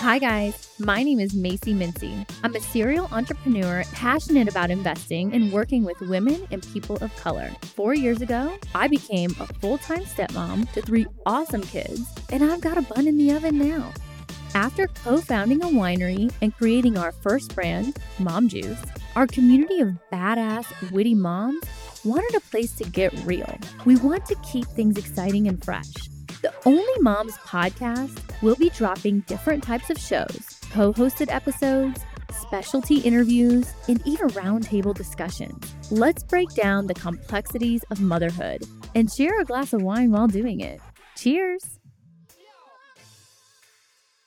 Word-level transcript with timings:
Hi, 0.00 0.18
guys. 0.18 0.74
My 0.78 1.02
name 1.02 1.20
is 1.20 1.34
Macie 1.34 1.76
Mincey. 1.76 2.24
I'm 2.42 2.56
a 2.56 2.60
serial 2.60 3.06
entrepreneur 3.12 3.84
passionate 3.92 4.48
about 4.48 4.70
investing 4.70 5.34
and 5.34 5.52
working 5.52 5.84
with 5.84 6.00
women 6.00 6.48
and 6.50 6.66
people 6.72 6.96
of 7.02 7.14
color. 7.16 7.50
Four 7.76 7.94
years 7.94 8.22
ago, 8.22 8.56
I 8.74 8.88
became 8.88 9.32
a 9.38 9.46
full 9.46 9.76
time 9.76 10.04
stepmom 10.04 10.72
to 10.72 10.80
three 10.80 11.06
awesome 11.26 11.60
kids, 11.60 12.08
and 12.32 12.42
I've 12.42 12.62
got 12.62 12.78
a 12.78 12.82
bun 12.82 13.08
in 13.08 13.18
the 13.18 13.30
oven 13.32 13.58
now. 13.58 13.92
After 14.54 14.86
co 14.86 15.18
founding 15.18 15.62
a 15.62 15.66
winery 15.66 16.32
and 16.40 16.56
creating 16.56 16.96
our 16.96 17.12
first 17.12 17.54
brand, 17.54 17.98
Mom 18.18 18.48
Juice, 18.48 18.82
our 19.16 19.26
community 19.26 19.80
of 19.80 19.98
badass, 20.10 20.92
witty 20.92 21.14
moms 21.14 21.62
wanted 22.06 22.34
a 22.34 22.40
place 22.40 22.72
to 22.76 22.84
get 22.84 23.12
real. 23.26 23.54
We 23.84 23.96
want 23.96 24.24
to 24.26 24.34
keep 24.36 24.64
things 24.68 24.96
exciting 24.96 25.46
and 25.46 25.62
fresh. 25.62 25.92
The 26.42 26.54
Only 26.64 27.00
Moms 27.00 27.36
podcast 27.38 28.18
will 28.40 28.56
be 28.56 28.70
dropping 28.70 29.20
different 29.20 29.62
types 29.62 29.90
of 29.90 29.98
shows, 29.98 30.58
co 30.72 30.90
hosted 30.90 31.28
episodes, 31.28 32.00
specialty 32.32 32.96
interviews, 33.00 33.70
and 33.88 34.00
even 34.06 34.28
roundtable 34.28 34.94
discussions. 34.94 35.74
Let's 35.90 36.22
break 36.22 36.48
down 36.54 36.86
the 36.86 36.94
complexities 36.94 37.82
of 37.90 38.00
motherhood 38.00 38.62
and 38.94 39.12
share 39.12 39.38
a 39.38 39.44
glass 39.44 39.74
of 39.74 39.82
wine 39.82 40.12
while 40.12 40.28
doing 40.28 40.60
it. 40.60 40.80
Cheers! 41.14 41.79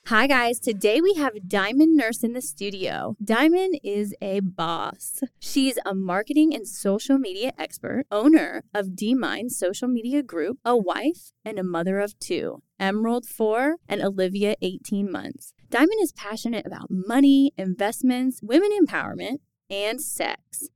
Hi, 0.08 0.26
guys. 0.26 0.58
Today 0.58 1.00
we 1.00 1.14
have 1.14 1.48
Diamond 1.48 1.96
Nurse 1.96 2.22
in 2.22 2.34
the 2.34 2.42
studio. 2.42 3.16
Diamond 3.24 3.80
is 3.82 4.14
a 4.20 4.40
boss. 4.40 5.22
She's 5.38 5.78
a 5.86 5.94
marketing 5.94 6.54
and 6.54 6.68
social 6.68 7.16
media 7.16 7.52
expert, 7.56 8.04
owner 8.10 8.64
of 8.74 8.94
D 8.94 9.14
Mind 9.14 9.52
Social 9.52 9.88
Media 9.88 10.22
Group, 10.22 10.58
a 10.62 10.76
wife, 10.76 11.32
and 11.42 11.58
a 11.58 11.62
mother 11.62 12.00
of 12.00 12.18
two 12.18 12.62
Emerald, 12.78 13.24
four, 13.24 13.76
and 13.88 14.02
Olivia, 14.02 14.56
18 14.60 15.10
months. 15.10 15.54
Diamond 15.70 16.02
is 16.02 16.12
passionate 16.12 16.66
about 16.66 16.90
money, 16.90 17.52
investments, 17.56 18.40
women 18.42 18.72
empowerment, 18.78 19.38
and 19.70 20.02
sex. 20.02 20.68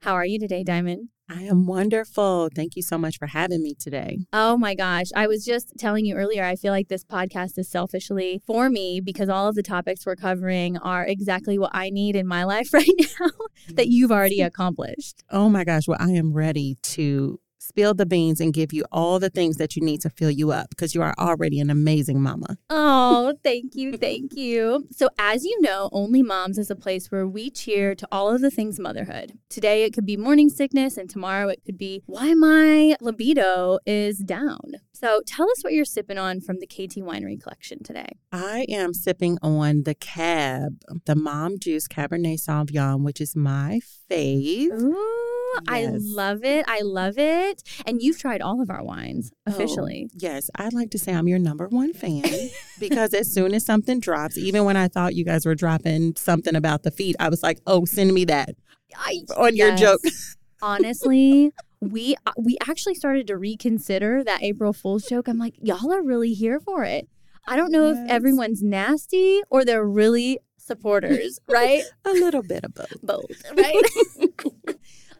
How 0.00 0.14
are 0.14 0.24
you 0.24 0.38
today, 0.38 0.64
Diamond? 0.64 1.10
I 1.28 1.42
am 1.42 1.66
wonderful. 1.66 2.48
Thank 2.54 2.76
you 2.76 2.82
so 2.82 2.96
much 2.96 3.18
for 3.18 3.26
having 3.26 3.62
me 3.62 3.74
today. 3.74 4.18
Oh 4.32 4.56
my 4.56 4.74
gosh. 4.74 5.06
I 5.16 5.26
was 5.26 5.44
just 5.44 5.72
telling 5.76 6.04
you 6.04 6.14
earlier, 6.14 6.44
I 6.44 6.54
feel 6.54 6.72
like 6.72 6.88
this 6.88 7.04
podcast 7.04 7.58
is 7.58 7.68
selfishly 7.68 8.40
for 8.46 8.70
me 8.70 9.00
because 9.00 9.28
all 9.28 9.48
of 9.48 9.56
the 9.56 9.62
topics 9.62 10.06
we're 10.06 10.16
covering 10.16 10.76
are 10.78 11.04
exactly 11.04 11.58
what 11.58 11.70
I 11.74 11.90
need 11.90 12.14
in 12.14 12.26
my 12.28 12.44
life 12.54 12.72
right 12.72 12.88
now 13.20 13.30
that 13.74 13.88
you've 13.88 14.12
already 14.12 14.40
accomplished. 14.42 15.24
Oh 15.30 15.48
my 15.48 15.64
gosh. 15.64 15.88
Well, 15.88 15.98
I 16.00 16.10
am 16.10 16.32
ready 16.32 16.76
to 16.82 17.40
spill 17.66 17.94
the 17.94 18.06
beans 18.06 18.40
and 18.40 18.52
give 18.52 18.72
you 18.72 18.84
all 18.92 19.18
the 19.18 19.30
things 19.30 19.56
that 19.56 19.76
you 19.76 19.82
need 19.82 20.00
to 20.02 20.10
fill 20.10 20.30
you 20.30 20.52
up 20.52 20.70
because 20.70 20.94
you 20.94 21.02
are 21.02 21.14
already 21.18 21.60
an 21.60 21.70
amazing 21.70 22.22
mama. 22.22 22.56
Oh, 22.70 23.34
thank 23.42 23.74
you. 23.74 23.96
Thank 23.96 24.34
you. 24.34 24.86
So, 24.90 25.08
as 25.18 25.44
you 25.44 25.60
know, 25.60 25.88
Only 25.92 26.22
Moms 26.22 26.58
is 26.58 26.70
a 26.70 26.76
place 26.76 27.10
where 27.10 27.26
we 27.26 27.50
cheer 27.50 27.94
to 27.94 28.08
all 28.12 28.28
of 28.32 28.40
the 28.40 28.50
things 28.50 28.78
motherhood. 28.78 29.38
Today, 29.48 29.84
it 29.84 29.92
could 29.92 30.06
be 30.06 30.16
morning 30.16 30.48
sickness, 30.48 30.96
and 30.96 31.10
tomorrow, 31.10 31.48
it 31.48 31.62
could 31.64 31.78
be 31.78 32.02
why 32.06 32.34
my 32.34 32.96
libido 33.00 33.78
is 33.86 34.18
down. 34.18 34.74
So, 34.92 35.20
tell 35.26 35.50
us 35.50 35.62
what 35.62 35.72
you're 35.72 35.84
sipping 35.84 36.18
on 36.18 36.40
from 36.40 36.58
the 36.60 36.66
KT 36.66 36.96
Winery 36.98 37.40
collection 37.40 37.82
today. 37.82 38.18
I 38.32 38.66
am 38.68 38.94
sipping 38.94 39.38
on 39.42 39.82
the 39.82 39.94
Cab, 39.94 40.82
the 41.04 41.16
Mom 41.16 41.58
Juice 41.58 41.88
Cabernet 41.88 42.40
Sauvignon, 42.40 43.02
which 43.02 43.20
is 43.20 43.36
my 43.36 43.80
fave. 44.10 44.70
Ooh. 44.72 45.35
I 45.68 45.88
love 45.92 46.44
it. 46.44 46.64
I 46.68 46.80
love 46.82 47.18
it. 47.18 47.62
And 47.86 48.02
you've 48.02 48.18
tried 48.18 48.40
all 48.40 48.60
of 48.60 48.70
our 48.70 48.82
wines 48.84 49.32
Oh, 49.46 49.52
officially. 49.52 50.08
yes, 50.14 50.50
I'd 50.56 50.72
like 50.72 50.90
to 50.92 50.98
say 50.98 51.14
I'm 51.14 51.28
your 51.28 51.38
number 51.38 51.68
one 51.68 51.92
fan 51.92 52.24
because 52.80 53.14
as 53.14 53.32
soon 53.32 53.54
as 53.54 53.64
something 53.64 54.00
drops, 54.00 54.36
even 54.38 54.64
when 54.64 54.76
I 54.76 54.88
thought 54.88 55.14
you 55.14 55.24
guys 55.24 55.46
were 55.46 55.54
dropping 55.54 56.16
something 56.16 56.54
about 56.54 56.82
the 56.82 56.90
feet, 56.90 57.16
I 57.20 57.28
was 57.28 57.42
like, 57.42 57.60
oh, 57.66 57.84
send 57.84 58.12
me 58.14 58.24
that 58.26 58.50
I, 58.96 59.20
on 59.36 59.56
your 59.56 59.68
yes. 59.70 59.80
joke. 59.80 60.00
Honestly, 60.62 61.52
we 61.80 62.16
uh, 62.26 62.32
we 62.38 62.56
actually 62.66 62.94
started 62.94 63.26
to 63.26 63.36
reconsider 63.36 64.24
that 64.24 64.42
April 64.42 64.72
Fool's 64.72 65.04
joke. 65.04 65.28
I'm 65.28 65.38
like, 65.38 65.54
y'all 65.60 65.92
are 65.92 66.02
really 66.02 66.32
here 66.32 66.58
for 66.60 66.82
it. 66.84 67.08
I 67.46 67.56
don't 67.56 67.70
know 67.70 67.90
Yes. 67.92 67.98
if 68.04 68.10
everyone's 68.10 68.62
nasty 68.62 69.42
or 69.50 69.64
they're 69.64 69.84
really 69.84 70.38
supporters, 70.56 71.38
right? 71.48 71.82
A 72.04 72.10
little 72.12 72.42
bit 72.42 72.64
of 72.64 72.74
both. 72.74 73.00
Both, 73.02 73.42
right? 73.56 73.84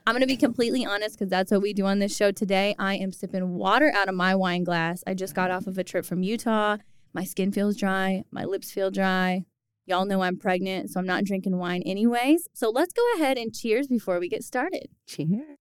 I'm 0.09 0.13
going 0.13 0.21
to 0.21 0.29
be 0.29 0.37
completely 0.37 0.87
honest 0.87 1.19
because 1.19 1.29
that's 1.29 1.51
what 1.51 1.63
we 1.63 1.73
do 1.73 1.85
on 1.85 1.99
this 1.99 2.15
show 2.17 2.31
today. 2.31 2.77
I 2.79 2.95
am 2.95 3.11
sipping 3.11 3.55
water 3.55 3.93
out 3.93 4.09
of 4.09 4.15
my 4.15 4.37
wine 4.37 4.63
glass. 4.63 5.03
I 5.05 5.15
just 5.15 5.35
got 5.35 5.51
off 5.51 5.67
of 5.67 5.79
a 5.79 5.85
trip 5.85 6.05
from 6.05 6.23
Utah. 6.23 6.77
My 7.13 7.25
skin 7.25 7.51
feels 7.51 7.77
dry, 7.77 8.23
my 8.31 8.45
lips 8.45 8.71
feel 8.71 8.93
dry. 8.93 9.47
Y'all 9.85 10.05
know 10.05 10.23
I'm 10.23 10.39
pregnant, 10.39 10.91
so 10.91 11.01
I'm 11.01 11.07
not 11.07 11.25
drinking 11.25 11.59
wine 11.59 11.83
anyways. 11.85 12.47
So 12.53 12.71
let's 12.71 12.93
go 12.93 13.03
ahead 13.17 13.37
and 13.37 13.53
cheers 13.53 13.89
before 13.89 14.21
we 14.21 14.29
get 14.29 14.45
started. 14.45 14.91
Cheers. 15.09 15.59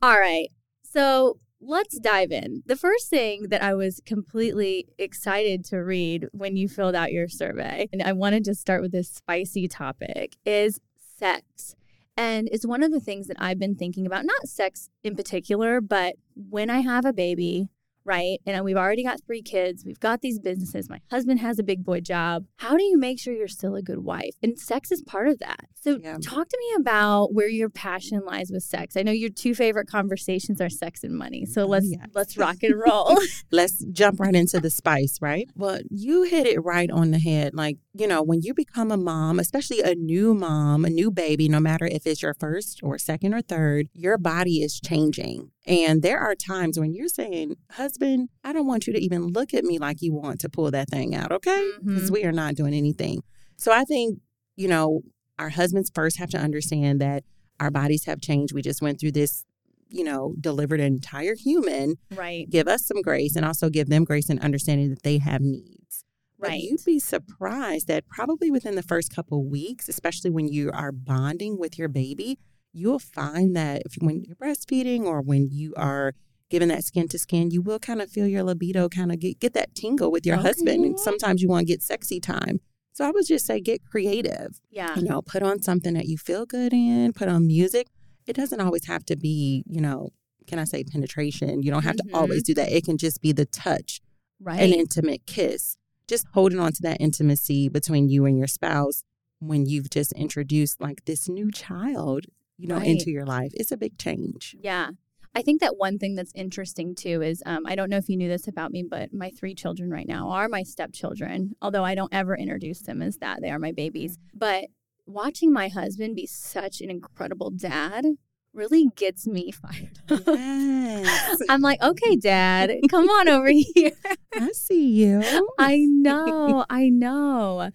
All 0.00 0.18
right. 0.18 0.48
So 0.82 1.38
let's 1.60 1.98
dive 1.98 2.32
in. 2.32 2.62
The 2.64 2.76
first 2.76 3.10
thing 3.10 3.48
that 3.50 3.62
I 3.62 3.74
was 3.74 4.00
completely 4.06 4.86
excited 4.98 5.66
to 5.66 5.78
read 5.78 6.28
when 6.32 6.56
you 6.56 6.66
filled 6.66 6.94
out 6.94 7.12
your 7.12 7.28
survey, 7.28 7.88
and 7.92 8.02
I 8.02 8.12
wanted 8.12 8.44
to 8.44 8.54
start 8.54 8.80
with 8.80 8.92
this 8.92 9.10
spicy 9.10 9.68
topic, 9.68 10.36
is 10.46 10.80
sex. 11.18 11.76
And 12.16 12.48
it's 12.52 12.66
one 12.66 12.82
of 12.82 12.92
the 12.92 13.00
things 13.00 13.26
that 13.28 13.36
I've 13.40 13.58
been 13.58 13.74
thinking 13.74 14.06
about, 14.06 14.24
not 14.24 14.48
sex 14.48 14.90
in 15.02 15.16
particular, 15.16 15.80
but 15.80 16.16
when 16.34 16.70
I 16.70 16.80
have 16.80 17.04
a 17.04 17.12
baby, 17.12 17.68
right? 18.04 18.38
And 18.46 18.58
uh, 18.58 18.62
we've 18.62 18.76
already 18.76 19.04
got 19.04 19.20
three 19.26 19.42
kids, 19.42 19.84
we've 19.84 20.00
got 20.00 20.20
these 20.22 20.38
businesses, 20.38 20.88
my 20.90 21.00
husband 21.10 21.40
has 21.40 21.58
a 21.58 21.62
big 21.62 21.84
boy 21.84 22.00
job. 22.00 22.44
How 22.56 22.76
do 22.76 22.82
you 22.84 22.98
make 22.98 23.18
sure 23.18 23.34
you're 23.34 23.48
still 23.48 23.74
a 23.74 23.82
good 23.82 23.98
wife? 24.00 24.34
And 24.42 24.58
sex 24.58 24.90
is 24.92 25.02
part 25.02 25.28
of 25.28 25.38
that. 25.40 25.66
So, 25.80 25.98
Yeah. 26.02 26.18
talk 26.22 26.48
to 26.48 26.58
me 26.58 26.76
about 26.80 27.34
where 27.34 27.48
your 27.48 27.68
passion 27.70 28.22
lies 28.24 28.50
with 28.52 28.62
sex. 28.62 28.96
I 28.96 29.02
know 29.02 29.12
your 29.12 29.30
two 29.30 29.54
favorite 29.54 29.88
conversations 29.88 30.60
are 30.60 30.68
sex 30.70 31.02
and 31.02 31.14
money. 31.16 31.44
So, 31.46 31.62
Oh, 31.64 31.66
let's 31.66 31.86
yes. 31.90 32.06
let's 32.14 32.36
rock 32.36 32.62
and 32.62 32.74
roll. 32.78 33.18
Let's 33.50 33.84
jump 33.92 34.18
right 34.20 34.34
into 34.34 34.60
the 34.60 34.70
spice, 34.70 35.18
right? 35.20 35.48
Well, 35.54 35.80
you 35.90 36.22
hit 36.22 36.46
it 36.46 36.58
right 36.64 36.90
on 36.90 37.10
the 37.10 37.18
head. 37.18 37.54
Like, 37.54 37.78
you 37.94 38.06
know, 38.06 38.22
when 38.22 38.40
you 38.42 38.54
become 38.54 38.90
a 38.90 38.96
mom, 38.96 39.38
especially 39.38 39.80
a 39.80 39.94
new 39.94 40.32
mom, 40.34 40.84
a 40.84 40.90
new 40.90 41.10
baby, 41.10 41.48
no 41.48 41.60
matter 41.60 41.84
if 41.86 42.06
it's 42.06 42.22
your 42.22 42.34
first 42.34 42.80
or 42.82 42.98
second 42.98 43.34
or 43.34 43.42
third, 43.42 43.88
your 43.92 44.16
body 44.18 44.62
is 44.62 44.80
changing. 44.80 45.50
And 45.64 46.02
there 46.02 46.18
are 46.18 46.34
times 46.34 46.78
when 46.78 46.92
you're 46.94 47.08
saying, 47.08 47.56
husband, 47.70 48.28
I 48.42 48.52
don't 48.52 48.66
want 48.66 48.86
you 48.86 48.92
to 48.94 49.00
even 49.00 49.28
look 49.28 49.54
at 49.54 49.64
me 49.64 49.78
like 49.78 49.98
you 50.02 50.12
want 50.12 50.40
to 50.40 50.48
pull 50.48 50.70
that 50.72 50.88
thing 50.90 51.14
out, 51.14 51.30
okay? 51.30 51.70
Because 51.84 52.10
Mhm. 52.10 52.14
we 52.14 52.24
are 52.24 52.32
not 52.32 52.56
doing 52.56 52.74
anything. 52.74 53.22
So 53.56 53.70
I 53.72 53.84
think, 53.84 54.18
you 54.56 54.66
know, 54.66 55.02
our 55.38 55.50
husbands 55.50 55.90
first 55.94 56.16
have 56.18 56.30
to 56.30 56.38
understand 56.38 57.00
that 57.00 57.24
our 57.60 57.70
bodies 57.70 58.04
have 58.06 58.20
changed. 58.20 58.52
We 58.52 58.62
just 58.62 58.82
went 58.82 58.98
through 58.98 59.12
this, 59.12 59.44
you 59.88 60.02
know, 60.02 60.34
delivered 60.40 60.80
an 60.80 60.86
entire 60.94 61.36
human 61.36 61.94
right. 62.10 62.48
give 62.50 62.66
us 62.66 62.84
some 62.84 63.00
grace 63.00 63.36
and 63.36 63.44
also 63.44 63.70
give 63.70 63.88
them 63.88 64.02
grace 64.04 64.28
and 64.28 64.40
understanding 64.40 64.90
that 64.90 65.02
they 65.04 65.18
have 65.18 65.40
needs. 65.42 66.04
But 66.40 66.48
Right. 66.50 66.62
you'd 66.62 66.84
be 66.84 66.98
surprised 66.98 67.86
that 67.86 68.08
probably 68.08 68.50
within 68.50 68.74
the 68.74 68.82
first 68.82 69.14
couple 69.14 69.44
weeks, 69.44 69.88
especially 69.88 70.30
when 70.30 70.48
you 70.48 70.72
are 70.72 70.90
bonding 70.90 71.56
with 71.56 71.78
your 71.78 71.88
baby, 71.88 72.38
you'll 72.72 72.98
find 72.98 73.54
that 73.56 73.82
if 73.84 73.94
when 74.00 74.22
you're 74.22 74.36
breastfeeding 74.36 75.04
or 75.04 75.20
when 75.20 75.48
you 75.50 75.74
are 75.76 76.14
giving 76.50 76.68
that 76.68 76.84
skin 76.84 77.08
to 77.08 77.18
skin, 77.18 77.50
you 77.50 77.62
will 77.62 77.78
kind 77.78 78.00
of 78.02 78.10
feel 78.10 78.26
your 78.26 78.42
libido 78.42 78.88
kind 78.88 79.10
of 79.12 79.18
get, 79.18 79.40
get 79.40 79.54
that 79.54 79.74
tingle 79.74 80.10
with 80.10 80.26
your 80.26 80.36
husband. 80.36 80.84
And 80.84 80.98
sometimes 80.98 81.42
you 81.42 81.48
want 81.48 81.66
to 81.66 81.72
get 81.72 81.82
sexy 81.82 82.20
time. 82.20 82.60
So 82.92 83.06
I 83.06 83.10
would 83.10 83.26
just 83.26 83.46
say 83.46 83.58
get 83.60 83.84
creative. 83.86 84.60
Yeah. 84.70 84.94
You 84.96 85.02
know, 85.02 85.22
put 85.22 85.42
on 85.42 85.62
something 85.62 85.94
that 85.94 86.06
you 86.06 86.18
feel 86.18 86.44
good 86.44 86.72
in, 86.74 87.12
put 87.14 87.28
on 87.28 87.46
music. 87.46 87.86
It 88.26 88.36
doesn't 88.36 88.60
always 88.60 88.84
have 88.86 89.04
to 89.06 89.16
be, 89.16 89.64
you 89.66 89.80
know, 89.80 90.10
can 90.46 90.58
I 90.58 90.64
say 90.64 90.84
penetration? 90.84 91.62
You 91.62 91.70
don't 91.70 91.84
have 91.84 91.96
Mhm. 91.96 92.10
to 92.10 92.14
always 92.16 92.42
do 92.42 92.52
that. 92.54 92.70
It 92.70 92.84
can 92.84 92.98
just 92.98 93.22
be 93.22 93.32
the 93.32 93.46
touch, 93.46 94.00
Right. 94.40 94.60
an 94.60 94.72
intimate 94.78 95.24
kiss, 95.24 95.76
just 96.06 96.26
holding 96.34 96.58
on 96.60 96.72
to 96.72 96.82
that 96.82 96.98
intimacy 97.00 97.68
between 97.70 98.08
you 98.10 98.26
and 98.26 98.36
your 98.36 98.46
spouse 98.46 99.04
when 99.38 99.64
you've 99.66 99.88
just 99.88 100.12
introduced 100.12 100.80
like 100.80 101.04
this 101.06 101.28
new 101.28 101.50
child, 101.50 102.26
you 102.62 102.68
know, 102.68 102.76
Right. 102.76 102.86
into 102.86 103.10
your 103.10 103.26
life. 103.26 103.50
It's 103.54 103.72
a 103.72 103.76
big 103.76 103.98
change. 103.98 104.54
Yeah. 104.62 104.90
I 105.34 105.42
think 105.42 105.60
that 105.62 105.76
one 105.78 105.98
thing 105.98 106.14
that's 106.14 106.32
interesting 106.34 106.94
too 106.94 107.22
is 107.22 107.42
um, 107.46 107.64
I 107.66 107.74
don't 107.74 107.88
know 107.90 107.96
if 107.96 108.08
you 108.08 108.16
knew 108.16 108.28
this 108.28 108.46
about 108.46 108.70
me, 108.70 108.84
but 108.88 109.12
my 109.12 109.30
three 109.30 109.54
children 109.54 109.90
right 109.90 110.06
now 110.06 110.28
are 110.30 110.48
my 110.48 110.62
stepchildren, 110.62 111.54
although 111.60 111.84
I 111.84 111.94
don't 111.94 112.12
ever 112.14 112.36
introduce 112.36 112.82
them 112.82 113.02
as 113.02 113.16
that. 113.18 113.40
They 113.40 113.50
are 113.50 113.58
my 113.58 113.72
babies. 113.72 114.18
But 114.34 114.66
watching 115.06 115.52
my 115.52 115.68
husband 115.68 116.14
be 116.16 116.26
such 116.26 116.80
an 116.80 116.90
incredible 116.90 117.50
dad 117.50 118.04
really 118.52 118.88
gets 118.94 119.26
me 119.26 119.50
fired 119.62 119.98
up. 120.10 120.20
Yes. 120.26 121.38
I'm 121.48 121.62
like, 121.62 121.82
okay, 121.82 122.16
dad, 122.16 122.70
come 122.90 123.08
on 123.08 123.26
over 123.28 123.48
here. 123.74 123.92
I 124.34 124.50
see 124.52 124.86
you. 124.86 125.22
I 125.58 125.78
know, 125.88 126.64
I 126.68 126.90
know. 126.90 127.70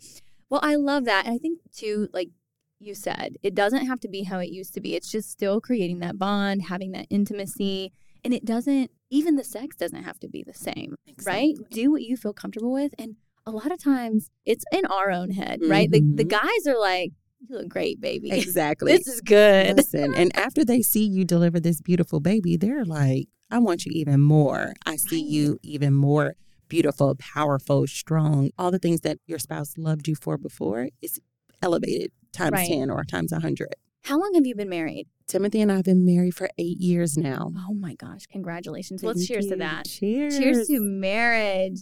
Well, 0.50 0.62
I 0.64 0.76
love 0.76 1.06
that. 1.06 1.26
And 1.26 1.34
I 1.34 1.38
think 1.40 1.60
too, 1.76 2.08
like 2.14 2.30
you 2.80 2.94
said, 2.94 3.38
it 3.44 3.56
doesn't 3.56 3.86
have 3.88 4.00
to 4.02 4.08
be 4.08 4.24
how 4.24 4.40
it 4.40 4.50
used 4.50 4.74
to 4.76 4.82
be. 4.82 4.96
It's 4.96 5.12
just 5.12 5.30
still 5.30 5.60
creating 5.60 6.00
that 6.00 6.18
bond, 6.18 6.64
having 6.64 6.92
that 6.92 7.08
intimacy. 7.10 7.92
And 8.24 8.34
it 8.34 8.46
doesn't, 8.46 8.92
even 9.10 9.36
the 9.36 9.44
sex 9.44 9.76
doesn't 9.76 10.04
have 10.04 10.20
to 10.20 10.28
be 10.28 10.44
the 10.46 10.54
same, 10.54 10.96
right? 11.26 11.56
Do 11.72 11.92
what 11.92 12.02
you 12.04 12.18
feel 12.18 12.34
comfortable 12.34 12.74
with. 12.74 12.94
And 13.00 13.16
a 13.46 13.52
lot 13.52 13.72
of 13.72 13.82
times 13.82 14.30
it's 14.46 14.66
in 14.72 14.86
our 14.86 15.12
own 15.12 15.32
head, 15.32 15.60
right? 15.64 15.90
The, 15.90 16.02
the 16.02 16.26
Mhm. 16.26 16.30
guys 16.30 16.68
are 16.68 16.80
like, 16.80 17.12
you 17.48 17.56
look 17.56 17.70
great, 17.70 18.02
baby. 18.02 18.32
Exactly. 18.32 18.92
This 18.92 19.08
is 19.08 19.22
good. 19.22 19.78
Listen, 19.78 20.14
and 20.16 20.36
after 20.36 20.66
they 20.66 20.82
see 20.82 21.06
you 21.06 21.24
deliver 21.24 21.60
this 21.60 21.82
beautiful 21.82 22.20
baby, 22.20 22.58
they're 22.58 22.84
like, 22.86 23.28
I 23.50 23.60
want 23.60 23.86
you 23.86 23.92
even 23.96 24.20
more. 24.22 24.74
I 24.86 24.98
see 24.98 25.22
Right. 25.22 25.32
you 25.32 25.60
even 25.64 25.94
more 25.94 26.34
beautiful, 26.68 27.16
powerful, 27.18 27.88
strong. 27.88 28.50
All 28.58 28.72
the 28.72 28.80
things 28.80 29.02
that 29.02 29.20
your 29.26 29.40
spouse 29.40 29.78
loved 29.78 30.08
you 30.08 30.16
for 30.16 30.38
before 30.38 30.90
is 31.02 31.20
elevated 31.62 32.12
times 32.38 32.54
Right. 32.54 32.70
10 32.70 32.90
or 32.90 33.04
times 33.04 33.32
100. 33.32 33.76
How 34.04 34.18
long 34.18 34.32
have 34.36 34.46
you 34.46 34.56
been 34.56 34.70
married? 34.70 35.08
Timothy 35.28 35.60
and 35.62 35.72
I 35.72 35.78
have 35.78 35.86
been 35.86 36.06
married 36.06 36.34
for 36.36 36.50
eight 36.58 36.80
years 36.80 37.18
now. 37.18 37.52
Oh 37.58 37.74
my 37.74 37.96
gosh, 37.96 38.26
congratulations. 38.28 39.04
Let's 39.04 39.20
Thank 39.20 39.28
cheers 39.28 39.48
to 39.48 39.56
that. 39.58 39.86
Cheers. 39.86 40.38
Cheers 40.38 40.68
to 40.68 40.80
marriage. 40.80 41.82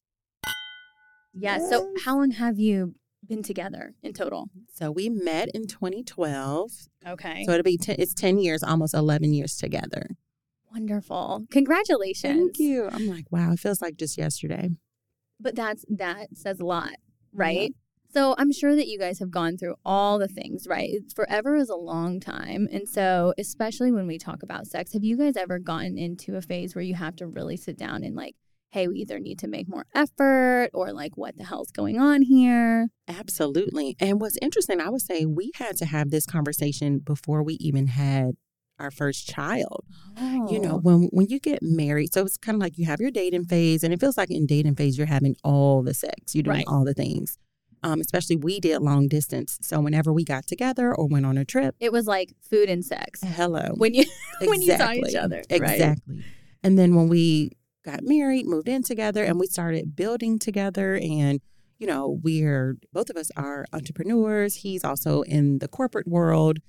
Yeah, 1.33 1.59
so 1.59 1.93
how 2.05 2.17
long 2.17 2.31
have 2.31 2.57
you 2.57 2.95
been 3.27 3.43
together 3.43 3.93
in 4.01 4.13
total? 4.13 4.49
So 4.73 4.89
we 4.89 5.09
met 5.09 5.49
in 5.53 5.67
2012. 5.67 6.71
Okay. 7.05 7.43
So 7.45 7.51
it'll 7.51 7.63
be 7.63 7.77
10, 7.77 7.97
it's 7.99 8.13
10 8.13 8.39
years, 8.39 8.63
almost 8.63 8.93
11 8.93 9.33
years 9.33 9.57
together. 9.57 10.07
Wonderful. 10.71 11.45
Congratulations. 11.51 12.39
Thank 12.39 12.59
you. 12.59 12.89
I'm 12.91 13.07
like, 13.07 13.31
wow, 13.31 13.51
it 13.51 13.59
feels 13.59 13.81
like 13.81 13.97
just 13.97 14.17
yesterday. 14.17 14.69
But 15.39 15.55
that's 15.55 15.83
that 15.89 16.29
says 16.35 16.59
a 16.59 16.65
lot, 16.65 16.93
right? 17.33 17.73
So 18.15 18.33
I'm 18.37 18.53
sure 18.53 18.75
that 18.77 18.87
you 18.87 18.97
guys 18.97 19.19
have 19.19 19.29
gone 19.29 19.57
through 19.57 19.75
all 19.83 20.19
the 20.19 20.29
things, 20.29 20.67
right? 20.69 20.99
Forever 21.13 21.55
is 21.57 21.69
a 21.69 21.75
long 21.75 22.21
time. 22.21 22.69
And 22.71 22.87
so, 22.87 23.33
especially 23.37 23.91
when 23.91 24.07
we 24.07 24.17
talk 24.17 24.41
about 24.41 24.67
sex, 24.67 24.93
have 24.93 25.03
you 25.03 25.17
guys 25.17 25.35
ever 25.35 25.59
gotten 25.59 25.97
into 25.97 26.37
a 26.37 26.41
phase 26.41 26.75
where 26.75 26.83
you 26.83 26.95
have 26.95 27.17
to 27.17 27.27
really 27.27 27.57
sit 27.57 27.77
down 27.77 28.03
and 28.05 28.15
like, 28.15 28.35
hey, 28.71 28.87
we 28.87 28.99
either 28.99 29.19
need 29.19 29.39
to 29.39 29.49
make 29.49 29.67
more 29.67 29.85
effort 29.93 30.69
or 30.73 30.93
like, 30.93 31.17
what 31.17 31.35
the 31.37 31.43
hell's 31.43 31.71
going 31.71 31.99
on 31.99 32.21
here? 32.21 32.87
Absolutely. 33.09 33.97
And 33.99 34.21
what's 34.21 34.37
interesting, 34.41 34.79
I 34.79 34.89
would 34.89 35.01
say 35.01 35.25
we 35.25 35.51
had 35.55 35.75
to 35.77 35.85
have 35.85 36.09
this 36.09 36.25
conversation 36.25 36.99
before 36.99 37.43
we 37.43 37.55
even 37.55 37.87
had 37.87 38.31
our 38.79 38.91
first 38.91 39.27
child. 39.27 39.83
You 40.49 40.59
know, 40.61 40.75
Oh. 40.75 40.79
when 40.79 41.09
when 41.11 41.27
you 41.27 41.39
get 41.41 41.59
married, 41.61 42.13
so 42.13 42.21
it's 42.25 42.37
kind 42.37 42.55
of 42.55 42.61
like 42.61 42.77
you 42.77 42.85
have 42.85 43.01
your 43.01 43.11
dating 43.11 43.45
phase, 43.45 43.83
and 43.83 43.93
it 43.93 43.99
feels 43.99 44.17
like 44.17 44.31
in 44.31 44.45
dating 44.45 44.75
phase 44.75 44.97
you're 44.97 45.07
having 45.07 45.35
all 45.43 45.83
the 45.83 45.93
sex, 45.93 46.33
you're 46.33 46.43
doing 46.43 46.57
Right. 46.57 46.65
all 46.67 46.85
the 46.85 46.93
things. 46.93 47.37
Um, 47.85 48.01
especially 48.01 48.35
we 48.35 48.59
did 48.59 48.81
long 48.81 49.07
distance, 49.07 49.59
so 49.61 49.79
whenever 49.79 50.11
we 50.11 50.23
got 50.25 50.47
together 50.47 50.93
or 50.93 51.07
went 51.07 51.25
on 51.25 51.37
a 51.37 51.45
trip, 51.45 51.75
it 51.79 51.91
was 51.91 52.07
like 52.07 52.33
food 52.49 52.67
and 52.67 52.83
sex 52.83 53.21
hello, 53.23 53.69
when 53.75 53.93
you 53.93 54.05
when 54.41 54.61
you 54.61 54.75
saw 54.75 54.91
each 54.91 55.03
Exactly. 55.03 55.17
other, 55.17 55.35
right? 55.51 55.61
exactly. 55.61 56.23
And 56.63 56.79
then 56.79 56.95
when 56.95 57.07
we 57.09 57.51
got 57.83 57.99
married, 58.01 58.47
moved 58.47 58.67
in 58.67 58.81
together, 58.81 59.23
and 59.23 59.39
we 59.39 59.45
started 59.45 59.95
building 59.95 60.39
together, 60.39 60.95
and 60.95 61.39
you 61.77 61.85
know, 61.87 62.19
we're 62.23 62.77
both 62.91 63.09
of 63.09 63.17
us 63.17 63.29
are 63.35 63.65
entrepreneurs. 63.71 64.55
He's 64.55 64.83
also 64.83 65.21
in 65.23 65.59
the 65.59 65.67
corporate 65.67 66.07
world. 66.07 66.59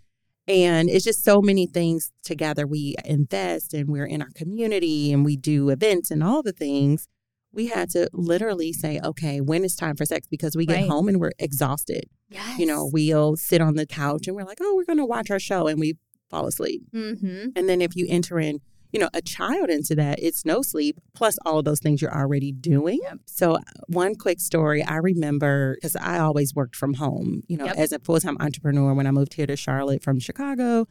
And 0.48 0.88
it's 0.88 1.04
just 1.04 1.24
so 1.24 1.40
many 1.40 1.66
things 1.66 2.12
together. 2.22 2.66
We 2.68 2.94
invest 3.04 3.74
and 3.74 3.88
we're 3.88 4.06
in 4.06 4.22
our 4.22 4.30
community 4.34 5.12
and 5.12 5.24
we 5.24 5.36
do 5.36 5.70
events 5.70 6.10
and 6.10 6.22
all 6.22 6.42
the 6.42 6.52
things. 6.52 7.08
We 7.56 7.66
had 7.66 7.90
to 7.90 8.08
literally 8.12 8.72
say, 8.72 9.00
okay, 9.02 9.40
when 9.40 9.64
it's 9.64 9.74
time 9.74 9.96
for 9.96 10.04
sex 10.04 10.26
because 10.30 10.54
we 10.56 10.66
get 10.66 10.74
Right. 10.76 10.88
home 10.88 11.08
and 11.08 11.18
we're 11.18 11.32
exhausted. 11.38 12.04
Yes. 12.28 12.58
You 12.58 12.66
know, 12.66 12.88
we'll 12.92 13.36
sit 13.36 13.60
on 13.60 13.74
the 13.74 13.86
couch 13.86 14.28
and 14.28 14.36
we're 14.36 14.44
like, 14.44 14.58
oh, 14.60 14.74
we're 14.76 14.84
going 14.84 14.98
to 14.98 15.04
watch 15.06 15.30
our 15.30 15.38
show 15.40 15.66
and 15.66 15.80
we 15.80 15.96
fall 16.30 16.46
asleep. 16.46 16.82
Mm-hmm. 16.94 17.48
And 17.56 17.68
then 17.68 17.80
if 17.80 17.96
you 17.96 18.06
enter 18.08 18.38
in, 18.38 18.60
you 18.92 19.00
know, 19.00 19.08
a 19.14 19.20
child 19.22 19.68
into 19.70 19.94
that, 19.96 20.18
it's 20.22 20.44
no 20.44 20.62
sleep 20.62 20.98
plus 21.14 21.36
all 21.44 21.58
of 21.58 21.64
those 21.64 21.80
things 21.80 22.00
you're 22.00 22.14
already 22.14 22.52
doing. 22.52 23.00
Yep. 23.02 23.18
So, 23.26 23.54
uh, 23.56 23.60
one 23.88 24.14
quick 24.14 24.40
story 24.40 24.82
I 24.82 24.96
remember 24.96 25.74
because 25.76 25.96
I 25.96 26.18
always 26.18 26.54
worked 26.54 26.76
from 26.76 26.94
home, 26.94 27.42
you 27.48 27.56
know, 27.56 27.66
Yep. 27.66 27.76
as 27.76 27.92
a 27.92 27.98
full 27.98 28.20
time 28.20 28.36
entrepreneur. 28.40 28.94
When 28.94 29.06
I 29.06 29.10
moved 29.10 29.34
here 29.34 29.46
to 29.46 29.56
Charlotte 29.56 30.02
from 30.02 30.18
Chicago, 30.20 30.86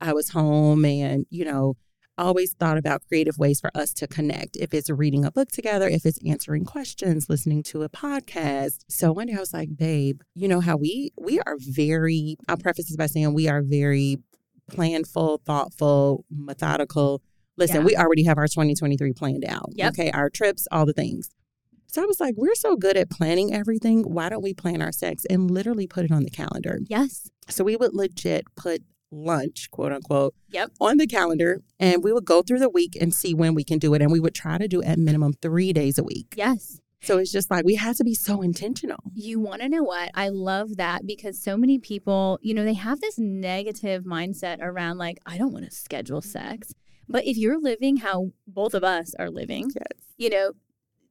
I 0.00 0.12
was 0.12 0.28
home 0.30 0.84
and, 0.84 1.26
you 1.30 1.44
know, 1.44 1.76
always 2.18 2.52
thought 2.52 2.76
about 2.76 3.02
creative 3.08 3.38
ways 3.38 3.60
for 3.60 3.70
us 3.74 3.94
to 3.94 4.06
connect. 4.06 4.56
If 4.56 4.74
it's 4.74 4.90
reading 4.90 5.24
a 5.24 5.30
book 5.30 5.50
together, 5.50 5.88
if 5.88 6.04
it's 6.04 6.18
answering 6.26 6.64
questions, 6.64 7.28
listening 7.30 7.62
to 7.64 7.82
a 7.84 7.88
podcast. 7.88 8.80
So 8.88 9.12
one 9.12 9.28
day 9.28 9.34
I 9.34 9.40
was 9.40 9.54
like, 9.54 9.76
babe, 9.76 10.20
you 10.34 10.48
know 10.48 10.60
how 10.60 10.76
we 10.76 11.12
we 11.18 11.40
are 11.40 11.56
very 11.60 12.36
I'll 12.48 12.56
preface 12.58 12.88
this 12.88 12.96
by 12.96 13.06
saying 13.06 13.32
we 13.32 13.48
are 13.48 13.62
very 13.62 14.18
planful, 14.70 15.40
thoughtful, 15.44 16.24
methodical. 16.30 17.22
Listen, 17.56 17.76
Yeah. 17.78 17.84
we 17.86 17.96
already 17.96 18.24
have 18.24 18.38
our 18.38 18.46
2023 18.46 19.12
planned 19.14 19.44
out. 19.44 19.70
Yep. 19.74 19.92
Okay, 19.92 20.10
our 20.10 20.28
trips, 20.30 20.66
all 20.70 20.86
the 20.86 20.92
things. 20.92 21.30
So 21.86 22.02
I 22.02 22.04
was 22.06 22.20
like, 22.20 22.34
we're 22.36 22.54
so 22.54 22.76
good 22.76 22.96
at 22.98 23.08
planning 23.10 23.54
everything. 23.54 24.02
Why 24.02 24.28
don't 24.28 24.42
we 24.42 24.52
plan 24.52 24.82
our 24.82 24.92
sex 24.92 25.24
and 25.30 25.50
literally 25.50 25.86
put 25.86 26.04
it 26.04 26.12
on 26.12 26.22
the 26.22 26.30
calendar? 26.30 26.80
Yes. 26.86 27.30
So 27.48 27.64
we 27.64 27.76
would 27.76 27.94
legit 27.94 28.44
put 28.56 28.82
lunch, 29.10 29.70
quote 29.70 29.92
unquote, 29.92 30.34
Yep. 30.50 30.72
on 30.80 30.96
the 30.98 31.06
calendar 31.06 31.62
and 31.78 32.02
we 32.04 32.12
would 32.12 32.24
go 32.24 32.42
through 32.42 32.58
the 32.60 32.68
week 32.68 32.96
and 33.00 33.14
see 33.14 33.34
when 33.34 33.54
we 33.54 33.64
can 33.64 33.78
do 33.78 33.94
it. 33.94 34.02
And 34.02 34.10
we 34.12 34.20
would 34.20 34.34
try 34.34 34.58
to 34.58 34.68
do 34.68 34.82
at 34.82 34.98
minimum 34.98 35.32
three 35.40 35.72
days 35.72 35.98
a 35.98 36.04
week. 36.04 36.34
Yes. 36.36 36.80
So 37.00 37.18
it's 37.18 37.30
just 37.30 37.48
like 37.50 37.64
we 37.64 37.76
had 37.76 37.94
to 37.96 38.04
be 38.04 38.14
so 38.14 38.42
intentional. 38.42 38.98
You 39.14 39.38
want 39.38 39.62
to 39.62 39.68
know 39.68 39.84
what? 39.84 40.10
I 40.14 40.30
love 40.30 40.76
that 40.78 41.06
because 41.06 41.40
so 41.40 41.56
many 41.56 41.78
people, 41.78 42.38
you 42.42 42.52
know, 42.54 42.64
they 42.64 42.74
have 42.74 43.00
this 43.00 43.18
negative 43.18 44.02
mindset 44.04 44.58
around 44.60 44.98
like, 44.98 45.18
I 45.24 45.38
don't 45.38 45.52
want 45.52 45.64
to 45.64 45.70
schedule 45.70 46.20
sex. 46.20 46.74
But 47.08 47.24
if 47.24 47.36
you're 47.38 47.60
living 47.60 47.98
how 47.98 48.32
both 48.48 48.74
of 48.74 48.82
us 48.84 49.14
are 49.18 49.30
living, 49.30 49.70
Yes. 49.74 50.02
you 50.16 50.28
know, 50.28 50.52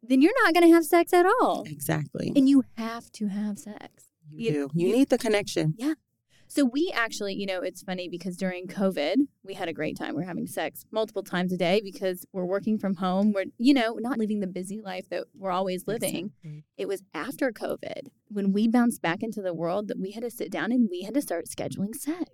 then 0.04 0.22
you're 0.22 0.34
not 0.44 0.54
going 0.54 0.68
to 0.68 0.74
have 0.74 0.86
sex 0.86 1.14
at 1.14 1.26
all. 1.26 1.64
Exactly. 1.66 2.32
And 2.36 2.48
you 2.50 2.64
have 2.78 3.10
to 3.14 3.28
have 3.28 3.58
sex. 3.58 4.08
You, 4.32 4.46
you- 4.46 4.52
do. 4.52 4.70
You 4.76 4.88
you- 4.90 4.94
need 4.98 5.10
the 5.10 5.18
connection. 5.18 5.74
So 6.48 6.66
we 6.66 6.92
actually, 6.94 7.34
you 7.36 7.46
know, 7.46 7.62
it's 7.62 7.84
funny 7.84 8.08
because 8.10 8.38
during 8.38 8.68
COVID, 8.68 9.16
we 9.44 9.54
had 9.54 9.68
a 9.68 9.74
great 9.74 9.98
time. 9.98 10.16
We 10.16 10.24
are 10.24 10.28
having 10.28 10.48
sex 10.48 10.86
multiple 10.92 11.24
times 11.24 11.52
a 11.54 11.58
day 11.58 11.82
because 11.84 12.26
we're 12.32 12.46
working 12.46 12.78
from 12.78 12.96
home. 12.96 13.34
We're, 13.34 13.46
you 13.58 13.74
know, 13.74 13.96
not 14.00 14.18
living 14.18 14.40
the 14.40 14.48
busy 14.48 14.80
life 14.82 15.10
that 15.10 15.26
we're 15.36 15.52
always 15.52 15.86
living. 15.88 16.32
Exactly. 16.44 16.64
It 16.78 16.88
was 16.88 17.04
after 17.14 17.52
COVID 17.52 18.08
when 18.30 18.54
we 18.54 18.68
bounced 18.68 19.02
back 19.02 19.22
into 19.24 19.42
the 19.42 19.54
world 19.54 19.88
that 19.90 20.00
we 20.00 20.12
had 20.12 20.24
to 20.24 20.32
sit 20.32 20.52
down 20.52 20.72
and 20.72 20.88
we 20.90 21.02
had 21.02 21.14
to 21.16 21.22
start 21.22 21.46
scheduling 21.48 21.96
sex. 21.96 22.30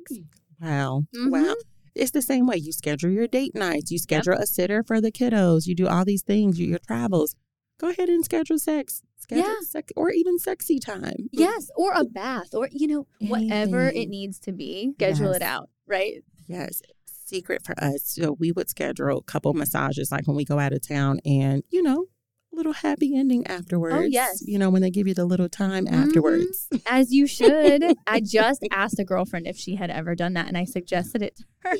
Wow. 0.61 1.05
Mhm. 1.15 1.31
Wow. 1.31 1.55
It's 1.95 2.11
the 2.11 2.21
same 2.21 2.47
way. 2.47 2.57
You 2.57 2.71
schedule 2.71 3.11
your 3.11 3.27
date 3.27 3.53
nights, 3.53 3.91
you 3.91 3.99
schedule 3.99 4.33
a 4.33 4.47
sitter 4.47 4.81
for 4.83 4.99
the 4.99 5.11
kiddos, 5.11 5.67
you 5.67 5.75
do 5.75 5.87
all 5.87 6.05
these 6.05 6.23
things, 6.23 6.59
you, 6.59 6.67
your 6.67 6.79
travels. 6.79 7.35
Go 7.79 7.89
ahead 7.89 8.09
and 8.09 8.23
schedule 8.23 8.57
sex. 8.57 9.01
Schedule 9.23 9.45
Yeah. 9.45 9.55
sex 9.61 9.91
or 9.95 10.11
even 10.11 10.37
sexy 10.39 10.79
time. 10.79 11.29
Yes, 11.31 11.69
or 11.75 11.91
a 11.95 12.03
bath, 12.05 12.53
or 12.53 12.67
you 12.71 12.87
know, 12.87 13.07
whatever 13.19 13.87
it 13.87 14.09
needs 14.09 14.37
to 14.39 14.51
be. 14.51 14.91
Schedule 14.95 15.31
it 15.33 15.41
out, 15.41 15.69
right? 15.87 16.23
Yes. 16.47 16.81
Secret 17.05 17.63
for 17.65 17.73
us. 17.81 18.03
So 18.03 18.33
we 18.39 18.51
would 18.51 18.69
schedule 18.69 19.17
a 19.19 19.23
couple 19.23 19.53
massages 19.53 20.11
like 20.11 20.27
when 20.27 20.35
we 20.35 20.45
go 20.45 20.59
out 20.59 20.73
of 20.73 20.85
town 20.87 21.19
and, 21.25 21.63
you 21.71 21.81
know, 21.81 22.05
little 22.51 22.73
happy 22.73 23.17
ending 23.17 23.47
afterwards. 23.47 23.95
Oh, 23.97 24.01
yes. 24.01 24.43
You 24.45 24.59
know, 24.59 24.69
when 24.69 24.81
they 24.83 24.91
give 24.91 25.07
you 25.07 25.15
the 25.15 25.25
little 25.25 25.49
time 25.49 25.87
Mhm. 25.87 25.93
afterwards. 25.93 26.67
As 26.85 27.11
you 27.11 27.25
should. 27.25 27.83
I 28.05 28.19
just 28.19 28.61
asked 28.71 28.99
a 28.99 29.03
girlfriend 29.05 29.47
if 29.47 29.57
she 29.57 29.75
had 29.75 29.89
ever 29.89 30.13
done 30.13 30.33
that, 30.33 30.47
and 30.47 30.55
I 30.57 30.65
suggested 30.65 31.23
it 31.23 31.37
to 31.37 31.43
her, 31.63 31.75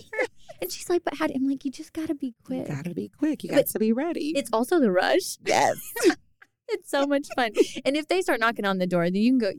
and 0.61 0.71
she's 0.71 0.89
like, 0.89 1.03
"But 1.03 1.15
how?" 1.17 1.27
do-" 1.27 1.33
I'm 1.35 1.47
like, 1.47 1.63
"You 1.65 1.69
just 1.71 1.93
got 1.93 2.07
to 2.07 2.15
be 2.15 2.27
You 2.27 2.33
quick. 2.43 2.67
gotta 2.67 2.93
be 2.95 3.09
quick. 3.09 3.43
You 3.43 3.49
But 3.51 3.55
got 3.57 3.67
to 3.67 3.79
be 3.79 3.91
ready. 3.91 4.33
It's 4.35 4.49
also 4.51 4.79
the 4.79 4.91
rush. 4.91 5.37
yes. 5.45 5.77
It's 6.69 6.89
so 6.89 7.05
much 7.05 7.27
fun. 7.35 7.51
And 7.85 7.95
if 7.95 8.07
they 8.07 8.21
start 8.21 8.39
knocking 8.39 8.65
on 8.65 8.77
the 8.77 8.87
door, 8.87 9.05
then 9.05 9.21
you 9.21 9.31
can 9.31 9.37
go 9.39 9.51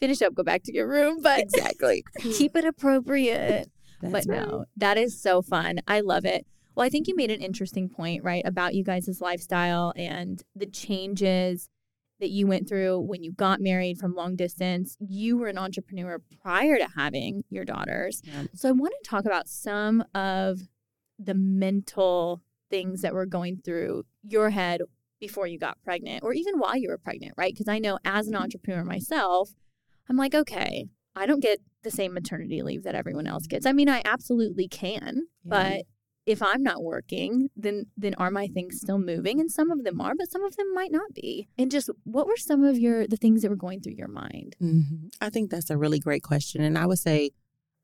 finish 0.00 0.22
up, 0.22 0.34
go 0.34 0.42
back 0.42 0.62
to 0.64 0.74
your 0.74 0.88
room, 0.88 1.22
but 1.22 1.40
exactly. 1.40 2.04
keep 2.20 2.56
it 2.56 2.64
appropriate. 2.64 3.70
That's 4.00 4.12
but 4.12 4.26
right. 4.28 4.48
no, 4.48 4.64
that 4.76 4.98
is 4.98 5.20
so 5.20 5.42
fun. 5.42 5.80
I 5.86 6.00
love 6.00 6.24
it. 6.24 6.46
Well, 6.74 6.84
I 6.84 6.90
think 6.90 7.08
you 7.08 7.16
made 7.16 7.30
an 7.30 7.40
interesting 7.40 7.88
point, 7.88 8.22
right, 8.22 8.42
about 8.44 8.74
you 8.74 8.84
guys' 8.84 9.20
lifestyle 9.20 9.94
and 9.96 10.42
the 10.54 10.66
changes 10.66 11.70
that 12.20 12.30
you 12.30 12.46
went 12.46 12.68
through 12.68 13.00
when 13.00 13.22
you 13.22 13.32
got 13.32 13.60
married 13.60 13.98
from 13.98 14.14
long 14.14 14.36
distance. 14.36 14.96
You 15.00 15.38
were 15.38 15.48
an 15.48 15.58
entrepreneur 15.58 16.20
prior 16.42 16.78
to 16.78 16.88
having 16.94 17.44
your 17.50 17.64
daughters. 17.64 18.22
Yeah. 18.24 18.44
So 18.54 18.68
I 18.68 18.72
want 18.72 18.94
to 19.02 19.08
talk 19.08 19.24
about 19.24 19.48
some 19.48 20.04
of 20.14 20.60
the 21.18 21.34
mental 21.34 22.42
things 22.70 23.02
that 23.02 23.14
were 23.14 23.26
going 23.26 23.58
through 23.64 24.04
your 24.22 24.50
head 24.50 24.82
before 25.20 25.46
you 25.46 25.58
got 25.58 25.78
pregnant 25.82 26.22
or 26.22 26.32
even 26.32 26.58
while 26.58 26.76
you 26.76 26.88
were 26.88 26.98
pregnant, 26.98 27.34
right? 27.36 27.52
Because 27.52 27.68
I 27.68 27.78
know 27.78 27.98
as 28.04 28.28
an 28.28 28.34
entrepreneur 28.36 28.84
myself, 28.84 29.50
I'm 30.08 30.16
like, 30.16 30.34
okay, 30.34 30.86
I 31.14 31.26
don't 31.26 31.42
get 31.42 31.60
the 31.82 31.90
same 31.90 32.14
maternity 32.14 32.62
leave 32.62 32.82
that 32.84 32.94
everyone 32.94 33.26
else 33.26 33.46
gets. 33.46 33.66
I 33.66 33.72
mean, 33.72 33.88
I 33.88 34.02
absolutely 34.04 34.68
can, 34.68 35.22
Yeah. 35.44 35.50
but 35.76 35.82
if 36.26 36.42
I'm 36.42 36.62
not 36.62 36.82
working, 36.82 37.50
then 37.56 37.86
then 37.96 38.14
are 38.14 38.32
my 38.32 38.48
things 38.48 38.80
still 38.80 38.98
moving? 38.98 39.38
And 39.40 39.50
some 39.50 39.70
of 39.70 39.84
them 39.84 40.00
are, 40.00 40.14
but 40.16 40.28
some 40.30 40.42
of 40.44 40.56
them 40.56 40.74
might 40.74 40.90
not 40.90 41.14
be. 41.14 41.46
And 41.56 41.70
just 41.70 41.88
what 42.02 42.26
were 42.26 42.36
some 42.36 42.64
of 42.64 42.76
your 42.78 43.06
the 43.06 43.16
things 43.16 43.42
that 43.42 43.48
were 43.48 43.56
going 43.56 43.80
through 43.80 43.94
your 43.96 44.08
mind? 44.08 44.56
hmm 44.58 45.06
I 45.20 45.30
think 45.30 45.50
that's 45.50 45.70
a 45.70 45.78
really 45.78 46.00
great 46.00 46.22
question. 46.24 46.62
And 46.62 46.76
I 46.76 46.84
would 46.86 46.98
say, 46.98 47.30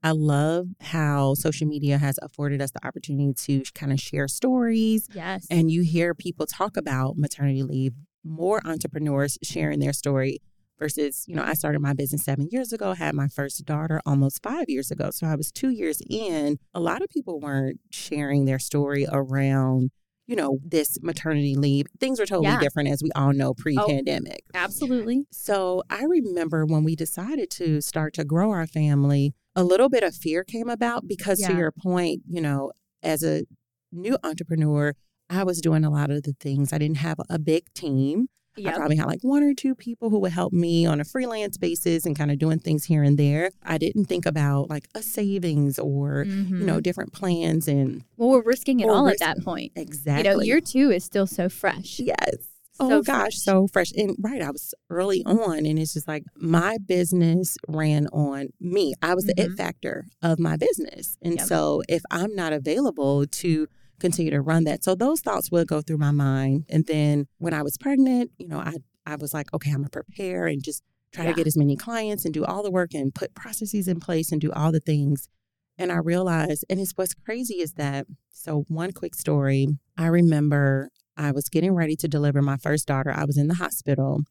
I 0.02 0.10
love 0.12 0.68
how 0.80 1.34
social 1.34 1.66
media 1.66 1.98
has 1.98 2.18
afforded 2.22 2.60
us 2.60 2.70
the 2.72 2.84
opportunity 2.86 3.32
to 3.62 3.72
kind 3.72 3.92
of 3.92 4.00
share 4.00 4.28
stories. 4.28 5.08
Yes. 5.14 5.46
And 5.50 5.70
you 5.70 5.82
hear 5.82 6.14
people 6.14 6.46
talk 6.46 6.76
about 6.76 7.16
maternity 7.16 7.62
leave 7.62 7.92
more 8.24 8.60
entrepreneurs 8.64 9.38
sharing 9.42 9.80
their 9.80 9.92
story 9.92 10.38
versus, 10.78 11.24
you 11.28 11.36
know, 11.36 11.44
I 11.44 11.54
started 11.54 11.80
my 11.80 11.92
business 11.92 12.24
seven 12.24 12.48
years 12.50 12.72
ago, 12.72 12.92
had 12.94 13.14
my 13.14 13.28
first 13.28 13.64
daughter 13.64 14.00
almost 14.04 14.42
five 14.42 14.64
years 14.68 14.90
ago. 14.90 15.10
So 15.12 15.26
I 15.26 15.36
was 15.36 15.52
two 15.52 15.70
years 15.70 16.00
in. 16.10 16.58
A 16.74 16.80
lot 16.80 17.02
of 17.02 17.08
people 17.08 17.38
weren't 17.38 17.78
sharing 17.90 18.44
their 18.44 18.58
story 18.58 19.06
around, 19.10 19.90
you 20.26 20.34
know, 20.34 20.58
this 20.64 20.98
maternity 21.00 21.54
leave. 21.54 21.86
Things 22.00 22.18
were 22.18 22.26
totally 22.26 22.48
Yeah. 22.48 22.58
different, 22.60 22.88
as 22.88 23.02
we 23.02 23.10
all 23.14 23.32
know, 23.32 23.50
oh, 23.50 23.54
pre 23.54 23.76
pandemic. 23.76 24.42
Absolutely. 24.54 25.26
So 25.30 25.84
I 25.88 26.04
remember 26.04 26.64
when 26.66 26.82
we 26.82 26.96
decided 26.96 27.50
to 27.52 27.80
start 27.80 28.14
to 28.14 28.24
grow 28.24 28.50
our 28.50 28.66
family, 28.66 29.34
a 29.54 29.62
little 29.64 29.88
bit 29.88 30.02
of 30.02 30.14
fear 30.14 30.44
came 30.44 30.68
about 30.68 31.06
because, 31.06 31.40
to 31.40 31.52
your 31.54 31.72
point, 31.72 32.22
you 32.28 32.40
know, 32.40 32.72
as 33.02 33.22
a 33.22 33.44
new 33.90 34.16
entrepreneur, 34.24 34.94
I 35.28 35.44
was 35.44 35.60
doing 35.60 35.84
a 35.84 35.90
lot 35.90 36.10
of 36.10 36.22
the 36.22 36.34
things. 36.40 36.72
I 36.72 36.78
didn't 36.78 36.98
have 36.98 37.18
a 37.30 37.38
big 37.38 37.64
team. 37.74 38.28
I 38.58 38.72
probably 38.72 38.96
had 38.96 39.06
like 39.06 39.22
one 39.22 39.42
or 39.42 39.54
two 39.54 39.74
people 39.74 40.10
who 40.10 40.18
would 40.20 40.32
help 40.32 40.52
me 40.52 40.84
on 40.84 41.00
a 41.00 41.04
freelance 41.04 41.56
basis 41.56 42.04
and 42.04 42.14
kind 42.14 42.30
of 42.30 42.38
doing 42.38 42.58
things 42.58 42.84
here 42.84 43.02
and 43.02 43.18
there. 43.18 43.50
I 43.62 43.78
didn't 43.78 44.04
think 44.04 44.26
about 44.26 44.68
like 44.68 44.88
a 44.94 45.02
savings 45.02 45.78
or, 45.78 46.24
you 46.28 46.66
know, 46.66 46.76
Mhm. 46.76 46.82
different 46.82 47.12
plans 47.14 47.66
and 47.66 48.04
well, 48.18 48.28
we're 48.28 48.42
risking 48.42 48.80
it 48.80 48.90
all 48.90 49.08
at 49.08 49.20
that 49.20 49.42
point. 49.42 49.72
exactly. 49.74 50.28
You 50.30 50.36
know, 50.36 50.42
year 50.42 50.60
two 50.60 50.90
is 50.90 51.02
still 51.02 51.26
so 51.26 51.48
fresh. 51.48 51.98
Yes. 51.98 52.36
So 52.74 52.90
oh 52.90 53.02
gosh, 53.02 53.22
fresh. 53.22 53.36
so 53.36 53.66
fresh. 53.68 53.92
And 53.96 54.16
right, 54.20 54.40
I 54.42 54.50
was 54.50 54.72
early 54.88 55.22
on, 55.26 55.66
and 55.66 55.78
it's 55.78 55.92
just 55.92 56.08
like 56.08 56.24
my 56.36 56.78
business 56.78 57.56
ran 57.68 58.06
on 58.08 58.48
me. 58.60 58.94
I 59.02 59.14
was 59.14 59.24
the 59.24 59.34
it 59.36 59.50
Mhm. 59.50 59.56
factor 59.56 60.06
of 60.22 60.38
my 60.38 60.56
business. 60.56 61.16
And 61.22 61.36
Yep. 61.36 61.46
so 61.46 61.82
if 61.88 62.02
I'm 62.10 62.34
not 62.34 62.52
available 62.54 63.26
to 63.26 63.66
continue 64.00 64.30
to 64.30 64.40
run 64.40 64.64
that, 64.64 64.82
so 64.82 64.94
those 64.94 65.20
thoughts 65.20 65.50
would 65.52 65.68
go 65.68 65.80
through 65.82 65.98
my 65.98 66.10
mind. 66.12 66.64
And 66.70 66.86
then 66.86 67.26
when 67.38 67.52
I 67.54 67.62
was 67.62 67.76
pregnant, 67.76 68.30
you 68.38 68.48
know, 68.48 68.58
I, 68.58 68.74
I 69.06 69.16
was 69.16 69.34
like, 69.34 69.52
okay, 69.52 69.70
I'm 69.70 69.76
going 69.78 69.84
to 69.84 69.90
prepare 69.90 70.46
and 70.46 70.62
just 70.62 70.82
try 71.12 71.24
Yeah. 71.24 71.30
to 71.32 71.36
get 71.36 71.46
as 71.46 71.56
many 71.58 71.76
clients 71.76 72.24
and 72.24 72.32
do 72.32 72.42
all 72.44 72.62
the 72.62 72.70
work 72.70 72.94
and 72.94 73.14
put 73.14 73.34
processes 73.34 73.86
in 73.86 74.00
place 74.00 74.32
and 74.32 74.40
do 74.40 74.50
all 74.52 74.72
the 74.72 74.80
things. 74.80 75.28
And 75.76 75.92
I 75.92 75.98
realized, 75.98 76.64
and 76.70 76.80
it's 76.80 76.92
what's 76.96 77.12
crazy 77.14 77.60
is 77.60 77.72
that, 77.74 78.06
so 78.30 78.64
one 78.68 78.92
quick 78.92 79.14
story, 79.14 79.68
I 79.98 80.06
remember 80.06 80.88
I 81.16 81.32
was 81.32 81.48
getting 81.48 81.74
ready 81.74 81.96
to 81.96 82.08
deliver 82.08 82.42
my 82.42 82.56
first 82.56 82.86
daughter. 82.86 83.12
I 83.14 83.24
was 83.24 83.36
in 83.36 83.48
the 83.48 83.54
hospital 83.54 84.22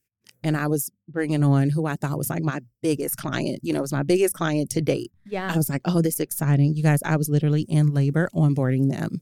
and 0.43 0.57
I 0.57 0.67
was 0.67 0.91
bringing 1.07 1.43
on 1.43 1.69
who 1.69 1.85
I 1.85 1.95
thought 1.95 2.17
was 2.17 2.29
like 2.29 2.43
my 2.43 2.61
biggest 2.81 3.17
client. 3.17 3.59
You 3.63 3.73
know, 3.73 3.79
it 3.79 3.83
was 3.83 3.93
my 3.93 4.03
biggest 4.03 4.33
client 4.33 4.69
to 4.71 4.81
date. 4.81 5.11
Yeah. 5.25 5.51
I 5.53 5.57
was 5.57 5.69
like, 5.69 5.81
oh, 5.85 6.01
this 6.01 6.15
is 6.15 6.19
exciting. 6.21 6.75
You 6.75 6.83
guys, 6.83 6.99
I 7.05 7.15
was 7.17 7.29
literally 7.29 7.63
in 7.63 7.93
labor 7.93 8.29
onboarding 8.33 8.89
them. 8.89 9.21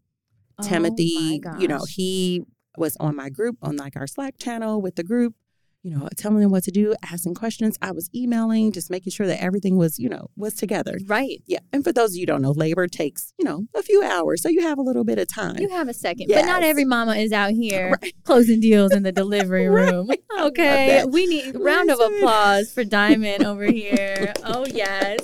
Oh 0.59 0.63
Timothy, 0.63 1.41
you 1.59 1.67
know, 1.67 1.85
he 1.87 2.43
was 2.77 2.95
on 2.99 3.15
my 3.15 3.29
group, 3.29 3.57
on 3.61 3.75
like 3.77 3.95
our 3.95 4.07
Slack 4.07 4.37
channel 4.37 4.81
with 4.81 4.95
the 4.95 5.03
group, 5.03 5.35
you 5.83 5.91
know, 5.95 6.09
telling 6.17 6.39
them 6.41 6.51
what 6.51 6.63
to 6.65 6.71
do, 6.71 6.93
asking 7.09 7.35
questions. 7.35 7.77
I 7.81 7.91
was 7.91 8.09
emailing, 8.13 8.71
just 8.71 8.89
making 8.89 9.11
sure 9.11 9.27
that 9.27 9.41
everything 9.41 9.77
was, 9.77 9.97
you 9.97 10.09
know, 10.09 10.27
was 10.35 10.53
together. 10.55 10.97
Right. 11.05 11.41
Yeah. 11.45 11.59
And 11.71 11.83
for 11.83 11.93
those 11.93 12.11
of 12.11 12.15
you 12.15 12.21
who 12.23 12.25
don't 12.27 12.41
know, 12.41 12.51
labor 12.51 12.87
takes, 12.87 13.33
you 13.39 13.45
know, 13.45 13.65
a 13.73 13.81
few 13.81 14.03
hours. 14.03 14.41
So 14.41 14.49
you 14.49 14.61
have 14.61 14.77
a 14.77 14.81
little 14.81 15.03
bit 15.05 15.19
of 15.19 15.27
time. 15.27 15.57
You 15.57 15.69
have 15.69 15.87
a 15.87 15.93
second, 15.93 16.27
but 16.29 16.45
not 16.45 16.63
every 16.63 16.83
mama 16.85 17.15
is 17.15 17.31
out 17.31 17.51
here 17.51 17.97
Right. 18.01 18.13
closing 18.25 18.59
deals 18.59 18.91
in 18.93 19.03
the 19.03 19.11
delivery 19.13 19.67
room. 19.69 20.07
Right. 20.09 20.23
Okay, 20.39 21.03
we 21.05 21.25
need 21.27 21.55
round 21.59 21.89
of 21.89 21.99
applause 21.99 22.71
for 22.71 22.83
Diamond 22.83 23.43
over 23.45 23.63
here. 23.71 24.33
Oh 24.43 24.65
yes, 24.65 25.19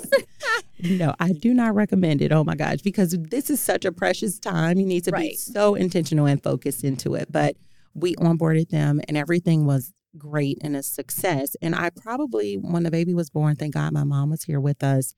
No, 0.82 1.14
I 1.20 1.32
do 1.32 1.54
not 1.54 1.74
recommend 1.74 2.22
it. 2.22 2.32
Oh 2.32 2.44
my 2.44 2.54
gosh, 2.54 2.80
because 2.82 3.16
this 3.18 3.50
is 3.50 3.60
such 3.60 3.84
a 3.84 3.92
precious 3.92 4.38
time. 4.38 4.78
You 4.78 4.86
need 4.86 5.04
to 5.04 5.12
be 5.12 5.34
so 5.36 5.74
intentional 5.74 6.26
and 6.26 6.42
focused 6.42 6.84
into 6.84 7.14
it. 7.14 7.30
But 7.30 7.56
we 7.94 8.14
onboarded 8.16 8.68
them 8.68 9.00
and 9.08 9.16
everything 9.16 9.64
was 9.64 9.92
great 10.16 10.58
and 10.62 10.76
a 10.76 10.82
success. 10.82 11.56
And 11.62 11.74
I 11.74 11.90
probably, 11.90 12.54
when 12.56 12.82
the 12.82 12.90
baby 12.90 13.14
was 13.14 13.30
born, 13.30 13.56
thank 13.56 13.74
God 13.74 13.92
my 13.92 14.04
mom 14.04 14.30
was 14.30 14.44
here 14.44 14.60
with 14.60 14.82
us. 14.82 15.14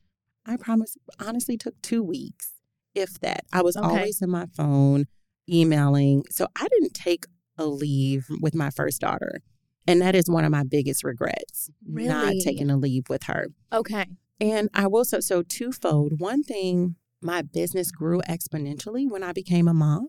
I 0.47 0.57
promise, 0.57 0.97
honestly, 1.21 1.57
took 1.57 1.81
two 1.83 2.02
weeks, 2.02 2.52
if 2.95 3.19
that. 3.21 3.45
I 3.52 3.62
was 3.62 3.76
Okay. 3.76 3.87
always 3.87 4.21
in 4.23 4.31
my 4.31 4.47
phone 4.57 5.07
emailing. 5.49 6.25
So 6.31 6.47
I 6.57 6.67
didn't 6.69 6.95
take 6.95 7.25
a 7.57 7.67
leave 7.67 8.26
with 8.40 8.55
my 8.55 8.71
first 8.71 9.00
daughter. 9.00 9.40
And 9.87 10.00
that 10.02 10.14
is 10.14 10.28
one 10.28 10.45
of 10.45 10.50
my 10.50 10.64
biggest 10.64 11.02
regrets, 11.02 11.71
not 11.85 12.35
taking 12.45 12.71
a 12.71 12.76
leave 12.76 13.09
with 13.09 13.25
her. 13.25 13.47
okay, 13.73 14.05
And 14.40 14.69
I 14.75 14.87
will 14.87 15.05
so 15.05 15.21
so 15.21 15.43
twofold. 15.43 16.21
One 16.21 16.43
thing, 16.43 16.97
my 17.23 17.43
business 17.43 17.90
grew 17.90 18.21
exponentially 18.28 19.11
when 19.11 19.23
I 19.23 19.33
became 19.33 19.67
a 19.67 19.75
mom. 19.75 20.09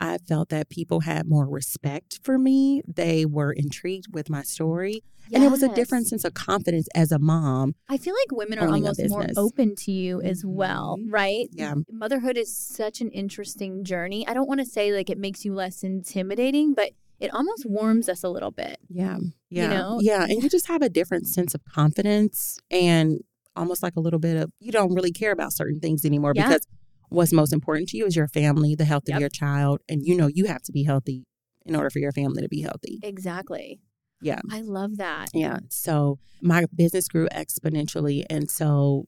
I 0.00 0.18
felt 0.18 0.48
that 0.50 0.68
people 0.68 1.00
had 1.00 1.26
more 1.28 1.46
respect 1.48 2.20
for 2.22 2.38
me. 2.38 2.82
They 2.86 3.24
were 3.26 3.52
intrigued 3.52 4.14
with 4.14 4.30
my 4.30 4.42
story. 4.42 5.02
And 5.34 5.44
it 5.44 5.50
was 5.50 5.62
a 5.62 5.68
different 5.74 6.06
sense 6.06 6.24
of 6.24 6.32
confidence 6.32 6.88
as 6.94 7.12
a 7.12 7.18
mom. 7.18 7.74
I 7.88 7.98
feel 7.98 8.14
like 8.14 8.38
women 8.38 8.58
are 8.58 8.68
almost 8.68 9.00
more 9.10 9.26
open 9.36 9.74
to 9.76 9.92
you 9.92 10.22
as 10.22 10.42
well, 10.44 10.96
Mhm. 10.98 11.12
right? 11.12 11.48
Yeah. 11.52 11.74
Motherhood 11.90 12.38
is 12.38 12.54
such 12.56 13.00
an 13.02 13.10
interesting 13.10 13.84
journey. 13.84 14.26
I 14.26 14.32
don't 14.34 14.48
want 14.48 14.60
to 14.60 14.66
say 14.66 14.92
like 14.92 15.10
it 15.10 15.18
makes 15.18 15.44
you 15.44 15.52
less 15.52 15.82
intimidating, 15.84 16.72
but 16.72 16.92
it 17.20 17.34
almost 17.34 17.66
warms 17.66 18.08
us 18.08 18.22
a 18.22 18.28
little 18.30 18.52
bit. 18.52 18.78
Yeah. 18.88 19.18
Yeah. 19.50 19.68
know? 19.68 19.98
Yeah. 20.00 20.22
And 20.24 20.42
you 20.42 20.48
just 20.48 20.68
have 20.68 20.80
a 20.82 20.88
different 20.88 21.26
sense 21.26 21.54
of 21.54 21.60
confidence 21.64 22.58
and 22.70 23.20
almost 23.56 23.82
like 23.82 23.96
a 23.96 24.00
little 24.00 24.20
bit 24.20 24.36
of 24.36 24.50
you 24.60 24.70
don't 24.70 24.94
really 24.94 25.10
care 25.12 25.32
about 25.32 25.52
certain 25.52 25.80
things 25.80 26.04
anymore 26.04 26.32
Yeah. 26.36 26.46
because 26.48 26.66
what's 27.10 27.32
most 27.32 27.52
important 27.52 27.88
to 27.90 27.96
you 27.96 28.06
is 28.06 28.16
your 28.16 28.28
family, 28.28 28.74
the 28.74 28.84
health 28.84 29.04
Yep. 29.06 29.16
of 29.16 29.20
your 29.20 29.30
child. 29.30 29.80
And 29.88 30.02
you 30.04 30.16
know 30.16 30.26
you 30.26 30.46
have 30.46 30.62
to 30.62 30.72
be 30.72 30.84
healthy 30.84 31.24
in 31.66 31.74
order 31.76 31.90
for 31.90 31.98
your 31.98 32.12
family 32.12 32.42
to 32.42 32.48
be 32.48 32.62
healthy. 32.62 32.98
Exactly. 33.02 33.80
Yeah. 34.20 34.40
I 34.50 34.60
love 34.62 34.96
that. 34.96 35.28
Yeah. 35.34 35.58
So 35.68 36.18
my 36.42 36.64
business 36.74 37.08
grew 37.08 37.28
exponentially. 37.28 38.24
And 38.28 38.50
so 38.50 39.04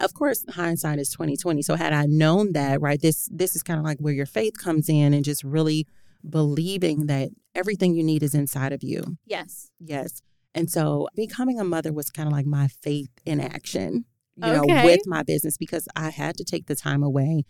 of 0.00 0.14
course 0.14 0.44
hindsight 0.50 0.98
is 1.00 1.10
2020. 1.10 1.62
So 1.62 1.74
had 1.74 1.92
I 1.92 2.06
known 2.06 2.52
that, 2.52 2.80
right, 2.80 3.00
this 3.00 3.28
this 3.32 3.56
is 3.56 3.62
kind 3.62 3.78
of 3.80 3.84
like 3.84 3.98
where 3.98 4.14
your 4.14 4.26
faith 4.26 4.54
comes 4.58 4.88
in 4.88 5.12
and 5.14 5.24
just 5.24 5.42
really 5.42 5.86
believing 6.28 7.06
that 7.06 7.30
everything 7.54 7.94
you 7.94 8.04
need 8.04 8.22
is 8.22 8.34
inside 8.34 8.72
of 8.72 8.82
you. 8.82 9.16
Yes. 9.26 9.70
Yes. 9.80 10.22
And 10.54 10.70
so 10.70 11.08
becoming 11.16 11.58
a 11.58 11.64
mother 11.64 11.92
was 11.92 12.10
kind 12.10 12.26
of 12.28 12.32
like 12.32 12.46
my 12.46 12.68
faith 12.68 13.10
in 13.24 13.40
action, 13.40 14.04
you 14.36 14.52
Okay. 14.52 14.82
know, 14.82 14.84
with 14.84 15.00
my 15.06 15.22
business 15.22 15.56
because 15.56 15.88
I 15.94 16.10
had 16.10 16.36
to 16.36 16.44
take 16.44 16.66
the 16.66 16.74
time 16.74 17.02
away. 17.02 17.44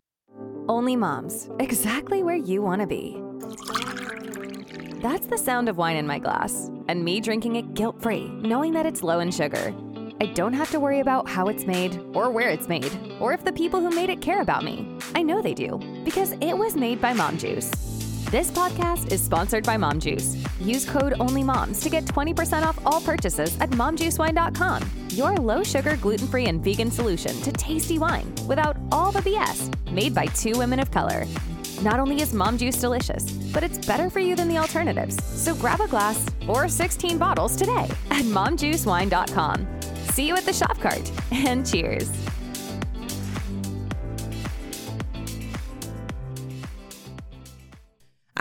Only 0.68 0.96
moms, 0.96 1.50
exactly 1.58 2.22
where 2.22 2.36
you 2.36 2.62
want 2.62 2.80
to 2.80 2.86
be. 2.86 3.20
That's 5.02 5.26
the 5.26 5.38
sound 5.38 5.68
of 5.68 5.76
wine 5.76 5.96
in 5.96 6.06
my 6.06 6.18
glass, 6.18 6.70
and 6.88 7.04
me 7.04 7.20
drinking 7.20 7.56
it 7.56 7.74
guilt 7.74 8.00
free, 8.00 8.28
knowing 8.42 8.72
that 8.74 8.86
it's 8.86 9.02
low 9.02 9.18
in 9.18 9.30
sugar. 9.30 9.74
I 10.20 10.26
don't 10.26 10.52
have 10.52 10.70
to 10.70 10.78
worry 10.78 11.00
about 11.00 11.28
how 11.28 11.48
it's 11.48 11.66
made, 11.66 11.98
or 12.14 12.30
where 12.30 12.48
it's 12.48 12.68
made, 12.68 12.96
or 13.18 13.32
if 13.32 13.44
the 13.44 13.52
people 13.52 13.80
who 13.80 13.90
made 13.90 14.10
it 14.10 14.20
care 14.20 14.40
about 14.40 14.62
me. 14.62 14.86
I 15.16 15.22
know 15.22 15.42
they 15.42 15.54
do, 15.54 15.80
because 16.04 16.32
it 16.40 16.56
was 16.56 16.76
made 16.76 17.00
by 17.00 17.12
Mom 17.12 17.38
Juice. 17.38 17.72
This 18.32 18.50
podcast 18.50 19.12
is 19.12 19.20
sponsored 19.22 19.62
by 19.62 19.76
Mom 19.76 20.00
Juice. 20.00 20.42
Use 20.58 20.86
code 20.86 21.12
ONLYMOMS 21.20 21.82
to 21.82 21.90
get 21.90 22.06
20% 22.06 22.62
off 22.62 22.78
all 22.86 23.02
purchases 23.02 23.54
at 23.60 23.68
momjuicewine.com. 23.72 24.90
Your 25.10 25.36
low 25.36 25.62
sugar, 25.62 25.98
gluten 25.98 26.26
free, 26.26 26.46
and 26.46 26.64
vegan 26.64 26.90
solution 26.90 27.38
to 27.42 27.52
tasty 27.52 27.98
wine 27.98 28.32
without 28.48 28.78
all 28.90 29.12
the 29.12 29.20
BS. 29.20 29.70
Made 29.92 30.14
by 30.14 30.24
two 30.28 30.56
women 30.56 30.80
of 30.80 30.90
color. 30.90 31.26
Not 31.82 32.00
only 32.00 32.22
is 32.22 32.32
Mom 32.32 32.56
Juice 32.56 32.76
delicious, 32.76 33.30
but 33.52 33.62
it's 33.62 33.76
better 33.76 34.08
for 34.08 34.20
you 34.20 34.34
than 34.34 34.48
the 34.48 34.56
alternatives. 34.56 35.22
So 35.22 35.54
grab 35.54 35.82
a 35.82 35.86
glass 35.86 36.26
or 36.48 36.70
16 36.70 37.18
bottles 37.18 37.54
today 37.54 37.86
at 38.10 38.24
momjuicewine.com. 38.24 39.80
See 40.12 40.26
you 40.26 40.34
at 40.36 40.46
the 40.46 40.54
shop 40.54 40.80
cart 40.80 41.12
and 41.32 41.66
cheers. 41.66 42.10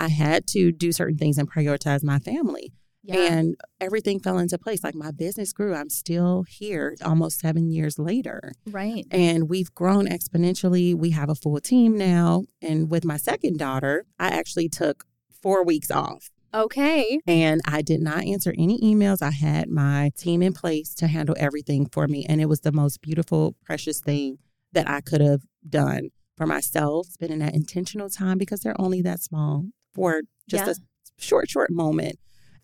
I 0.02 0.08
had 0.08 0.46
to 0.48 0.72
do 0.72 0.92
certain 0.92 1.16
things 1.16 1.38
and 1.38 1.50
prioritize 1.50 2.02
my 2.02 2.18
family. 2.18 2.72
Yeah. 3.04 3.32
And 3.32 3.56
everything 3.80 4.20
fell 4.20 4.38
into 4.38 4.56
place. 4.58 4.84
Like 4.84 4.94
my 4.94 5.10
business 5.10 5.52
grew. 5.52 5.74
I'm 5.74 5.90
still 5.90 6.44
here 6.48 6.94
almost 7.04 7.40
seven 7.40 7.68
years 7.70 7.98
later. 7.98 8.52
right. 8.70 9.04
And 9.10 9.48
we've 9.48 9.74
grown 9.74 10.06
exponentially. 10.06 10.94
We 10.94 11.10
have 11.10 11.28
a 11.28 11.34
full 11.34 11.58
team 11.60 11.96
now. 11.98 12.44
And 12.60 12.90
with 12.90 13.04
my 13.04 13.16
second 13.16 13.58
daughter, 13.58 14.04
I 14.20 14.28
actually 14.28 14.68
took 14.68 15.04
four 15.42 15.64
weeks 15.64 15.90
off 15.90 16.30
Okay. 16.54 17.18
and 17.26 17.60
I 17.66 17.82
did 17.82 18.00
not 18.00 18.22
answer 18.24 18.54
any 18.56 18.78
emails. 18.80 19.20
I 19.20 19.32
had 19.32 19.68
my 19.68 20.12
team 20.16 20.40
in 20.42 20.52
place 20.52 20.94
to 20.96 21.08
handle 21.08 21.34
everything 21.38 21.86
for 21.86 22.06
me. 22.06 22.24
And 22.28 22.40
it 22.40 22.46
was 22.48 22.60
the 22.60 22.70
most 22.72 23.00
beautiful, 23.02 23.56
precious 23.64 23.98
thing 24.00 24.38
that 24.72 24.88
I 24.88 25.00
could 25.00 25.20
have 25.20 25.42
done 25.68 26.10
for 26.36 26.46
myself, 26.46 27.08
spending 27.08 27.40
that 27.40 27.54
intentional 27.54 28.08
time 28.08 28.38
because 28.38 28.60
they're 28.60 28.80
only 28.80 29.02
that 29.02 29.20
small 29.20 29.64
for 29.94 30.22
just 30.48 30.66
Yeah. 30.66 30.72
a 30.72 31.22
short, 31.22 31.48
short 31.48 31.70
moment. 31.70 32.18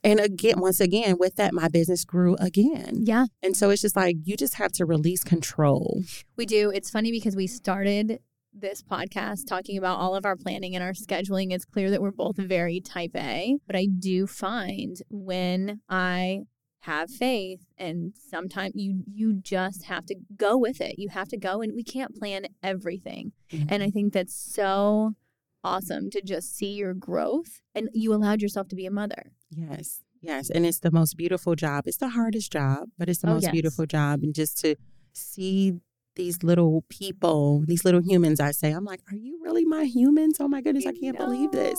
And 0.05 0.21
again, 0.21 0.61
once 0.61 0.81
again, 0.81 1.17
with 1.19 1.35
that, 1.37 1.53
my 1.53 1.69
business 1.69 2.05
grew 2.05 2.37
again. 2.37 3.03
Yeah. 3.05 3.27
And 3.43 3.57
so 3.57 3.71
it's 3.71 3.83
just 3.83 3.97
like 3.97 4.17
you 4.25 4.37
just 4.37 4.55
have 4.55 4.73
to 4.73 4.87
release 4.87 5.25
control. 5.25 6.03
We 6.37 6.47
do. 6.47 6.71
It's 6.71 6.91
funny 6.91 7.11
because 7.11 7.35
we 7.35 7.47
started 7.49 8.21
this 8.53 8.83
podcast 8.83 9.47
talking 9.47 9.77
about 9.77 9.99
all 9.99 10.15
of 10.15 10.25
our 10.25 10.37
planning 10.37 10.75
and 10.75 10.83
our 10.83 10.93
scheduling, 10.93 11.53
it's 11.53 11.65
clear 11.65 11.91
that 11.91 12.01
we're 12.01 12.11
both 12.11 12.37
very 12.37 12.81
type 12.81 13.13
A. 13.15 13.57
But 13.67 13.77
I 13.77 13.87
do 13.87 14.27
find 14.27 14.97
when 15.11 15.81
I 15.89 16.41
have 16.83 17.11
faith 17.11 17.67
and 17.77 18.15
sometimes 18.31 18.73
you 18.77 19.03
you 19.13 19.35
just 19.35 19.85
have 19.85 20.07
to 20.07 20.17
go 20.37 20.57
with 20.57 20.81
it. 20.81 20.99
You 20.99 21.09
have 21.11 21.29
to 21.29 21.37
go 21.37 21.61
and 21.61 21.75
we 21.75 21.83
can't 21.83 22.15
plan 22.17 22.47
everything. 22.63 23.33
Mm-hmm. 23.51 23.67
And 23.69 23.83
I 23.83 23.91
think 23.91 24.13
that's 24.13 24.35
so 24.35 25.15
awesome 25.69 26.11
to 26.11 26.21
just 26.23 26.57
see 26.57 26.73
your 26.73 26.95
growth 26.95 27.61
and 27.75 27.89
you 27.93 28.13
allowed 28.15 28.41
yourself 28.43 28.69
to 28.69 28.77
be 28.77 28.87
a 28.87 28.91
mother. 28.91 29.33
Yes. 29.51 30.03
Yes. 30.21 30.51
And 30.51 30.67
it's 30.67 30.81
the 30.81 30.91
most 30.91 31.17
beautiful 31.17 31.55
job. 31.55 31.85
It's 31.87 31.99
the 31.99 32.09
hardest 32.09 32.51
job, 32.53 32.89
but 32.99 33.09
it's 33.09 33.21
the 33.21 33.29
Oh, 33.29 33.35
most 33.35 33.45
yes. 33.45 33.53
beautiful 33.53 33.87
job. 33.87 34.23
And 34.23 34.35
just 34.35 34.59
to 34.61 34.75
see 35.13 35.75
these 36.17 36.43
little 36.43 36.85
people, 36.89 37.63
these 37.67 37.85
little 37.85 38.03
humans, 38.03 38.41
I 38.41 38.51
say, 38.51 38.73
I'm 38.73 38.85
like, 38.85 39.01
are 39.11 39.17
you 39.17 39.39
really 39.43 39.65
my 39.65 39.85
humans? 39.85 40.39
Oh 40.41 40.49
my 40.49 40.61
goodness, 40.61 40.87
I 40.87 40.93
can't 40.93 41.17
believe 41.17 41.53
this. 41.53 41.79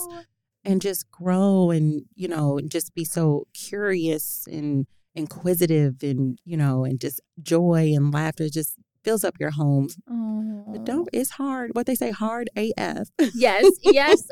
And 0.64 0.80
just 0.80 1.10
grow 1.10 1.70
and, 1.70 2.02
you 2.14 2.28
know, 2.28 2.56
and 2.58 2.70
just 2.70 2.94
be 2.94 3.04
so 3.04 3.46
curious 3.52 4.46
and 4.50 4.86
inquisitive 5.14 6.02
and, 6.02 6.38
you 6.44 6.56
know, 6.56 6.84
and 6.84 6.98
just 7.00 7.20
joy 7.42 7.92
and 7.94 8.12
laughter 8.12 8.48
just 8.48 8.76
fills 9.04 9.24
up 9.24 9.34
your 9.40 9.50
home. 9.50 9.88
Oh. 10.08 10.64
But 10.72 10.84
don't, 10.84 11.08
it's 11.12 11.30
hard. 11.30 11.70
What 11.74 11.86
they 11.86 11.94
say, 11.94 12.10
hard 12.10 12.50
AF. 12.56 13.08
Yes, 13.34 13.66
yes. 13.82 14.22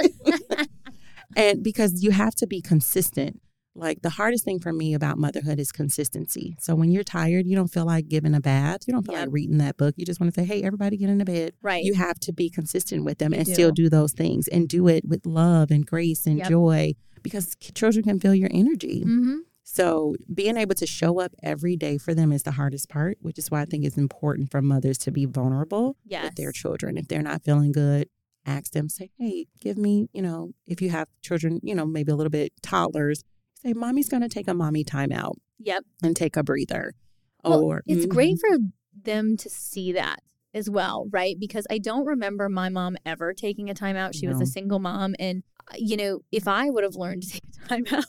And 1.37 1.63
because 1.63 2.03
you 2.03 2.11
have 2.11 2.35
to 2.37 2.47
be 2.47 2.61
consistent. 2.63 3.41
Like 3.75 4.03
the 4.03 4.11
hardest 4.11 4.45
thing 4.45 4.59
for 4.59 4.73
me 4.73 4.93
about 4.93 5.19
motherhood 5.19 5.61
is 5.61 5.71
consistency. 5.71 6.57
So 6.59 6.75
when 6.75 6.91
you're 6.91 7.05
tired, 7.05 7.47
you 7.47 7.55
don't 7.55 7.69
feel 7.69 7.85
like 7.85 8.09
giving 8.09 8.35
a 8.35 8.41
bath. 8.41 8.81
You 8.89 8.93
don't 8.93 9.05
feel 9.07 9.15
Yep. 9.15 9.27
like 9.27 9.33
reading 9.33 9.59
that 9.59 9.77
book. 9.77 9.95
You 9.97 10.05
just 10.05 10.19
want 10.19 10.35
to 10.35 10.41
say, 10.41 10.45
hey, 10.45 10.65
everybody 10.65 10.97
get 10.97 11.05
in 11.05 11.21
into 11.21 11.25
bed. 11.27 11.53
right. 11.63 11.85
You 11.85 11.95
have 11.95 12.19
to 12.21 12.33
be 12.33 12.51
consistent 12.51 13.05
with 13.05 13.19
them 13.19 13.33
You 13.33 13.39
and 13.41 13.47
do. 13.47 13.53
still 13.55 13.71
do 13.71 13.89
those 13.89 14.13
things 14.13 14.49
and 14.49 14.69
do 14.69 14.89
it 14.89 15.05
with 15.07 15.27
love 15.27 15.71
and 15.71 15.87
grace 15.87 16.27
and 16.27 16.39
Yep. 16.39 16.49
joy 16.49 16.95
because 17.23 17.55
children 17.75 18.03
can 18.05 18.19
feel 18.19 18.35
your 18.35 18.51
energy. 18.53 19.03
hmm 19.03 19.37
So 19.79 20.17
being 20.35 20.57
able 20.57 20.75
to 20.75 20.87
show 20.87 21.21
up 21.21 21.33
every 21.43 21.77
day 21.77 21.99
for 21.99 22.13
them 22.15 22.33
is 22.33 22.43
the 22.43 22.51
hardest 22.51 22.89
part, 22.89 23.17
which 23.21 23.39
is 23.39 23.49
why 23.51 23.61
I 23.63 23.65
think 23.65 23.85
it's 23.85 23.97
important 23.97 24.51
for 24.51 24.61
mothers 24.61 24.99
to 24.99 25.13
be 25.13 25.25
vulnerable 25.25 25.97
Yes. 26.05 26.25
with 26.25 26.35
their 26.35 26.51
children. 26.53 26.97
If 26.99 27.07
they're 27.07 27.23
not 27.23 27.45
feeling 27.45 27.71
good, 27.71 28.09
ask 28.45 28.73
them, 28.73 28.89
say, 28.89 29.11
hey, 29.19 29.47
give 29.61 29.79
me, 29.79 30.09
you 30.13 30.21
know, 30.23 30.51
if 30.67 30.83
you 30.83 30.91
have 30.91 31.07
children, 31.23 31.61
you 31.63 31.75
know, 31.77 31.87
maybe 31.87 32.11
a 32.11 32.17
little 32.17 32.31
bit 32.31 32.53
toddlers, 32.61 33.23
say, 33.63 33.73
mommy's 33.73 34.09
going 34.09 34.23
to 34.23 34.29
take 34.29 34.49
a 34.49 34.55
mommy 34.55 34.83
timeout. 34.85 35.35
Yep. 35.61 35.85
and 36.05 36.15
take 36.17 36.37
a 36.37 36.43
breather. 36.45 36.95
Well, 37.45 37.61
or 37.65 37.83
it's 37.87 38.07
Mhm. 38.07 38.11
great 38.11 38.37
for 38.41 38.59
them 39.03 39.37
to 39.37 39.49
see 39.51 39.91
that 39.93 40.21
as 40.55 40.71
well, 40.71 41.09
right? 41.11 41.37
Because 41.39 41.67
I 41.71 41.79
don't 41.79 42.05
remember 42.07 42.49
my 42.49 42.69
mom 42.69 42.97
ever 43.05 43.33
taking 43.35 43.69
a 43.69 43.75
time 43.75 43.97
out. 43.97 44.15
She 44.15 44.27
was 44.29 44.41
a 44.41 44.47
single 44.47 44.79
mom. 44.79 45.15
And, 45.19 45.43
uh, 45.69 45.75
you 45.77 45.97
know, 45.97 46.21
if 46.31 46.47
I 46.49 46.71
would 46.71 46.85
have 46.85 46.95
learned 46.95 47.23
to 47.25 47.29
take 47.31 47.43
a 47.65 47.69
time 47.69 47.85
out, 47.93 48.05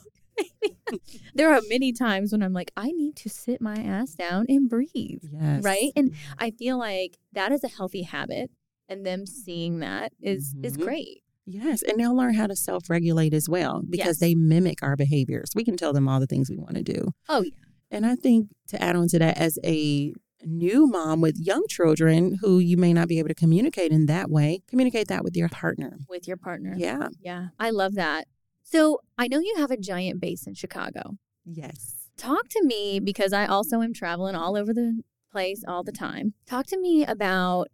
there 1.34 1.53
are 1.53 1.62
many 1.69 1.91
times 1.93 2.31
when 2.31 2.41
I'm 2.43 2.53
like, 2.53 2.72
I 2.75 2.91
need 2.91 3.15
to 3.17 3.29
sit 3.29 3.62
my 3.62 3.75
ass 3.75 4.13
down 4.13 4.46
and 4.50 4.69
breathe, 4.69 5.24
Yes. 5.31 5.63
right? 5.63 5.91
And 5.96 6.13
I 6.38 6.51
feel 6.51 6.77
like 6.77 7.17
that 7.34 7.51
is 7.51 7.63
a 7.63 7.67
healthy 7.67 8.03
habit. 8.03 8.51
And 8.88 9.05
them 9.05 9.27
seeing 9.27 9.79
that 9.79 10.13
is 10.19 10.55
is 10.63 10.75
Mhm. 10.75 10.81
great. 10.81 11.22
Yes. 11.46 11.84
And 11.84 12.00
they'll 12.00 12.15
learn 12.15 12.34
how 12.34 12.48
to 12.48 12.55
self 12.55 12.89
regulate 12.89 13.34
as 13.36 13.48
well 13.48 13.84
because 13.88 14.05
Yes. 14.08 14.19
they 14.19 14.34
mimic 14.36 14.81
our 14.81 14.96
behaviors. 14.96 15.51
We 15.53 15.63
can 15.63 15.77
tell 15.77 15.93
them 15.93 16.08
all 16.08 16.19
the 16.19 16.25
things 16.27 16.50
we 16.50 16.58
want 16.58 16.75
to 16.75 16.84
do. 16.84 17.12
Oh, 17.27 17.43
yeah. 17.43 17.51
And 17.91 18.05
I 18.05 18.15
think 18.15 18.50
to 18.69 18.81
add 18.81 18.96
on 18.96 19.08
to 19.10 19.19
that, 19.19 19.38
as 19.38 19.60
a 19.63 20.13
new 20.43 20.88
mom 20.88 21.22
with 21.22 21.36
young 21.38 21.63
children 21.69 22.36
who 22.41 22.58
you 22.60 22.77
may 22.77 22.93
not 22.93 23.08
be 23.08 23.19
able 23.19 23.27
to 23.29 23.36
communicate 23.36 23.91
in 23.91 24.05
that 24.08 24.31
way, 24.31 24.62
communicate 24.67 25.08
that 25.10 25.24
with 25.24 25.36
your 25.38 25.50
partner. 25.50 26.00
With 26.10 26.27
your 26.27 26.38
partner. 26.38 26.74
Yeah. 26.77 27.10
Yeah. 27.22 27.50
I 27.60 27.69
love 27.72 27.93
that. 27.96 28.27
So 28.71 28.99
I 29.17 29.27
know 29.27 29.39
you 29.39 29.55
have 29.57 29.71
a 29.71 29.77
giant 29.77 30.21
base 30.21 30.45
in 30.45 30.53
Chicago. 30.53 31.17
Yes. 31.43 31.95
Talk 32.17 32.49
to 32.49 32.63
me 32.63 32.99
because 32.99 33.33
I 33.33 33.47
also 33.47 33.81
am 33.81 33.95
traveling 33.95 34.35
all 34.35 34.55
over 34.55 34.75
the 34.75 35.01
place 35.32 35.63
all 35.67 35.84
the 35.84 35.91
time. 35.91 36.34
Talk 36.45 36.67
to 36.67 36.79
me 36.79 37.03
about 37.03 37.69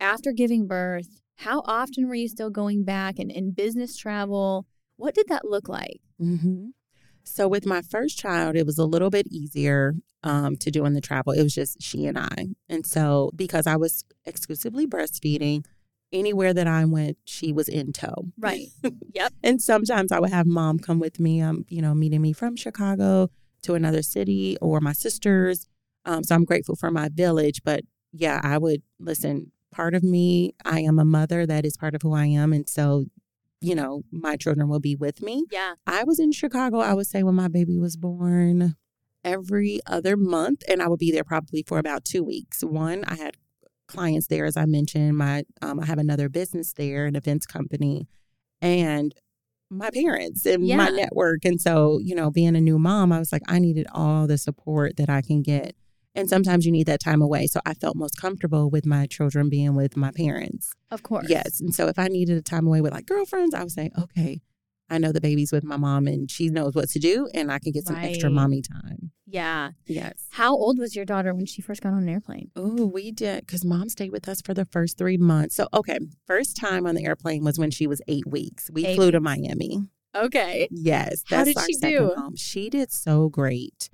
after 0.00 0.32
giving 0.32 0.66
birth, 0.66 1.20
how 1.36 1.62
often 1.66 2.08
were 2.08 2.14
you 2.14 2.28
still 2.28 2.48
going 2.48 2.82
back 2.84 3.18
and 3.18 3.30
in 3.30 3.50
business 3.50 3.94
travel? 3.94 4.64
What 4.96 5.14
did 5.14 5.26
that 5.28 5.44
look 5.44 5.68
like? 5.68 6.00
hmm 6.18 6.68
So 7.24 7.46
with 7.46 7.66
my 7.66 7.82
first 7.82 8.18
child, 8.18 8.56
it 8.56 8.64
was 8.64 8.78
a 8.78 8.86
little 8.86 9.10
bit 9.10 9.26
easier 9.30 9.96
um, 10.22 10.56
to 10.56 10.70
do 10.70 10.86
in 10.86 10.94
the 10.94 11.02
travel. 11.02 11.34
It 11.34 11.42
was 11.42 11.54
just 11.54 11.82
she 11.82 12.06
and 12.06 12.18
I, 12.18 12.48
and 12.70 12.86
so 12.86 13.30
because 13.36 13.66
I 13.66 13.76
was 13.76 14.02
exclusively 14.24 14.86
breastfeeding, 14.86 15.66
anywhere 16.12 16.54
that 16.54 16.66
I 16.66 16.84
went, 16.84 17.18
she 17.24 17.52
was 17.52 17.68
in 17.68 17.92
tow. 17.92 18.26
Right. 18.38 18.68
yep. 19.14 19.32
And 19.42 19.60
sometimes 19.60 20.12
I 20.12 20.20
would 20.20 20.30
have 20.30 20.46
mom 20.46 20.78
come 20.78 20.98
with 20.98 21.20
me, 21.20 21.40
um, 21.40 21.64
you 21.68 21.82
know, 21.82 21.94
meeting 21.94 22.22
me 22.22 22.32
from 22.32 22.56
Chicago 22.56 23.30
to 23.62 23.74
another 23.74 24.02
city 24.02 24.56
or 24.60 24.80
my 24.80 24.92
sisters. 24.92 25.66
Um, 26.04 26.22
so 26.24 26.34
I'm 26.34 26.44
grateful 26.44 26.76
for 26.76 26.90
my 26.90 27.08
village. 27.08 27.62
But 27.64 27.82
yeah, 28.12 28.40
I 28.42 28.58
would 28.58 28.82
listen. 28.98 29.52
Part 29.70 29.94
of 29.94 30.02
me, 30.02 30.54
I 30.64 30.80
am 30.80 30.98
a 30.98 31.04
mother. 31.04 31.44
That 31.46 31.66
is 31.66 31.76
part 31.76 31.94
of 31.94 32.02
who 32.02 32.14
I 32.14 32.24
am. 32.26 32.52
And 32.52 32.68
so, 32.68 33.04
you 33.60 33.74
know, 33.74 34.02
my 34.10 34.36
children 34.36 34.68
will 34.68 34.80
be 34.80 34.96
with 34.96 35.20
me. 35.20 35.44
Yeah. 35.50 35.74
I 35.86 36.04
was 36.04 36.18
in 36.18 36.32
Chicago, 36.32 36.78
I 36.78 36.94
would 36.94 37.06
say, 37.06 37.22
when 37.22 37.34
my 37.34 37.48
baby 37.48 37.78
was 37.78 37.96
born 37.96 38.76
every 39.22 39.80
other 39.86 40.16
month. 40.16 40.62
And 40.68 40.80
I 40.80 40.88
would 40.88 40.98
be 40.98 41.12
there 41.12 41.24
probably 41.24 41.64
for 41.66 41.78
about 41.78 42.06
two 42.06 42.24
weeks. 42.24 42.64
One, 42.64 43.04
I 43.04 43.16
had 43.16 43.36
clients 43.88 44.28
there, 44.28 44.44
as 44.44 44.56
I 44.56 44.66
mentioned. 44.66 45.16
My 45.16 45.44
um, 45.62 45.80
I 45.80 45.86
have 45.86 45.98
another 45.98 46.28
business 46.28 46.72
there, 46.74 47.06
an 47.06 47.16
events 47.16 47.46
company, 47.46 48.06
and 48.62 49.14
my 49.70 49.90
parents 49.90 50.46
and 50.46 50.66
my 50.66 50.88
network. 50.88 51.44
And 51.44 51.60
so, 51.60 51.98
you 52.02 52.14
know, 52.14 52.30
being 52.30 52.56
a 52.56 52.60
new 52.60 52.78
mom, 52.78 53.12
I 53.12 53.18
was 53.18 53.32
like, 53.32 53.42
I 53.48 53.58
needed 53.58 53.86
all 53.92 54.26
the 54.26 54.38
support 54.38 54.96
that 54.96 55.10
I 55.10 55.20
can 55.20 55.42
get. 55.42 55.74
And 56.14 56.28
sometimes 56.28 56.66
you 56.66 56.72
need 56.72 56.86
that 56.86 57.00
time 57.00 57.22
away. 57.22 57.46
So 57.46 57.60
I 57.66 57.74
felt 57.74 57.94
most 57.94 58.20
comfortable 58.20 58.70
with 58.70 58.86
my 58.86 59.06
children 59.06 59.48
being 59.48 59.74
with 59.74 59.96
my 59.96 60.10
parents. 60.10 60.72
Of 60.90 61.02
course. 61.02 61.26
Yes. 61.28 61.60
And 61.60 61.74
so 61.74 61.86
if 61.86 61.98
I 61.98 62.08
needed 62.08 62.38
a 62.38 62.42
time 62.42 62.66
away 62.66 62.80
with 62.80 62.92
like 62.92 63.06
girlfriends, 63.06 63.54
I 63.54 63.62
would 63.62 63.72
say, 63.72 63.90
okay, 63.96 64.40
I 64.90 64.98
know 64.98 65.12
the 65.12 65.20
baby's 65.20 65.52
with 65.52 65.64
my 65.64 65.76
mom 65.76 66.06
and 66.06 66.30
she 66.30 66.48
knows 66.48 66.74
what 66.74 66.88
to 66.90 66.98
do 66.98 67.28
and 67.34 67.52
I 67.52 67.58
can 67.58 67.72
get 67.72 67.84
some 67.86 67.96
extra 67.96 68.30
mommy 68.30 68.62
time. 68.62 69.10
Yeah. 69.26 69.72
Yes. 69.86 70.26
How 70.30 70.52
old 70.54 70.78
was 70.78 70.96
your 70.96 71.04
daughter 71.04 71.34
when 71.34 71.44
she 71.44 71.60
first 71.60 71.82
got 71.82 71.92
on 71.92 72.02
an 72.02 72.08
airplane? 72.08 72.50
Oh, 72.56 72.86
we 72.86 73.12
did 73.12 73.40
because 73.40 73.64
mom 73.64 73.90
stayed 73.90 74.12
with 74.12 74.28
us 74.28 74.40
for 74.40 74.54
the 74.54 74.64
first 74.64 74.96
three 74.96 75.18
months. 75.18 75.54
So, 75.54 75.68
okay, 75.74 75.98
first 76.26 76.56
time 76.56 76.86
on 76.86 76.94
the 76.94 77.04
airplane 77.04 77.44
was 77.44 77.58
when 77.58 77.70
she 77.70 77.86
was 77.86 78.00
eight 78.08 78.26
weeks. 78.26 78.70
We 78.72 78.86
Eight 78.86 78.96
flew 78.96 79.10
to. 79.10 79.20
Miami. 79.20 79.80
Okay. 80.16 80.68
Yes. 80.70 81.22
How 81.28 81.44
did 81.44 81.58
our 81.58 81.66
she 81.66 81.74
second 81.74 81.98
do? 81.98 82.14
home. 82.16 82.36
She 82.36 82.70
did 82.70 82.90
so 82.90 83.28
great. 83.28 83.90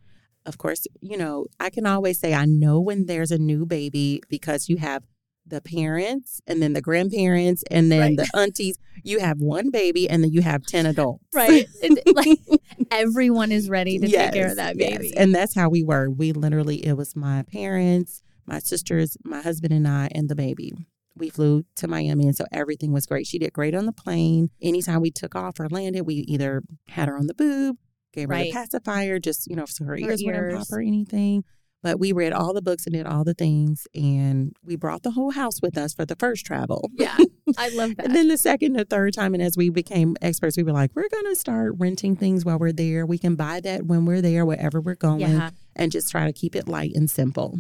Of 0.47 0.59
course, 0.59 0.87
you 1.01 1.17
know, 1.17 1.47
I 1.59 1.71
can 1.71 1.87
always 1.87 2.21
say 2.21 2.35
I 2.35 2.45
know 2.45 2.79
when 2.79 3.07
there's 3.07 3.31
a 3.31 3.39
new 3.39 3.65
baby 3.67 4.21
because 4.29 4.69
you 4.69 4.77
have 4.77 5.03
the 5.47 5.61
parents 5.61 6.41
and 6.47 6.63
then 6.63 6.73
the 6.73 6.81
grandparents 6.81 7.63
and 7.71 7.93
then 7.93 8.01
Right. 8.01 8.17
the 8.17 8.31
aunties. 8.39 8.79
You 9.03 9.21
have 9.21 9.39
one 9.41 9.71
baby 9.71 10.09
and 10.09 10.23
then 10.25 10.31
you 10.33 10.41
have 10.43 10.65
10 10.65 10.87
adults. 10.87 11.25
Right. 11.35 11.67
Like 12.15 12.39
everyone 12.91 13.53
is 13.53 13.69
ready 13.69 13.99
to 13.99 14.09
take 14.09 14.33
care 14.33 14.51
of 14.51 14.57
that 14.57 14.77
yes. 14.79 14.99
baby. 14.99 15.17
And 15.17 15.35
that's 15.35 15.55
how 15.55 15.69
we 15.69 15.83
were. 15.83 16.09
We 16.11 16.33
literally, 16.33 16.85
it 16.87 16.95
was 16.97 17.15
my 17.17 17.43
parents, 17.43 18.23
my 18.47 18.59
sisters, 18.59 19.17
my 19.25 19.41
husband, 19.43 19.73
and 19.73 19.87
I, 19.87 20.09
and 20.15 20.29
the 20.29 20.35
baby. 20.35 20.73
We 21.17 21.31
flew 21.31 21.65
to 21.77 21.87
Miami, 21.87 22.25
and 22.27 22.37
so 22.37 22.45
everything 22.51 22.93
was 22.93 23.07
great. 23.07 23.27
She 23.27 23.39
did 23.39 23.53
great 23.53 23.75
on 23.75 23.87
the 23.87 23.93
plane. 23.93 24.51
Anytime 24.61 25.01
we 25.01 25.11
took 25.13 25.37
off 25.37 25.61
or 25.61 25.69
landed, 25.69 26.03
we 26.07 26.15
either 26.27 26.63
had 26.89 27.09
her 27.09 27.17
on 27.17 27.29
the 27.29 27.35
boob, 27.35 27.77
gave 28.13 28.29
her 28.29 28.33
Right. 28.35 28.53
the 28.53 28.59
pacifier, 28.59 29.21
just, 29.21 29.47
you 29.49 29.55
know, 29.55 29.65
so 29.67 29.85
her, 29.85 29.93
Her 29.93 29.99
ears, 29.99 30.23
wouldn't 30.25 30.59
pop 30.59 30.67
or 30.73 30.81
anything. 30.81 31.45
But 31.85 32.01
we 32.01 32.13
read 32.13 32.33
all 32.33 32.55
the 32.55 32.63
books 32.63 32.87
and 32.87 32.95
did 32.95 33.07
all 33.07 33.25
the 33.25 33.35
things, 33.35 33.87
and 33.95 34.57
we 34.65 34.75
brought 34.75 35.03
the 35.03 35.11
whole 35.11 35.33
house 35.33 35.61
with 35.61 35.77
us 35.77 35.93
for 35.93 36.07
the 36.07 36.17
first 36.17 36.47
travel. 36.47 36.91
yeah. 36.95 37.19
I 37.59 37.69
love 37.69 37.95
that. 37.97 38.07
And 38.07 38.17
then 38.17 38.29
the 38.29 38.39
second 38.39 38.81
or 38.81 38.85
third 38.85 39.13
time, 39.13 39.35
and 39.35 39.43
as 39.43 39.55
we 39.55 39.69
became 39.69 40.17
experts, 40.23 40.57
we 40.57 40.63
were 40.63 40.73
like, 40.73 40.93
we're 40.95 41.11
going 41.11 41.27
to 41.27 41.37
start 41.37 41.75
renting 41.77 42.17
things 42.17 42.43
while 42.43 42.59
we're 42.59 42.73
there. 42.73 43.05
We 43.05 43.19
can 43.19 43.37
buy 43.37 43.61
that 43.61 43.85
when 43.85 44.07
we're 44.07 44.23
there, 44.23 44.47
wherever 44.47 44.81
we're 44.81 44.95
going, 44.95 45.21
yeah. 45.21 45.51
and 45.77 45.93
just 45.93 46.11
try 46.11 46.25
to 46.25 46.33
keep 46.33 46.57
it 46.57 46.67
light 46.67 46.93
and 46.95 47.11
simple. 47.11 47.59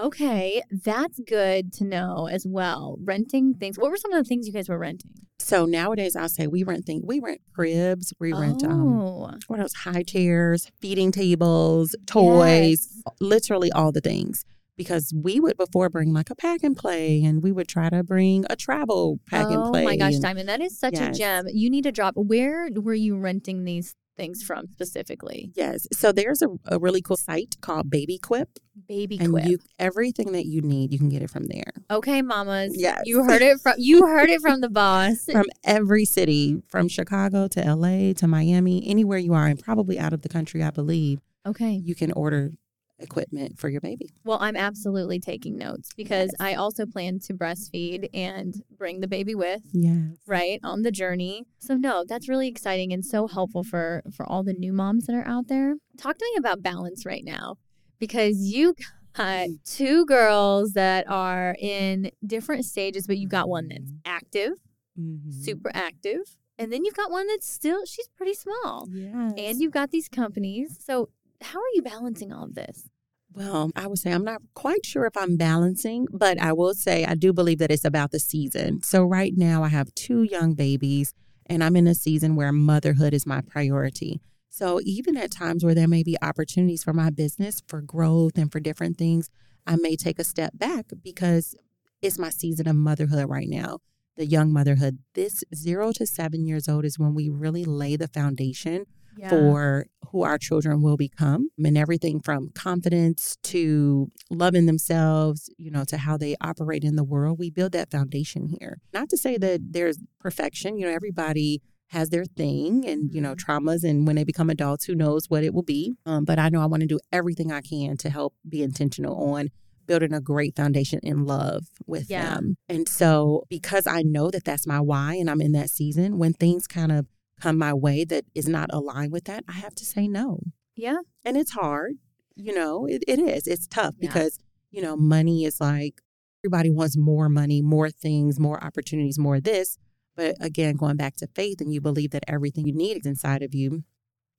Okay. 0.00 0.62
That's 0.70 1.20
good 1.26 1.72
to 1.74 1.84
know 1.84 2.28
as 2.30 2.46
well. 2.46 2.96
Renting 3.02 3.54
things. 3.54 3.78
What 3.78 3.90
were 3.90 3.96
some 3.96 4.12
of 4.12 4.18
the 4.22 4.28
things 4.28 4.46
you 4.46 4.52
guys 4.52 4.68
were 4.68 4.78
renting? 4.78 5.12
So 5.38 5.64
nowadays, 5.66 6.16
I'll 6.16 6.28
say 6.28 6.46
we 6.46 6.62
rent 6.62 6.84
things. 6.84 7.02
We 7.06 7.20
rent 7.20 7.40
cribs. 7.54 8.12
We 8.18 8.32
rent 8.32 8.62
um, 8.62 9.00
oh. 9.00 9.38
what 9.48 9.60
else? 9.60 9.72
High 9.74 10.02
chairs, 10.02 10.70
feeding 10.80 11.12
tables, 11.12 11.96
toys, 12.06 12.88
Yes. 13.04 13.14
literally 13.20 13.72
all 13.72 13.92
the 13.92 14.00
things. 14.00 14.44
Because 14.76 15.12
we 15.14 15.40
would 15.40 15.58
before 15.58 15.90
bring 15.90 16.14
like 16.14 16.30
a 16.30 16.34
pack 16.34 16.62
and 16.62 16.74
play, 16.74 17.22
and 17.22 17.42
we 17.42 17.52
would 17.52 17.68
try 17.68 17.90
to 17.90 18.02
bring 18.02 18.46
a 18.48 18.56
travel 18.56 19.20
pack 19.28 19.46
and 19.46 19.62
play. 19.70 19.82
oh 19.82 19.84
my 19.84 19.96
gosh, 19.96 20.14
and- 20.14 20.22
Diamond, 20.22 20.48
that 20.48 20.62
is 20.62 20.78
such 20.78 20.98
a 20.98 21.10
gem. 21.10 21.46
You 21.52 21.68
need 21.68 21.84
to 21.84 21.92
drop. 21.92 22.14
Where 22.16 22.70
were 22.74 22.94
you 22.94 23.18
renting 23.18 23.64
these 23.64 23.94
things 24.16 24.42
from 24.42 24.66
specifically? 24.68 25.50
Yes. 25.54 25.86
So 25.92 26.12
there's 26.12 26.42
a, 26.42 26.48
a 26.66 26.78
really 26.78 27.00
cool 27.02 27.16
site 27.16 27.56
called 27.60 27.90
Baby 27.90 28.18
Quip. 28.18 28.48
Baby 28.88 29.18
and 29.20 29.30
Quip. 29.32 29.44
you 29.46 29.58
everything 29.78 30.32
that 30.32 30.46
you 30.46 30.62
need, 30.62 30.92
you 30.92 30.98
can 30.98 31.08
get 31.08 31.22
it 31.22 31.30
from 31.30 31.44
there. 31.44 31.72
okay, 31.90 32.22
mamas. 32.22 32.72
Yes. 32.76 33.02
You 33.04 33.24
heard 33.24 33.42
it 33.42 33.60
from 33.60 33.74
you 33.78 34.06
heard 34.06 34.30
it 34.30 34.40
from 34.40 34.60
the 34.60 34.70
boss. 34.70 35.24
From 35.30 35.44
every 35.64 36.04
city, 36.04 36.62
from 36.68 36.88
Chicago 36.88 37.46
to 37.48 37.74
LA 37.74 38.12
to 38.14 38.26
Miami, 38.26 38.86
anywhere 38.86 39.18
you 39.18 39.32
are, 39.34 39.46
and 39.46 39.58
probably 39.62 39.98
out 39.98 40.12
of 40.12 40.22
the 40.22 40.28
country, 40.28 40.62
I 40.62 40.70
believe, 40.70 41.20
Okay. 41.46 41.72
you 41.72 41.94
can 41.94 42.10
order 42.12 42.50
equipment 43.00 43.58
for 43.58 43.68
your 43.68 43.80
baby. 43.80 44.10
Well, 44.24 44.38
I'm 44.40 44.56
absolutely 44.56 45.18
taking 45.20 45.56
notes 45.56 45.90
because 45.96 46.30
Yes. 46.38 46.40
I 46.40 46.54
also 46.54 46.86
plan 46.86 47.18
to 47.20 47.34
breastfeed 47.34 48.08
and 48.14 48.54
bring 48.76 49.00
the 49.00 49.08
baby 49.08 49.34
with. 49.34 49.62
Yeah. 49.72 50.00
right 50.26 50.60
on 50.62 50.82
the 50.82 50.90
journey 50.92 51.44
so 51.58 51.74
no 51.76 52.04
that's 52.06 52.28
really 52.28 52.46
exciting 52.48 52.92
and 52.92 53.04
so 53.04 53.26
helpful 53.26 53.64
for 53.64 54.02
for 54.14 54.24
all 54.26 54.42
the 54.44 54.52
new 54.52 54.72
moms 54.72 55.06
that 55.06 55.14
are 55.14 55.26
out 55.26 55.48
there 55.48 55.74
talk 55.98 56.16
to 56.18 56.24
me 56.32 56.38
about 56.38 56.62
balance 56.62 57.04
right 57.04 57.24
now 57.24 57.56
because 57.98 58.36
you 58.38 58.74
got 59.16 59.48
two 59.64 60.04
girls 60.06 60.72
that 60.72 61.04
are 61.10 61.56
in 61.60 62.10
different 62.26 62.64
stages 62.64 63.06
but 63.06 63.16
you've 63.18 63.30
got 63.30 63.48
one 63.48 63.68
that's 63.68 63.90
active 64.04 64.52
Mhm. 64.98 65.32
super 65.32 65.70
active 65.74 66.36
and 66.58 66.72
then 66.72 66.84
you've 66.84 66.94
got 66.96 67.10
one 67.10 67.26
that's 67.26 67.48
still 67.48 67.84
she's 67.86 68.08
pretty 68.16 68.34
small 68.34 68.86
Yes. 68.92 69.32
and 69.38 69.60
you've 69.60 69.72
got 69.72 69.90
these 69.90 70.08
companies 70.08 70.78
so 70.84 71.08
how 71.42 71.58
are 71.58 71.74
you 71.74 71.82
balancing 71.82 72.32
all 72.32 72.44
of 72.44 72.54
this 72.54 72.88
Well, 73.32 73.70
I 73.76 73.86
would 73.86 73.98
say 73.98 74.12
I'm 74.12 74.24
not 74.24 74.42
quite 74.54 74.84
sure 74.84 75.06
if 75.06 75.16
I'm 75.16 75.36
balancing, 75.36 76.06
but 76.12 76.40
I 76.40 76.52
will 76.52 76.74
say 76.74 77.04
I 77.04 77.14
do 77.14 77.32
believe 77.32 77.58
that 77.58 77.70
it's 77.70 77.84
about 77.84 78.10
the 78.10 78.18
season. 78.18 78.82
So 78.82 79.04
right 79.04 79.32
now 79.36 79.62
I 79.62 79.68
have 79.68 79.94
two 79.94 80.22
young 80.24 80.54
babies 80.54 81.14
and 81.46 81.62
I'm 81.62 81.76
in 81.76 81.86
a 81.86 81.94
season 81.94 82.36
where 82.36 82.52
motherhood 82.52 83.14
is 83.14 83.26
my 83.26 83.40
priority. 83.40 84.20
So 84.48 84.80
even 84.82 85.16
at 85.16 85.30
times 85.30 85.64
where 85.64 85.74
there 85.76 85.88
may 85.88 86.02
be 86.02 86.16
opportunities 86.20 86.82
for 86.82 86.92
my 86.92 87.10
business 87.10 87.62
for 87.68 87.80
growth 87.80 88.36
and 88.36 88.50
for 88.50 88.58
different 88.58 88.98
things, 88.98 89.30
I 89.66 89.76
may 89.76 89.94
take 89.94 90.18
a 90.18 90.24
step 90.24 90.52
back 90.58 90.86
because 91.02 91.54
it's 92.02 92.18
my 92.18 92.30
season 92.30 92.66
of 92.66 92.76
motherhood 92.76 93.28
right 93.28 93.48
now. 93.48 93.78
The 94.16 94.26
young 94.26 94.52
motherhood. 94.52 94.98
This 95.14 95.44
0 95.54 95.92
to 95.92 96.06
7 96.06 96.44
years 96.44 96.68
old 96.68 96.84
is 96.84 96.98
when 96.98 97.14
we 97.14 97.28
really 97.28 97.64
lay 97.64 97.96
the 97.96 98.08
foundation 98.08 98.86
for 99.28 99.86
who 100.10 100.22
our 100.22 100.38
children 100.38 100.82
will 100.82 100.96
become 100.96 101.50
and 101.62 101.76
everything 101.76 102.20
from 102.20 102.48
confidence 102.54 103.36
to 103.42 104.08
loving 104.30 104.66
themselves, 104.66 105.50
you 105.58 105.70
know, 105.70 105.84
to 105.84 105.98
how 105.98 106.16
they 106.16 106.34
operate 106.40 106.82
in 106.84 106.96
the 106.96 107.04
world. 107.04 107.38
We 107.38 107.50
build 107.50 107.72
that 107.72 107.90
foundation 107.90 108.48
here. 108.48 108.78
Not 108.92 109.08
to 109.10 109.16
say 109.16 109.36
that 109.36 109.60
there's 109.72 109.98
perfection, 110.18 110.78
you 110.78 110.86
know, 110.86 110.92
everybody 110.92 111.60
has 111.88 112.10
their 112.10 112.24
thing 112.24 112.86
and, 112.86 113.12
you 113.12 113.20
know, 113.20 113.34
traumas. 113.34 113.82
And 113.84 114.06
when 114.06 114.16
they 114.16 114.24
become 114.24 114.48
adults, 114.48 114.84
who 114.84 114.94
knows 114.94 115.28
what 115.28 115.42
it 115.44 115.52
will 115.52 115.62
be. 115.64 115.94
Um, 116.06 116.24
but 116.24 116.38
I 116.38 116.48
know 116.48 116.62
I 116.62 116.66
want 116.66 116.82
to 116.82 116.86
do 116.86 117.00
everything 117.12 117.50
I 117.52 117.60
can 117.60 117.96
to 117.98 118.10
help 118.10 118.34
be 118.48 118.62
intentional 118.62 119.16
on 119.34 119.48
building 119.86 120.12
a 120.12 120.20
great 120.20 120.54
foundation 120.54 121.00
in 121.02 121.24
love 121.24 121.66
with 121.86 122.08
Yeah. 122.08 122.34
them. 122.34 122.56
And 122.68 122.88
so, 122.88 123.42
because 123.48 123.88
I 123.88 124.02
know 124.02 124.30
that 124.30 124.44
that's 124.44 124.66
my 124.66 124.80
why 124.80 125.14
and 125.14 125.28
I'm 125.28 125.40
in 125.40 125.50
that 125.52 125.68
season, 125.68 126.18
when 126.18 126.32
things 126.32 126.68
kind 126.68 126.92
of 126.92 127.06
come 127.40 127.58
my 127.58 127.72
way 127.74 128.04
that 128.04 128.24
is 128.34 128.48
not 128.48 128.68
aligned 128.72 129.12
with 129.12 129.24
that, 129.24 129.44
I 129.48 129.52
have 129.52 129.74
to 129.76 129.84
say 129.84 130.06
no. 130.08 130.40
yeah 130.76 130.98
And 131.24 131.36
it's 131.36 131.52
hard, 131.52 131.92
you 132.36 132.54
know, 132.54 132.86
it, 132.86 133.02
it 133.08 133.18
is. 133.18 133.46
It's 133.46 133.66
tough 133.66 133.94
Yeah. 133.98 134.08
because, 134.08 134.38
you 134.70 134.82
know, 134.82 134.96
money 134.96 135.44
is 135.44 135.60
like 135.60 136.00
everybody 136.42 136.70
wants 136.70 136.96
more 136.96 137.28
money, 137.28 137.60
more 137.62 137.90
things, 137.90 138.38
more 138.40 138.62
opportunities, 138.64 139.18
more 139.18 139.40
this. 139.40 139.76
But 140.16 140.36
again, 140.40 140.76
going 140.76 140.96
back 140.96 141.16
to 141.16 141.26
faith 141.34 141.60
and 141.60 141.72
you 141.72 141.80
believe 141.80 142.10
that 142.10 142.24
everything 142.28 142.66
you 142.66 142.74
need 142.74 142.96
is 142.98 143.06
inside 143.06 143.42
of 143.42 143.54
you, 143.54 143.84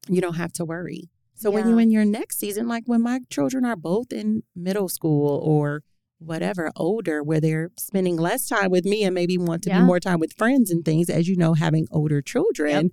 you 0.08 0.22
don't 0.22 0.36
have 0.36 0.54
to 0.54 0.66
worry. 0.66 1.10
So 1.36 1.50
when 1.50 1.68
you're 1.68 1.80
in 1.80 1.90
your 1.92 2.06
next 2.06 2.38
season, 2.40 2.68
like 2.68 2.84
when 2.86 3.02
my 3.02 3.20
children 3.30 3.66
are 3.66 3.76
both 3.76 4.12
in 4.14 4.44
middle 4.56 4.90
school 4.90 5.40
or 5.44 5.82
whatever, 6.22 6.72
older, 6.76 7.24
where 7.24 7.42
they're 7.42 7.72
spending 7.78 8.16
less 8.16 8.48
time 8.48 8.70
with 8.72 8.86
me 8.86 9.04
and 9.04 9.14
maybe 9.16 9.38
want 9.38 9.64
to 9.64 9.70
Yeah. 9.70 9.80
be 9.80 9.86
more 9.86 10.00
time 10.00 10.20
with 10.20 10.34
friends 10.34 10.70
and 10.72 10.86
things, 10.86 11.10
as 11.10 11.28
you 11.28 11.36
know, 11.36 11.54
having 11.56 11.88
older 11.92 12.22
children, 12.22 12.92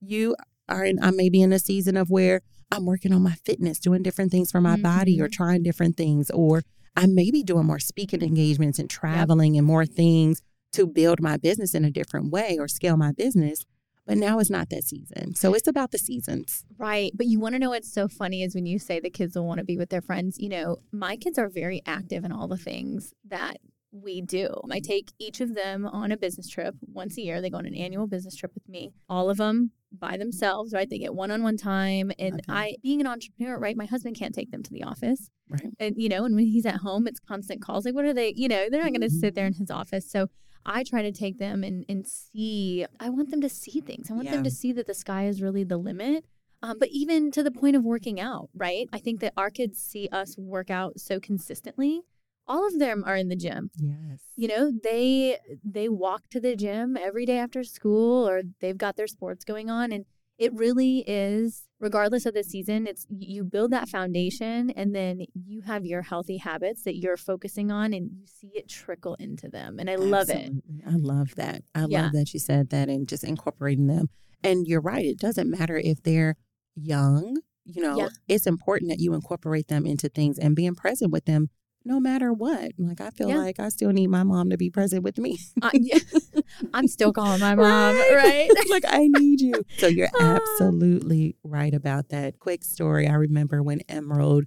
you 0.00 0.34
are 0.68 0.84
in, 0.84 0.98
I 1.02 1.10
may 1.10 1.28
be 1.28 1.42
in 1.42 1.52
a 1.52 1.58
season 1.58 1.96
of 1.96 2.10
where 2.10 2.40
I'm 2.72 2.86
working 2.86 3.12
on 3.12 3.22
my 3.22 3.34
fitness, 3.44 3.78
doing 3.78 4.02
different 4.02 4.30
things 4.30 4.50
for 4.50 4.60
my 4.60 4.76
body 4.76 5.20
or 5.20 5.28
Mhm. 5.28 5.32
trying 5.32 5.62
different 5.62 5.96
things, 5.96 6.30
or 6.30 6.62
I 6.96 7.06
may 7.06 7.30
be 7.30 7.42
doing 7.42 7.66
more 7.66 7.78
speaking 7.80 8.22
engagements 8.22 8.78
and 8.78 8.88
traveling 8.88 9.56
and 9.58 9.66
more 9.66 9.84
things 9.86 10.40
to 10.72 10.86
build 10.86 11.20
my 11.20 11.36
business 11.36 11.74
in 11.74 11.84
a 11.84 11.90
different 11.90 12.30
way 12.30 12.56
or 12.58 12.68
scale 12.68 12.96
my 12.96 13.12
business. 13.12 13.64
But 14.10 14.18
now 14.18 14.40
it's 14.40 14.50
not 14.50 14.70
that 14.70 14.82
season. 14.82 15.36
So 15.36 15.54
it's 15.54 15.68
about 15.68 15.92
the 15.92 15.98
seasons. 15.98 16.64
Right. 16.76 17.12
But 17.14 17.26
you 17.26 17.38
want 17.38 17.54
to 17.54 17.60
know 17.60 17.70
what's 17.70 17.92
so 17.92 18.08
funny 18.08 18.42
is 18.42 18.56
when 18.56 18.66
you 18.66 18.80
say 18.80 18.98
the 18.98 19.08
kids 19.08 19.36
will 19.36 19.46
want 19.46 19.58
to 19.58 19.64
be 19.64 19.76
with 19.76 19.90
their 19.90 20.02
friends. 20.02 20.36
You 20.36 20.48
know, 20.48 20.78
my 20.90 21.16
kids 21.16 21.38
are 21.38 21.48
very 21.48 21.80
active 21.86 22.24
in 22.24 22.32
all 22.32 22.48
the 22.48 22.56
things 22.56 23.14
that 23.28 23.58
we 23.92 24.20
do. 24.20 24.48
I 24.68 24.80
take 24.80 25.12
each 25.20 25.40
of 25.40 25.54
them 25.54 25.86
on 25.86 26.10
a 26.10 26.16
business 26.16 26.48
trip 26.48 26.74
once 26.92 27.18
a 27.18 27.22
year. 27.22 27.40
They 27.40 27.50
go 27.50 27.58
on 27.58 27.66
an 27.66 27.74
annual 27.76 28.08
business 28.08 28.34
trip 28.34 28.52
with 28.52 28.68
me. 28.68 28.92
All 29.08 29.30
of 29.30 29.36
them 29.36 29.70
by 29.92 30.16
themselves, 30.16 30.72
right? 30.72 30.90
They 30.90 30.98
get 30.98 31.14
one 31.14 31.30
on 31.30 31.44
one 31.44 31.56
time. 31.56 32.10
And 32.18 32.34
Okay. 32.34 32.42
I, 32.48 32.76
being 32.82 33.00
an 33.00 33.06
entrepreneur, 33.06 33.60
right? 33.60 33.76
My 33.76 33.86
husband 33.86 34.16
can't 34.16 34.34
take 34.34 34.50
them 34.50 34.64
to 34.64 34.72
the 34.72 34.82
office. 34.82 35.30
Right. 35.48 35.70
And, 35.78 35.94
you 35.96 36.08
know, 36.08 36.24
and 36.24 36.34
when 36.34 36.46
he's 36.46 36.66
at 36.66 36.76
home, 36.78 37.06
it's 37.06 37.20
constant 37.20 37.62
calls. 37.62 37.84
Like, 37.84 37.94
what 37.94 38.04
are 38.04 38.14
they, 38.14 38.34
you 38.36 38.48
know, 38.48 38.68
they're 38.70 38.82
not 38.82 38.90
going 38.90 39.02
to 39.02 39.06
mm-hmm. 39.06 39.20
sit 39.20 39.36
there 39.36 39.46
in 39.46 39.54
his 39.54 39.70
office. 39.70 40.10
So 40.10 40.30
I 40.64 40.84
try 40.84 41.02
to 41.02 41.12
take 41.12 41.38
them 41.38 41.64
and, 41.64 41.84
and 41.88 42.06
see, 42.06 42.86
I 42.98 43.08
want 43.08 43.30
them 43.30 43.40
to 43.40 43.48
see 43.48 43.80
things. 43.80 44.10
I 44.10 44.14
want 44.14 44.30
them 44.30 44.44
to 44.44 44.50
see 44.50 44.72
that 44.72 44.86
the 44.86 44.94
sky 44.94 45.26
is 45.26 45.42
really 45.42 45.64
the 45.64 45.76
limit. 45.76 46.24
Um, 46.62 46.78
but 46.78 46.90
even 46.90 47.30
to 47.32 47.42
the 47.42 47.50
point 47.50 47.76
of 47.76 47.84
working 47.84 48.20
out, 48.20 48.50
right? 48.54 48.86
I 48.92 48.98
think 48.98 49.20
that 49.20 49.32
our 49.36 49.50
kids 49.50 49.78
see 49.78 50.08
us 50.12 50.36
work 50.36 50.70
out 50.70 51.00
so 51.00 51.18
consistently. 51.18 52.02
All 52.46 52.66
of 52.66 52.78
them 52.78 53.02
are 53.06 53.16
in 53.16 53.28
the 53.28 53.36
gym. 53.36 53.70
Yes. 53.76 54.20
You 54.36 54.48
know, 54.48 54.72
they 54.82 55.38
they 55.64 55.88
walk 55.88 56.28
to 56.30 56.40
the 56.40 56.56
gym 56.56 56.96
every 56.96 57.24
day 57.24 57.38
after 57.38 57.64
school 57.64 58.28
or 58.28 58.42
they've 58.60 58.76
got 58.76 58.96
their 58.96 59.06
sports 59.06 59.44
going 59.44 59.70
on 59.70 59.92
and 59.92 60.04
it 60.36 60.52
really 60.54 61.04
is 61.06 61.64
regardless 61.80 62.26
of 62.26 62.34
the 62.34 62.44
season 62.44 62.86
it's 62.86 63.06
you 63.10 63.42
build 63.42 63.70
that 63.72 63.88
foundation 63.88 64.70
and 64.70 64.94
then 64.94 65.22
you 65.34 65.62
have 65.62 65.84
your 65.86 66.02
healthy 66.02 66.36
habits 66.36 66.82
that 66.84 66.96
you're 66.96 67.16
focusing 67.16 67.70
on 67.72 67.92
and 67.94 68.10
you 68.12 68.26
see 68.26 68.50
it 68.54 68.68
trickle 68.68 69.14
into 69.18 69.48
them 69.48 69.78
and 69.78 69.88
I 69.90 69.96
love 69.96 70.28
it. 70.28 70.52
I 70.86 70.94
love 70.96 71.34
that. 71.36 71.62
I 71.74 71.86
Yeah. 71.88 72.02
love 72.02 72.12
that 72.12 72.32
you 72.34 72.38
said 72.40 72.68
that 72.70 72.88
and 72.88 73.08
just 73.08 73.24
incorporating 73.24 73.86
them. 73.86 74.08
And 74.44 74.66
you're 74.66 74.80
right. 74.80 75.04
It 75.04 75.18
doesn't 75.18 75.50
matter 75.50 75.76
if 75.78 76.02
they're 76.02 76.36
young, 76.76 77.38
you 77.64 77.82
know, 77.82 77.96
Yeah. 77.96 78.08
it's 78.28 78.46
important 78.46 78.90
that 78.90 79.00
you 79.00 79.14
incorporate 79.14 79.68
them 79.68 79.86
into 79.86 80.08
things 80.08 80.38
and 80.38 80.54
being 80.54 80.74
present 80.74 81.10
with 81.12 81.24
them 81.24 81.48
no 81.84 81.98
matter 82.00 82.32
what. 82.32 82.72
Like, 82.78 83.00
I 83.00 83.10
feel 83.10 83.28
Yeah. 83.30 83.38
like 83.38 83.58
I 83.58 83.68
still 83.70 83.90
need 83.90 84.08
my 84.08 84.22
mom 84.22 84.50
to 84.50 84.56
be 84.56 84.70
present 84.70 85.02
with 85.02 85.18
me. 85.18 85.38
I, 85.62 85.70
yeah. 85.74 85.98
I'm 86.74 86.86
still 86.88 87.12
calling 87.12 87.40
my 87.40 87.54
mom, 87.56 87.96
right? 88.14 88.50
like, 88.70 88.84
I 88.86 89.08
need 89.08 89.40
you. 89.40 89.54
So, 89.78 89.86
you're 89.86 90.08
Ah. 90.20 90.36
absolutely 90.36 91.36
right 91.42 91.72
about 91.74 92.10
that. 92.10 92.38
Quick 92.38 92.64
story. 92.64 93.08
I 93.08 93.14
remember 93.14 93.62
when 93.62 93.80
Emerald 93.88 94.44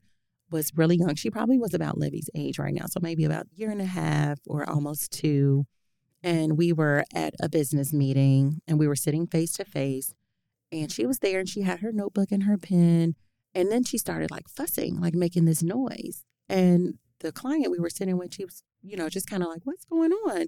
was 0.52 0.72
really 0.76 0.98
young. 0.98 1.16
She 1.16 1.30
probably 1.32 1.58
was 1.58 1.74
about 1.74 1.98
Libby's 1.98 2.30
age 2.36 2.60
right 2.60 2.74
now. 2.74 2.86
So, 2.88 3.00
maybe 3.02 3.26
about 3.26 3.46
a 3.48 3.56
year 3.60 3.72
and 3.72 3.82
a 3.82 3.86
half 3.86 4.40
or 4.48 4.70
almost 4.70 5.12
two. 5.12 5.66
And 6.22 6.58
we 6.58 6.72
were 6.72 7.04
at 7.14 7.34
a 7.42 7.50
business 7.50 7.92
meeting 7.92 8.62
and 8.68 8.80
we 8.80 8.88
were 8.88 8.96
sitting 8.96 9.28
face 9.28 9.54
to 9.54 9.66
face. 9.66 10.14
And 10.72 10.92
she 10.92 11.06
was 11.06 11.20
there 11.20 11.40
and 11.40 11.50
she 11.50 11.62
had 11.62 11.80
her 11.82 11.92
notebook 11.92 12.32
and 12.32 12.44
her 12.44 12.58
pen. 12.58 13.16
And 13.56 13.72
then 13.72 13.84
she 13.84 13.98
started 13.98 14.32
like 14.32 14.48
fussing, 14.48 15.00
like 15.02 15.14
making 15.16 15.46
this 15.46 15.62
noise. 15.62 16.24
And 16.48 16.98
the 17.24 17.32
client 17.32 17.72
we 17.72 17.80
were 17.80 17.90
sitting 17.90 18.18
with, 18.18 18.34
she 18.36 18.46
was, 18.46 18.64
you 18.84 18.96
know, 18.96 19.10
just 19.10 19.28
kind 19.28 19.42
of 19.42 19.50
like, 19.50 19.62
what's 19.64 19.86
going 19.86 20.12
on? 20.12 20.48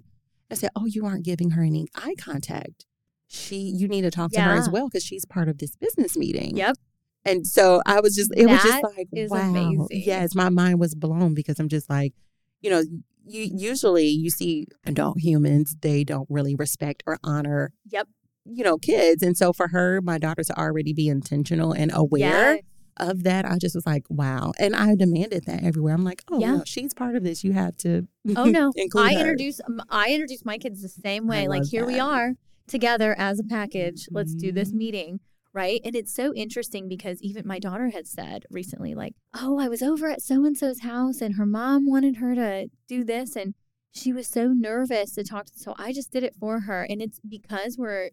I 0.50 0.54
said, 0.54 0.70
oh, 0.76 0.86
you 0.86 1.04
aren't 1.04 1.24
giving 1.24 1.50
her 1.50 1.62
any 1.64 1.88
eye 1.96 2.14
contact. 2.18 2.86
She, 3.26 3.56
you 3.56 3.88
need 3.88 4.02
to 4.02 4.10
talk 4.12 4.30
to 4.32 4.40
her 4.40 4.54
as 4.54 4.70
well 4.70 4.86
because 4.86 5.02
she's 5.02 5.24
part 5.24 5.48
of 5.48 5.58
this 5.58 5.74
business 5.74 6.16
meeting. 6.16 6.56
Yep. 6.56 6.76
And 7.24 7.44
so 7.44 7.82
I 7.84 7.98
was 7.98 8.14
just, 8.14 8.32
it 8.36 8.46
was 8.46 8.62
just 8.62 8.84
like, 8.84 9.08
wow. 9.12 9.40
amazing. 9.40 9.88
Yes, 9.90 10.36
my 10.36 10.48
mind 10.48 10.78
was 10.78 10.94
blown 10.94 11.34
because 11.34 11.58
I'm 11.58 11.68
just 11.68 11.90
like, 11.90 12.12
you 12.60 12.70
know, 12.70 12.82
you 13.26 13.50
usually 13.52 14.06
you 14.06 14.30
see 14.30 14.68
adult 14.84 15.18
humans, 15.18 15.76
they 15.80 16.04
don't 16.04 16.28
really 16.30 16.54
respect 16.54 17.02
or 17.06 17.18
honor, 17.24 17.72
Yep. 17.90 18.06
you 18.44 18.62
know, 18.62 18.78
kids. 18.78 19.22
And 19.24 19.36
so 19.36 19.52
for 19.52 19.68
her, 19.68 20.00
my 20.00 20.18
daughter 20.18 20.44
to 20.44 20.56
already 20.56 20.92
be 20.92 21.08
intentional 21.08 21.72
and 21.72 21.90
aware 21.92 22.54
Yeah. 22.54 22.60
Of 22.98 23.22
that, 23.24 23.44
I 23.44 23.58
just 23.58 23.74
was 23.74 23.86
like, 23.86 24.04
wow. 24.08 24.52
And 24.58 24.74
I 24.74 24.94
demanded 24.94 25.44
that 25.46 25.62
everywhere. 25.62 25.94
I'm 25.94 26.04
like, 26.04 26.22
oh, 26.30 26.40
Yeah. 26.40 26.56
no, 26.56 26.62
she's 26.64 26.94
part 26.94 27.14
of 27.16 27.22
this. 27.24 27.44
You 27.44 27.52
have 27.52 27.76
to 27.78 28.06
Oh 28.36 28.44
no. 28.46 28.72
include 28.76 29.06
I 29.06 29.14
her. 29.14 29.20
introduce 29.20 29.60
um, 29.66 29.80
I 29.90 30.10
introduce 30.12 30.44
my 30.44 30.58
kids 30.58 30.82
the 30.82 30.88
same 30.88 31.26
way. 31.26 31.48
Like 31.48 31.60
love 31.62 31.68
here 31.70 31.86
we 31.86 31.98
are 32.00 32.32
together 32.66 33.14
as 33.18 33.38
a 33.38 33.44
package. 33.44 34.08
Let's 34.10 34.34
do 34.34 34.50
this 34.52 34.70
Mhm. 34.72 34.74
meeting. 34.74 35.20
Right. 35.52 35.80
And 35.84 35.94
it's 35.96 36.12
so 36.12 36.34
interesting 36.34 36.86
because 36.86 37.22
even 37.22 37.46
my 37.46 37.58
daughter 37.58 37.88
had 37.88 38.06
said 38.06 38.44
recently, 38.50 38.94
like, 38.94 39.14
oh, 39.34 39.58
I 39.58 39.68
was 39.68 39.82
over 39.82 40.08
at 40.10 40.20
so 40.20 40.44
and 40.44 40.56
so's 40.56 40.80
house 40.80 41.22
and 41.22 41.36
her 41.36 41.46
mom 41.46 41.86
wanted 41.88 42.16
her 42.16 42.34
to 42.34 42.68
do 42.86 43.04
this. 43.04 43.36
And 43.36 43.54
she 43.90 44.12
was 44.12 44.26
so 44.26 44.48
nervous 44.48 45.12
to 45.14 45.24
talk 45.24 45.46
to. 45.46 45.58
So 45.58 45.74
I 45.78 45.94
just 45.94 46.10
did 46.12 46.22
it 46.24 46.34
for 46.38 46.60
her. 46.60 46.82
And 46.82 47.00
it's 47.00 47.20
because 47.26 47.78
we're, 47.78 48.10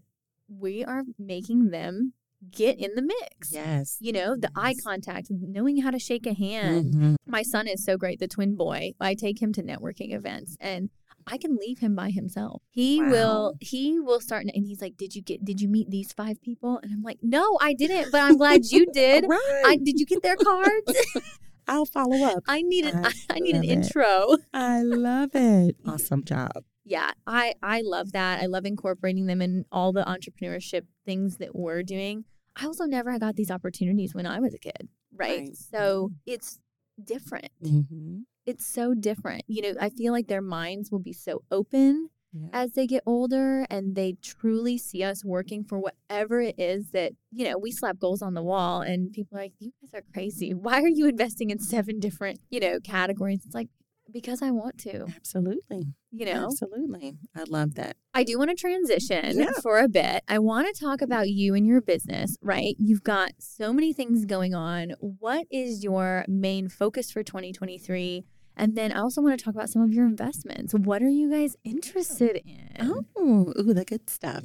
we 0.47 0.85
are 0.85 1.03
making 1.19 1.71
them 1.71 2.13
get 2.51 2.79
in 2.79 2.95
the 2.95 3.01
mix. 3.01 3.51
Yes. 3.51 3.97
You 3.99 4.11
know, 4.11 4.35
the 4.37 4.49
eye 4.55 4.75
contact, 4.83 5.27
knowing 5.29 5.77
how 5.81 5.91
to 5.91 5.99
shake 5.99 6.25
a 6.25 6.33
hand. 6.33 6.93
Mhm. 6.93 7.15
My 7.25 7.41
son 7.43 7.67
is 7.67 7.83
so 7.83 7.97
great, 7.97 8.19
the 8.19 8.27
twin 8.27 8.55
boy. 8.55 8.93
I 8.99 9.13
take 9.15 9.41
him 9.41 9.53
to 9.53 9.63
networking 9.63 10.13
events 10.13 10.57
and 10.59 10.89
I 11.25 11.37
can 11.37 11.55
leave 11.55 11.79
him 11.79 11.95
by 11.95 12.09
himself. 12.09 12.61
He 12.69 13.01
Wow. 13.01 13.09
will 13.11 13.53
he 13.61 13.99
will 13.99 14.19
start 14.19 14.45
and 14.53 14.65
he's 14.65 14.81
like, 14.81 14.97
"Did 14.97 15.15
you 15.15 15.21
get 15.21 15.45
did 15.45 15.61
you 15.61 15.69
meet 15.69 15.89
these 15.89 16.11
five 16.11 16.41
people?" 16.41 16.79
And 16.83 16.91
I'm 16.91 17.01
like, 17.01 17.19
"No, 17.21 17.57
I 17.61 17.73
didn't, 17.73 18.11
but 18.11 18.19
I'm 18.21 18.35
glad 18.37 18.65
you 18.65 18.85
did." 18.93 19.25
Right. 19.27 19.63
I 19.65 19.77
did 19.77 19.99
you 19.99 20.05
get 20.05 20.21
their 20.21 20.35
cards? 20.35 20.91
I'll 21.67 21.85
follow 21.85 22.25
up. 22.25 22.43
I 22.47 22.61
need 22.61 22.85
an 22.85 23.05
I 23.05 23.11
I, 23.29 23.39
need 23.39 23.55
an 23.55 23.63
it. 23.63 23.69
intro. 23.69 24.35
I 24.53 24.81
love 24.81 25.29
it. 25.33 25.77
Awesome 25.85 26.25
job. 26.25 26.65
Yeah, 26.83 27.11
I 27.25 27.53
I 27.63 27.81
love 27.85 28.11
that. 28.11 28.41
I 28.43 28.47
love 28.47 28.65
incorporating 28.65 29.25
them 29.27 29.41
in 29.41 29.63
all 29.71 29.93
the 29.93 30.03
entrepreneurship 30.03 30.81
things 31.05 31.37
that 31.37 31.55
we're 31.55 31.83
doing. 31.83 32.25
I 32.55 32.65
also 32.65 32.85
never 32.85 33.17
got 33.19 33.35
these 33.35 33.51
opportunities 33.51 34.13
when 34.13 34.25
I 34.25 34.39
was 34.39 34.53
a 34.53 34.59
kid, 34.59 34.87
right? 35.15 35.39
Right. 35.39 35.55
So 35.55 36.11
it's 36.25 36.59
different. 37.03 37.49
Mm-hmm. 37.63 38.19
It's 38.45 38.65
so 38.65 38.93
different. 38.93 39.43
You 39.47 39.61
know, 39.63 39.73
I 39.79 39.89
feel 39.89 40.13
like 40.13 40.27
their 40.27 40.41
minds 40.41 40.91
will 40.91 40.99
be 40.99 41.13
so 41.13 41.43
open 41.49 42.09
Yeah. 42.33 42.49
as 42.51 42.73
they 42.73 42.85
get 42.87 43.03
older 43.05 43.65
and 43.69 43.95
they 43.95 44.17
truly 44.21 44.77
see 44.77 45.01
us 45.03 45.23
working 45.23 45.63
for 45.63 45.79
whatever 45.79 46.41
it 46.41 46.55
is 46.59 46.89
that, 46.91 47.13
you 47.31 47.45
know, 47.45 47.57
we 47.57 47.71
slap 47.71 47.99
goals 47.99 48.21
on 48.21 48.33
the 48.33 48.43
wall 48.43 48.81
and 48.81 49.11
people 49.13 49.37
are 49.37 49.41
like, 49.41 49.53
you 49.59 49.71
guys 49.81 49.93
are 50.01 50.03
crazy. 50.13 50.53
Why 50.53 50.81
are 50.81 50.89
you 50.89 51.07
investing 51.07 51.49
in 51.51 51.59
seven 51.59 51.99
different, 51.99 52.39
you 52.49 52.59
know, 52.59 52.79
categories? 52.79 53.41
It's 53.45 53.55
like, 53.55 53.69
because 54.13 54.41
I 54.41 54.51
want 54.51 54.77
to, 54.79 55.05
Absolutely. 55.15 55.87
you 56.11 56.25
know? 56.25 56.45
Absolutely. 56.45 57.17
I 57.35 57.43
love 57.47 57.75
that. 57.75 57.97
I 58.13 58.23
do 58.23 58.37
want 58.37 58.51
to 58.51 58.55
transition 58.55 59.37
Yeah. 59.39 59.51
for 59.61 59.79
a 59.79 59.89
bit. 59.89 60.23
I 60.27 60.39
want 60.39 60.73
to 60.73 60.79
talk 60.79 61.01
about 61.01 61.29
you 61.29 61.55
and 61.55 61.65
your 61.65 61.81
business, 61.81 62.37
right? 62.41 62.75
You've 62.79 63.03
got 63.03 63.31
so 63.39 63.73
many 63.73 63.91
things 63.91 64.25
going 64.25 64.53
on. 64.53 64.91
What 64.99 65.47
is 65.51 65.83
your 65.83 66.23
main 66.27 66.69
focus 66.69 67.11
for 67.11 67.23
2023? 67.23 68.23
And 68.55 68.75
then 68.75 68.91
I 68.91 68.99
also 68.99 69.21
want 69.21 69.37
to 69.37 69.43
talk 69.43 69.55
about 69.55 69.69
some 69.69 69.81
of 69.81 69.91
your 69.91 70.05
investments. 70.05 70.73
What 70.73 71.01
are 71.01 71.09
you 71.09 71.29
guys 71.31 71.55
interested 71.63 72.39
in? 72.45 73.03
Oh, 73.17 73.51
ooh, 73.57 73.73
the 73.73 73.83
good 73.83 74.09
stuff. 74.09 74.43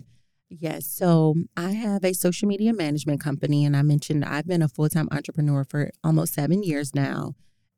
Yes. 0.48 0.86
So 0.86 1.34
I 1.58 1.72
have 1.72 2.04
a 2.04 2.14
social 2.14 2.48
media 2.48 2.72
management 2.72 3.20
company, 3.20 3.66
and 3.66 3.76
I 3.76 3.82
mentioned 3.82 4.24
I've 4.24 4.46
been 4.46 4.62
a 4.62 4.68
full 4.68 4.88
time 4.88 5.08
entrepreneur 5.12 5.62
for 5.62 5.90
almost 6.02 6.32
seven 6.32 6.62
years 6.62 6.94
now. 6.94 7.34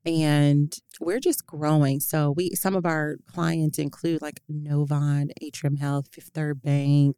And 0.06 0.74
we're 1.00 1.20
just 1.20 1.46
growing. 1.46 2.00
So 2.00 2.32
we 2.34 2.50
some 2.54 2.74
of 2.74 2.86
our 2.86 3.16
clients 3.26 3.78
include 3.78 4.22
like 4.22 4.40
Novant, 4.50 5.32
Atrium 5.42 5.76
Health, 5.76 6.08
Fifth 6.10 6.30
Third 6.34 6.62
Bank, 6.62 7.16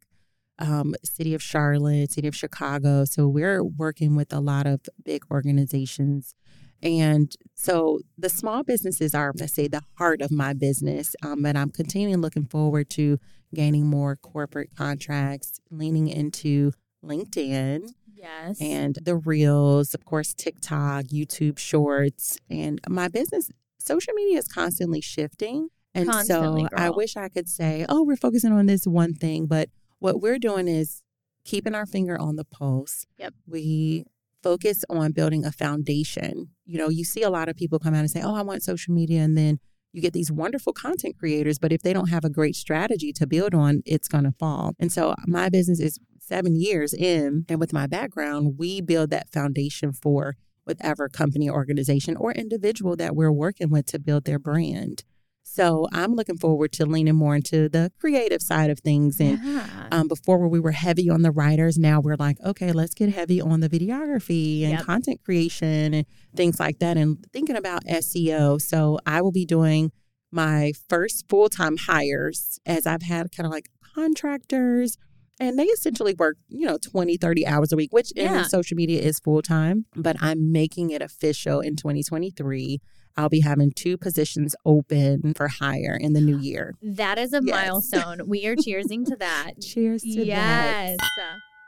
um, 0.59 0.93
City 1.03 1.33
of 1.33 1.41
Charlotte, 1.41 2.11
City 2.11 2.27
of 2.27 2.35
Chicago. 2.35 3.05
So 3.05 3.27
we're 3.27 3.63
working 3.63 4.15
with 4.15 4.33
a 4.33 4.39
lot 4.39 4.67
of 4.67 4.81
big 5.03 5.23
organizations. 5.31 6.35
And 6.81 7.33
so 7.55 8.01
the 8.17 8.27
small 8.27 8.63
businesses 8.63 9.15
are, 9.15 9.31
let's 9.39 9.53
say, 9.53 9.69
the 9.69 9.83
heart 9.97 10.21
of 10.21 10.31
my 10.31 10.51
business. 10.51 11.15
Um, 11.23 11.41
but 11.41 11.55
I'm 11.55 11.69
continuing 11.69 12.17
looking 12.17 12.45
forward 12.45 12.89
to 12.91 13.19
gaining 13.55 13.85
more 13.85 14.17
corporate 14.17 14.75
contracts, 14.75 15.61
leaning 15.71 16.09
into 16.09 16.73
LinkedIn 17.03 17.89
Yes. 18.15 18.61
and 18.61 18.97
the 19.01 19.15
reels, 19.15 19.93
of 19.93 20.05
course, 20.05 20.33
TikTok, 20.33 21.05
YouTube 21.05 21.59
shorts. 21.59 22.37
And 22.49 22.79
my 22.87 23.07
business, 23.07 23.49
social 23.79 24.13
media 24.13 24.37
is 24.37 24.47
constantly 24.47 25.01
shifting. 25.01 25.69
And 25.95 26.09
Constantly, 26.09 26.63
so 26.63 26.69
I 26.75 26.89
wish 26.89 27.15
I 27.15 27.29
could 27.29 27.47
say, 27.47 27.85
oh, 27.87 28.03
we're 28.03 28.15
focusing 28.17 28.51
on 28.51 28.65
this 28.65 28.85
one 28.87 29.13
thing. 29.13 29.45
But 29.45 29.69
what 29.99 30.21
we're 30.21 30.39
doing 30.39 30.67
is 30.67 31.03
keeping 31.45 31.75
our 31.75 31.85
finger 31.85 32.19
on 32.19 32.35
the 32.35 32.45
pulse. 32.45 33.05
Yep. 33.17 33.33
We 33.45 34.05
focus 34.41 34.83
on 34.89 35.11
building 35.11 35.45
a 35.45 35.51
foundation. 35.51 36.49
You 36.65 36.77
know, 36.77 36.89
you 36.89 37.03
see 37.03 37.21
a 37.21 37.29
lot 37.29 37.47
of 37.47 37.55
people 37.55 37.79
come 37.79 37.93
out 37.93 37.99
and 37.99 38.11
say, 38.11 38.21
oh, 38.23 38.35
I 38.35 38.41
want 38.41 38.63
social 38.63 38.93
media. 38.93 39.21
And 39.21 39.37
then 39.37 39.59
you 39.91 40.01
get 40.01 40.13
these 40.13 40.31
wonderful 40.31 40.73
content 40.73 41.17
creators, 41.17 41.59
but 41.59 41.71
if 41.71 41.83
they 41.83 41.93
don't 41.93 42.09
have 42.09 42.25
a 42.25 42.29
great 42.29 42.55
strategy 42.55 43.13
to 43.13 43.27
build 43.27 43.53
on, 43.53 43.83
it's 43.85 44.07
going 44.07 44.23
to 44.23 44.31
fall. 44.31 44.73
And 44.79 44.91
so 44.91 45.13
my 45.27 45.49
business 45.49 45.79
is 45.79 45.99
seven 46.23 46.55
years 46.55 46.93
in, 46.93 47.45
and 47.49 47.59
with 47.59 47.73
my 47.73 47.87
background, 47.87 48.55
we 48.57 48.81
build 48.81 49.09
that 49.11 49.31
foundation 49.31 49.91
for 49.93 50.35
whatever 50.63 51.09
company, 51.09 51.49
organization, 51.49 52.15
or 52.15 52.31
individual 52.31 52.95
that 52.95 53.15
we're 53.15 53.31
working 53.31 53.69
with 53.69 53.85
to 53.87 53.99
build 53.99 54.23
their 54.25 54.39
brand. 54.39 55.03
So 55.45 55.87
I'm 55.91 56.15
looking 56.15 56.37
forward 56.37 56.71
to 56.73 56.85
leaning 56.85 57.15
more 57.15 57.35
into 57.35 57.67
the 57.67 57.91
creative 57.99 58.41
side 58.41 58.69
of 58.69 58.79
things. 58.79 59.19
And 59.19 59.43
yeah. 59.43 59.67
um, 59.91 60.07
before 60.07 60.39
where 60.39 60.47
we 60.47 60.59
were 60.59 60.71
heavy 60.71 61.09
on 61.09 61.21
the 61.21 61.31
writers, 61.31 61.77
now 61.77 61.99
we're 61.99 62.15
like, 62.15 62.37
okay, 62.45 62.71
let's 62.71 62.93
get 62.93 63.09
heavy 63.09 63.41
on 63.41 63.59
the 63.59 63.69
videography 63.69 64.63
and 64.63 64.71
Yep. 64.71 64.81
content 64.85 65.23
creation 65.23 65.93
and 65.93 66.05
things 66.35 66.59
like 66.59 66.79
that, 66.79 66.97
and 66.97 67.23
thinking 67.33 67.57
about 67.57 67.83
SEO. 67.85 68.59
So 68.61 68.99
I 69.05 69.21
will 69.21 69.33
be 69.33 69.45
doing 69.45 69.91
my 70.31 70.71
first 70.89 71.25
full 71.29 71.49
time 71.49 71.77
hires 71.77 72.59
as 72.65 72.87
I've 72.87 73.03
had 73.03 73.31
kind 73.35 73.45
of 73.45 73.51
like 73.51 73.69
contractors. 73.93 74.97
And 75.39 75.57
they 75.57 75.65
essentially 75.65 76.13
work, 76.17 76.37
you 76.47 76.65
know, 76.65 76.77
20, 76.77 77.17
30 77.17 77.47
hours 77.47 77.71
a 77.71 77.75
week, 77.75 77.91
which 77.91 78.11
Yeah. 78.15 78.39
in 78.39 78.45
social 78.45 78.75
media 78.75 79.01
is 79.01 79.19
full 79.19 79.41
time. 79.41 79.85
But 79.95 80.15
I'm 80.21 80.51
making 80.51 80.91
it 80.91 81.01
official 81.01 81.59
in 81.59 81.75
2023. 81.75 82.79
I'll 83.17 83.29
be 83.29 83.41
having 83.41 83.71
two 83.71 83.97
positions 83.97 84.55
open 84.65 85.33
for 85.35 85.47
hire 85.47 85.95
in 85.99 86.13
the 86.13 86.21
new 86.21 86.39
year. 86.39 86.73
that 86.81 87.17
is 87.19 87.33
a 87.33 87.41
Yes. 87.43 87.67
milestone. 87.67 88.27
We 88.27 88.45
are 88.47 88.55
cheersing 88.55 89.05
to 89.05 89.15
that. 89.17 89.53
Cheers 89.61 90.03
to 90.03 90.25
that. 90.25 90.25
yes. 90.25 90.97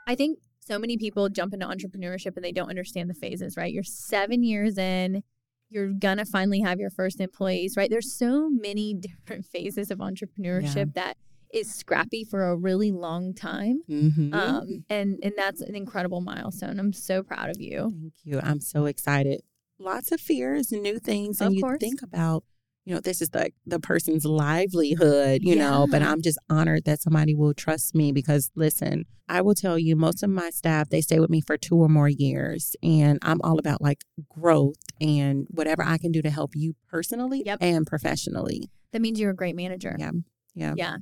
I 0.06 0.14
think 0.14 0.38
so 0.60 0.78
many 0.78 0.96
people 0.96 1.28
jump 1.28 1.52
into 1.54 1.66
entrepreneurship 1.66 2.34
and 2.36 2.44
they 2.44 2.52
don't 2.52 2.68
understand 2.68 3.08
the 3.10 3.14
phases, 3.14 3.56
right? 3.56 3.72
You're 3.72 3.82
seven 3.84 4.42
years 4.42 4.76
in, 4.78 5.22
you're 5.70 5.92
gonna 5.92 6.24
finally 6.24 6.60
have 6.60 6.78
your 6.80 6.90
first 6.90 7.20
employees, 7.20 7.76
right? 7.76 7.90
There's 7.90 8.12
so 8.12 8.48
many 8.48 8.94
different 9.00 9.44
phases 9.44 9.90
of 9.90 9.98
entrepreneurship 9.98 10.94
that 10.94 11.16
is 11.56 11.72
scrappy 11.74 12.24
for 12.24 12.44
a 12.44 12.56
really 12.56 12.90
long 12.92 13.34
time. 13.34 13.80
Mm-hmm. 13.88 14.34
Um, 14.34 14.84
and 14.90 15.18
and 15.22 15.32
that's 15.36 15.60
an 15.60 15.74
incredible 15.74 16.20
milestone. 16.20 16.78
I'm 16.78 16.92
so 16.92 17.22
proud 17.22 17.50
of 17.50 17.60
you. 17.60 17.90
Thank 18.00 18.12
you. 18.24 18.40
I'm 18.42 18.60
so 18.60 18.86
excited. 18.86 19.40
Lots 19.78 20.12
of 20.12 20.20
fears 20.20 20.72
and 20.72 20.82
new 20.82 20.98
things. 20.98 21.40
And 21.40 21.48
Of 21.48 21.54
you 21.54 21.62
course. 21.62 21.78
think 21.80 22.00
about, 22.02 22.44
you 22.84 22.94
know, 22.94 23.00
this 23.00 23.20
is 23.20 23.30
like 23.34 23.54
the 23.66 23.78
person's 23.80 24.24
livelihood, 24.24 25.42
you 25.42 25.54
know, 25.56 25.86
but 25.90 26.02
I'm 26.02 26.22
just 26.22 26.38
honored 26.48 26.84
that 26.84 27.00
somebody 27.00 27.34
will 27.34 27.52
trust 27.52 27.94
me 27.94 28.10
because 28.12 28.50
listen, 28.54 29.04
I 29.28 29.42
will 29.42 29.54
tell 29.54 29.78
you, 29.78 29.96
most 29.96 30.22
of 30.22 30.30
my 30.30 30.50
staff, 30.50 30.88
they 30.88 31.00
stay 31.02 31.18
with 31.18 31.28
me 31.30 31.40
for 31.40 31.56
two 31.58 31.76
or 31.76 31.88
more 31.88 32.08
years. 32.08 32.74
And 32.82 33.18
I'm 33.22 33.40
all 33.42 33.58
about 33.58 33.82
like 33.82 34.02
growth 34.30 34.76
and 35.00 35.46
whatever 35.50 35.82
I 35.82 35.98
can 35.98 36.12
do 36.12 36.22
to 36.22 36.30
help 36.30 36.52
you 36.54 36.74
personally 36.88 37.42
Yep. 37.44 37.58
and 37.60 37.86
professionally. 37.86 38.70
That 38.92 39.02
means 39.02 39.18
you're 39.20 39.32
a 39.32 39.36
great 39.36 39.56
manager. 39.56 39.94
Yeah. 39.98 40.12
Yeah. 40.54 40.74
Yeah. 40.76 40.96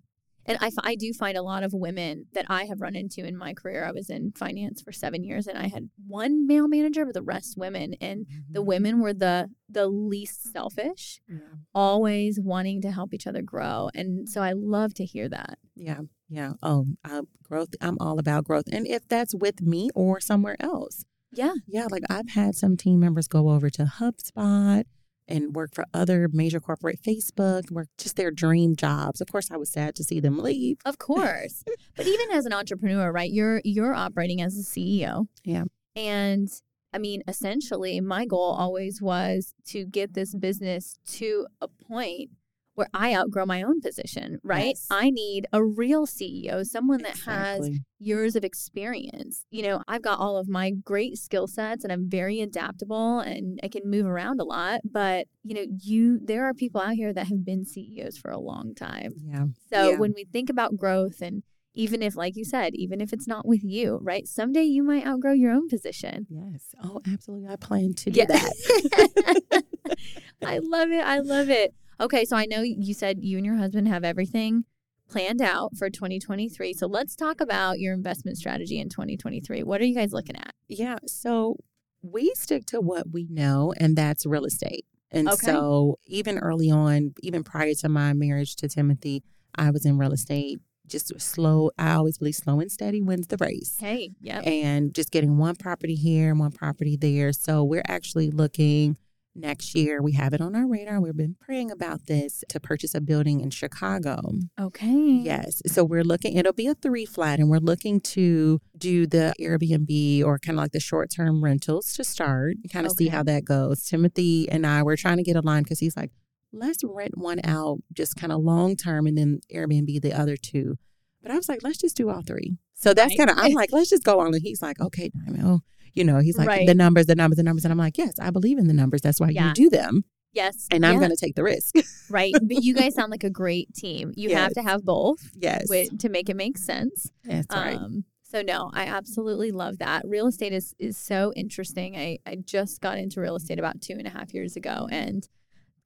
And 0.46 0.58
I, 0.60 0.70
I 0.82 0.94
do 0.94 1.12
find 1.12 1.36
a 1.36 1.42
lot 1.42 1.62
of 1.62 1.72
women 1.72 2.26
that 2.34 2.46
I 2.48 2.64
have 2.64 2.80
run 2.80 2.94
into 2.96 3.24
in 3.26 3.36
my 3.36 3.54
career. 3.54 3.84
I 3.84 3.92
was 3.92 4.10
in 4.10 4.32
finance 4.32 4.82
for 4.82 4.92
seven 4.92 5.24
years 5.24 5.46
and 5.46 5.56
I 5.58 5.68
had 5.68 5.88
one 6.06 6.46
male 6.46 6.68
manager, 6.68 7.04
but 7.04 7.14
the 7.14 7.22
rest 7.22 7.56
women. 7.56 7.94
And 8.00 8.26
the 8.50 8.62
Mhm. 8.62 8.66
women 8.66 9.00
were 9.00 9.14
the 9.14 9.48
the 9.68 9.88
least 9.88 10.52
selfish, 10.52 11.20
Yeah. 11.28 11.38
always 11.74 12.38
wanting 12.38 12.80
to 12.82 12.90
help 12.92 13.12
each 13.14 13.26
other 13.26 13.42
grow. 13.42 13.88
And 13.94 14.28
so 14.28 14.40
I 14.42 14.52
love 14.52 14.94
to 14.94 15.04
hear 15.04 15.28
that. 15.30 15.58
Yeah. 15.74 16.02
Yeah. 16.28 16.52
Oh, 16.62 16.86
uh, 17.04 17.22
growth. 17.42 17.70
I'm 17.80 17.96
all 17.98 18.18
about 18.18 18.44
growth. 18.44 18.64
And 18.70 18.86
if 18.86 19.08
that's 19.08 19.34
with 19.34 19.62
me 19.62 19.90
or 19.94 20.20
somewhere 20.20 20.56
else. 20.60 21.04
Yeah. 21.32 21.54
Yeah, 21.66 21.86
like 21.90 22.04
I've 22.08 22.28
had 22.30 22.54
some 22.54 22.76
team 22.76 23.00
members 23.00 23.26
go 23.26 23.48
over 23.50 23.68
to 23.70 23.84
HubSpot 23.84 24.84
and 25.28 25.54
work 25.54 25.74
for 25.74 25.84
other 25.94 26.28
major 26.32 26.60
corporate 26.60 27.00
Facebook, 27.02 27.70
work 27.70 27.88
just 27.98 28.16
their 28.16 28.30
dream 28.30 28.76
jobs. 28.76 29.20
Of 29.20 29.28
course, 29.28 29.50
I 29.50 29.56
was 29.56 29.70
sad 29.70 29.94
to 29.96 30.04
see 30.04 30.20
them 30.20 30.38
leave. 30.38 30.78
Of 30.84 30.98
course. 30.98 31.64
but 31.96 32.06
even 32.06 32.30
as 32.32 32.46
an 32.46 32.52
entrepreneur, 32.52 33.10
right? 33.10 33.30
You're 33.30 33.60
you're 33.64 33.94
operating 33.94 34.40
as 34.40 34.58
a 34.58 34.62
CEO. 34.62 35.26
Yeah. 35.44 35.64
And 35.96 36.48
I 36.92 36.98
mean, 36.98 37.22
essentially 37.26 38.00
my 38.00 38.26
goal 38.26 38.52
always 38.52 39.02
was 39.02 39.54
to 39.66 39.84
get 39.84 40.14
this 40.14 40.34
business 40.34 40.98
to 41.14 41.46
a 41.60 41.68
point 41.68 42.30
where 42.74 42.88
I 42.92 43.14
outgrow 43.14 43.46
my 43.46 43.62
own 43.62 43.80
position, 43.80 44.40
right? 44.42 44.74
Yes. 44.74 44.86
I 44.90 45.10
need 45.10 45.46
a 45.52 45.62
real 45.64 46.06
CEO, 46.06 46.64
someone 46.66 47.02
that 47.02 47.18
has 47.24 47.70
years 48.00 48.34
of 48.36 48.44
experience. 48.44 49.44
You 49.50 49.62
know, 49.62 49.82
I've 49.86 50.02
got 50.02 50.18
all 50.18 50.36
of 50.36 50.48
my 50.48 50.70
great 50.70 51.16
skill 51.16 51.46
sets 51.46 51.84
and 51.84 51.92
I'm 51.92 52.08
very 52.10 52.40
adaptable 52.40 53.20
and 53.20 53.60
I 53.62 53.68
can 53.68 53.88
move 53.88 54.06
around 54.06 54.40
a 54.40 54.44
lot, 54.44 54.80
but 54.84 55.26
you 55.44 55.54
know, 55.54 55.64
you 55.82 56.18
there 56.22 56.44
are 56.46 56.54
people 56.54 56.80
out 56.80 56.94
here 56.94 57.12
that 57.12 57.28
have 57.28 57.44
been 57.44 57.64
CEOs 57.64 58.18
for 58.18 58.30
a 58.30 58.38
long 58.40 58.74
time. 58.74 59.12
Yeah. 59.24 59.44
So 59.72 59.90
Yeah. 59.92 59.98
when 59.98 60.12
we 60.14 60.24
think 60.24 60.50
about 60.50 60.76
growth 60.76 61.20
and 61.22 61.42
even 61.76 62.02
if 62.02 62.16
like 62.16 62.36
you 62.36 62.44
said, 62.44 62.74
even 62.74 63.00
if 63.00 63.12
it's 63.12 63.26
not 63.28 63.46
with 63.46 63.62
you, 63.64 63.98
right? 64.02 64.26
Someday 64.28 64.62
you 64.62 64.82
might 64.82 65.06
outgrow 65.06 65.32
your 65.32 65.50
own 65.52 65.68
position. 65.68 66.26
Yes. 66.30 66.74
Oh, 66.82 67.00
absolutely. 67.12 67.48
I 67.48 67.56
plan 67.56 67.94
to 67.94 68.10
do 68.10 68.20
Yeah. 68.20 68.26
that. 68.26 69.64
I 70.44 70.58
love 70.58 70.90
it. 70.90 71.04
I 71.04 71.20
love 71.20 71.50
it. 71.50 71.72
Okay, 72.00 72.24
so 72.24 72.36
I 72.36 72.46
know 72.46 72.62
you 72.62 72.94
said 72.94 73.18
you 73.20 73.36
and 73.36 73.46
your 73.46 73.56
husband 73.56 73.88
have 73.88 74.04
everything 74.04 74.64
planned 75.08 75.40
out 75.42 75.76
for 75.76 75.90
2023. 75.90 76.72
So 76.72 76.86
let's 76.86 77.14
talk 77.14 77.40
about 77.40 77.78
your 77.78 77.92
investment 77.94 78.38
strategy 78.38 78.78
in 78.78 78.88
2023. 78.88 79.62
What 79.62 79.80
are 79.80 79.84
you 79.84 79.94
guys 79.94 80.12
looking 80.12 80.36
at? 80.36 80.52
Yeah. 80.68 80.96
So 81.06 81.56
we 82.02 82.32
stick 82.34 82.66
to 82.66 82.80
what 82.80 83.10
we 83.12 83.26
know, 83.30 83.72
and 83.78 83.96
that's 83.96 84.26
real 84.26 84.44
estate. 84.44 84.86
And 85.10 85.28
Okay. 85.28 85.46
so 85.46 85.98
even 86.06 86.38
early 86.38 86.70
on, 86.70 87.14
even 87.22 87.44
prior 87.44 87.74
to 87.74 87.88
my 87.88 88.12
marriage 88.12 88.56
to 88.56 88.68
Timothy, 88.68 89.22
I 89.54 89.70
was 89.70 89.84
in 89.86 89.98
real 89.98 90.12
estate. 90.12 90.60
Just 90.86 91.18
slow. 91.20 91.70
I 91.78 91.92
always 91.94 92.18
believe 92.18 92.34
slow 92.34 92.60
and 92.60 92.70
steady 92.70 93.00
wins 93.00 93.28
the 93.28 93.38
race. 93.38 93.76
Hey, 93.80 94.10
yep. 94.20 94.46
and 94.46 94.92
just 94.94 95.10
getting 95.10 95.38
one 95.38 95.54
property 95.56 95.94
here 95.94 96.30
and 96.30 96.38
one 96.38 96.52
property 96.52 96.96
there. 96.96 97.32
So 97.32 97.64
we're 97.64 97.84
actually 97.88 98.30
looking 98.30 98.98
next 99.34 99.74
year. 99.74 100.00
We 100.00 100.12
have 100.12 100.32
it 100.32 100.40
on 100.40 100.54
our 100.54 100.66
radar. 100.66 101.00
We've 101.00 101.16
been 101.16 101.36
praying 101.40 101.70
about 101.70 102.06
this 102.06 102.44
to 102.48 102.60
purchase 102.60 102.94
a 102.94 103.00
building 103.00 103.40
in 103.40 103.50
Chicago. 103.50 104.20
Okay. 104.60 104.92
Yes. 104.92 105.62
So 105.66 105.84
we're 105.84 106.04
looking, 106.04 106.36
it'll 106.36 106.52
be 106.52 106.66
a 106.66 106.74
three 106.74 107.04
flat, 107.04 107.40
and 107.40 107.48
we're 107.48 107.58
looking 107.58 108.00
to 108.00 108.60
do 108.76 109.06
the 109.06 109.34
Airbnb 109.40 110.24
or 110.24 110.38
kind 110.38 110.58
of 110.58 110.62
like 110.62 110.72
the 110.72 110.80
short 110.80 111.10
term 111.10 111.42
rentals 111.42 111.92
to 111.94 112.04
start, 112.04 112.56
kind 112.72 112.86
of 112.86 112.92
see 112.92 113.08
how 113.08 113.22
that 113.24 113.44
goes. 113.44 113.84
Timothy 113.84 114.48
and 114.48 114.66
I, 114.66 114.82
we're 114.82 114.96
trying 114.96 115.16
to 115.16 115.22
get 115.22 115.36
aligned 115.36 115.64
because 115.64 115.80
he's 115.80 115.96
like, 115.96 116.10
let's 116.52 116.84
rent 116.84 117.18
one 117.18 117.40
out 117.44 117.78
just 117.92 118.16
kind 118.16 118.32
of 118.32 118.40
long 118.40 118.76
term 118.76 119.06
and 119.06 119.18
then 119.18 119.40
Airbnb 119.52 120.00
the 120.00 120.12
other 120.12 120.36
two. 120.36 120.76
But 121.22 121.32
I 121.32 121.36
was 121.36 121.48
like, 121.48 121.62
let's 121.62 121.78
just 121.78 121.96
do 121.96 122.10
all 122.10 122.22
three. 122.22 122.58
So 122.74 122.92
that's 122.92 123.16
kind 123.16 123.30
of, 123.30 123.38
I'm 123.38 123.52
like, 123.52 123.72
let's 123.72 123.88
just 123.88 124.04
go 124.04 124.20
on. 124.20 124.34
And 124.34 124.42
he's 124.42 124.60
like, 124.60 124.78
okay, 124.78 125.08
Diamond. 125.08 125.42
Oh, 125.44 125.60
You 125.94 126.04
know, 126.04 126.18
he's 126.18 126.36
like, 126.36 126.48
Right. 126.48 126.66
the 126.66 126.74
numbers, 126.74 127.06
the 127.06 127.14
numbers, 127.14 127.36
the 127.36 127.42
numbers. 127.42 127.64
And 127.64 127.72
I'm 127.72 127.78
like, 127.78 127.96
yes, 127.98 128.14
I 128.20 128.30
believe 128.30 128.58
in 128.58 128.66
the 128.66 128.74
numbers. 128.74 129.00
That's 129.00 129.20
why 129.20 129.30
Yeah. 129.30 129.48
you 129.48 129.54
do 129.54 129.70
them. 129.70 130.04
Yes. 130.32 130.66
And 130.72 130.84
I'm 130.84 130.94
yeah, 130.94 130.98
going 130.98 131.10
to 131.12 131.16
take 131.16 131.36
the 131.36 131.44
risk. 131.44 131.76
right. 132.10 132.34
But 132.42 132.64
you 132.64 132.74
guys 132.74 132.94
sound 132.96 133.10
like 133.12 133.22
a 133.24 133.30
great 133.30 133.72
team. 133.74 134.12
You 134.16 134.34
have 134.34 134.52
to 134.54 134.62
have 134.62 134.84
both 134.84 135.30
yes. 135.36 135.68
wi- 135.68 135.88
to 136.00 136.08
make 136.08 136.28
it 136.28 136.34
make 136.36 136.58
sense. 136.58 137.08
that's 137.24 137.46
right. 137.54 137.76
Um, 137.76 138.04
so 138.24 138.42
no, 138.42 138.68
I 138.74 138.86
absolutely 138.86 139.52
love 139.52 139.78
that. 139.78 140.02
Real 140.04 140.26
estate 140.26 140.52
is 140.52 140.74
is 140.80 140.98
so 140.98 141.32
interesting. 141.36 141.96
I, 141.96 142.18
I 142.26 142.34
just 142.34 142.80
got 142.80 142.98
into 142.98 143.20
real 143.20 143.36
estate 143.36 143.60
about 143.60 143.80
two 143.80 143.92
and 143.96 144.08
a 144.08 144.10
half 144.10 144.34
years 144.34 144.56
ago 144.56 144.88
and 144.90 145.28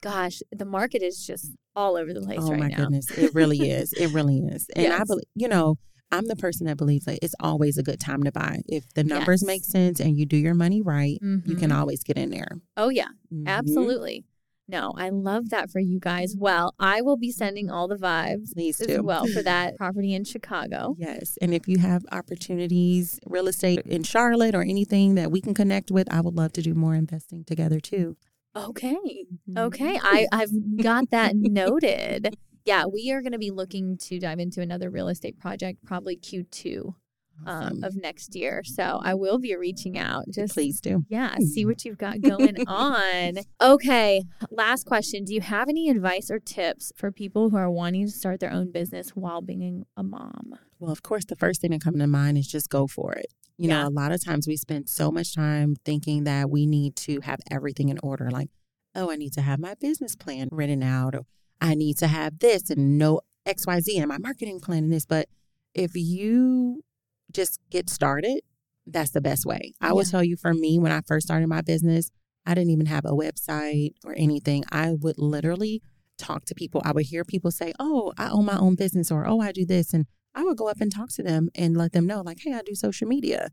gosh, 0.01 0.40
the 0.51 0.64
market 0.64 1.03
is 1.03 1.27
just 1.27 1.51
all 1.77 1.97
over 1.97 2.12
the 2.14 2.21
place 2.23 2.40
oh 2.42 2.51
right 2.51 2.59
my 2.61 2.71
goodness 2.71 3.09
it 3.16 3.33
really 3.35 3.71
is 3.71 3.92
it 3.92 4.12
really 4.12 4.38
is 4.40 4.66
and 4.75 4.92
i 4.92 5.05
believe 5.05 5.23
you 5.37 5.47
know 5.47 5.77
i'm 6.11 6.27
the 6.27 6.37
person 6.37 6.66
that 6.66 6.77
believes 6.77 7.05
that 7.05 7.18
it's 7.23 7.35
always 7.40 7.77
a 7.79 7.83
good 7.83 8.01
time 8.01 8.23
to 8.23 8.33
buy 8.33 8.61
if 8.66 8.85
the 8.94 9.05
numbers 9.05 9.42
Yes. 9.42 9.47
make 9.47 9.64
sense 9.64 10.01
and 10.01 10.16
you 10.16 10.27
do 10.27 10.37
your 10.37 10.55
money 10.55 10.81
right 10.83 11.18
you 11.23 11.57
can 11.57 11.71
Mhm. 11.71 11.79
always 11.79 12.03
get 12.03 12.16
in 12.18 12.31
there 12.31 12.59
Oh 12.77 12.88
yeah, 12.88 13.09
Mhm. 13.33 13.47
absolutely. 13.47 14.25
No, 14.71 14.92
I 14.99 15.09
love 15.09 15.49
that 15.49 15.71
for 15.71 15.79
you 15.81 15.99
guys. 15.99 16.35
Well, 16.38 16.75
I 16.79 17.01
will 17.01 17.16
be 17.16 17.31
sending 17.33 17.71
all 17.71 17.88
the 17.88 17.97
vibes 17.97 18.53
Please 18.53 18.79
as 18.83 18.87
do. 18.87 19.03
well 19.03 19.27
for 19.27 19.42
that 19.42 19.77
property 19.79 20.12
in 20.14 20.25
Chicago. 20.25 20.94
yes 20.99 21.38
and 21.40 21.55
if 21.55 21.66
you 21.66 21.79
have 21.79 22.05
opportunities 22.12 23.18
real 23.27 23.49
estate 23.49 23.81
in 23.87 24.03
charlotte 24.03 24.55
or 24.55 24.62
anything 24.62 25.14
that 25.14 25.31
we 25.31 25.40
can 25.40 25.55
connect 25.55 25.90
with 25.90 26.07
i 26.12 26.21
would 26.21 26.35
love 26.35 26.53
to 26.53 26.62
do 26.62 26.75
more 26.75 26.94
investing 26.94 27.44
together 27.44 27.81
too 27.81 28.16
Okay. 28.57 28.97
Mm-hmm. 29.49 29.59
Okay. 29.59 29.99
I, 30.03 30.27
I've 30.33 30.51
got 30.83 31.11
that 31.11 31.37
noted. 31.37 32.35
Yeah, 32.68 32.85
we 32.85 33.11
are 33.12 33.22
going 33.22 33.33
to 33.33 33.38
be 33.38 33.50
looking 33.50 33.96
to 34.09 34.18
dive 34.18 34.38
into 34.38 34.61
another 34.61 34.90
real 34.90 35.09
estate 35.09 35.38
project 35.38 35.78
probably 35.87 36.16
Q2 36.18 36.94
um, 37.46 37.83
of 37.83 37.96
next 37.96 38.37
year. 38.37 38.62
So 38.62 39.00
I 39.02 39.14
will 39.14 39.38
be 39.38 39.57
reaching 39.57 39.96
out. 39.96 40.24
Just 40.31 40.52
please 40.52 40.78
do 40.81 41.04
yeah, 41.09 41.35
see 41.38 41.64
what 41.64 41.85
you've 41.85 41.96
got 41.96 42.20
going 42.20 42.57
on. 42.66 43.38
Okay. 43.62 44.22
Last 44.50 44.85
question. 44.85 45.24
Do 45.24 45.33
you 45.33 45.40
have 45.40 45.68
any 45.70 45.88
advice 45.88 46.31
or 46.31 46.38
tips 46.40 46.92
for 46.94 47.11
people 47.11 47.48
who 47.48 47.57
are 47.57 47.70
wanting 47.70 48.04
to 48.07 48.12
start 48.12 48.40
their 48.40 48.52
own 48.52 48.70
business 48.70 49.11
while 49.11 49.40
being 49.40 49.87
a 49.96 50.02
mom? 50.02 50.54
Well, 50.78 50.92
of 50.92 51.02
course, 51.02 51.24
the 51.24 51.37
first 51.37 51.62
thing 51.62 51.70
that 51.70 51.81
comes 51.81 51.98
to 52.00 52.07
mind 52.07 52.37
is 52.37 52.46
just 52.46 52.68
go 52.68 52.87
for 52.87 53.14
it. 53.14 53.26
You 53.57 53.68
Yeah. 53.68 53.83
know, 53.85 53.88
a 53.88 53.96
lot 54.02 54.12
of 54.12 54.22
times 54.22 54.46
we 54.46 54.57
spend 54.59 54.90
so 54.90 55.11
much 55.11 55.35
time 55.35 55.74
thinking 55.87 56.24
that 56.24 56.50
we 56.50 56.66
need 56.66 56.96
to 56.96 57.20
have 57.22 57.40
everything 57.50 57.88
in 57.88 57.98
order. 58.02 58.31
Like, 58.31 58.50
oh, 58.94 59.11
I 59.11 59.16
need 59.16 59.33
to 59.35 59.40
have 59.40 59.59
my 59.59 59.74
business 59.81 60.14
plan 60.16 60.48
written 60.52 60.83
out, 60.83 61.14
or 61.14 61.22
I 61.61 61.75
need 61.75 61.99
to 61.99 62.07
have 62.07 62.38
this 62.38 62.71
and 62.71 62.99
know 62.99 63.21
XYZ 63.47 63.99
and 63.99 64.09
my 64.09 64.18
marketing 64.18 64.61
plan 64.61 64.85
and 64.85 64.92
this. 64.92 65.07
But 65.07 65.29
if 65.75 65.92
you 65.94 66.83
just 67.33 67.61
get 67.71 67.90
started, 67.90 68.40
that's 68.87 69.11
the 69.11 69.21
best 69.21 69.44
way. 69.44 69.73
I 69.81 69.92
will 69.92 70.05
tell 70.05 70.25
you 70.25 70.37
for 70.37 70.55
me, 70.55 70.79
when 70.79 70.92
I 70.92 71.01
first 71.03 71.27
started 71.27 71.47
my 71.49 71.61
business, 71.61 72.11
I 72.47 72.55
didn't 72.55 72.71
even 72.71 72.87
have 72.87 73.05
a 73.05 73.11
website 73.11 73.92
or 74.05 74.14
anything. 74.16 74.64
I 74.73 74.92
would 74.94 75.18
literally 75.18 75.83
talk 76.16 76.44
to 76.47 76.55
people. 76.55 76.81
I 76.85 76.92
would 76.92 77.07
hear 77.07 77.25
people 77.25 77.51
say, 77.51 77.73
Oh, 77.79 78.12
I 78.16 78.31
own 78.31 78.47
my 78.47 78.57
own 78.57 78.75
business, 78.77 79.11
or 79.11 79.27
Oh, 79.27 79.40
I 79.40 79.53
do 79.53 79.66
this. 79.66 79.92
And 79.92 80.07
I 80.35 80.42
would 80.44 80.57
go 80.57 80.68
up 80.68 80.81
and 80.81 80.90
talk 80.92 81.11
to 81.14 81.23
them 81.23 81.49
and 81.55 81.77
let 81.77 81.92
them 81.92 82.07
know, 82.07 82.23
like, 82.23 82.38
hey, 82.42 82.53
I 82.55 82.62
do 82.62 82.75
social 82.75 83.09
media. 83.09 83.49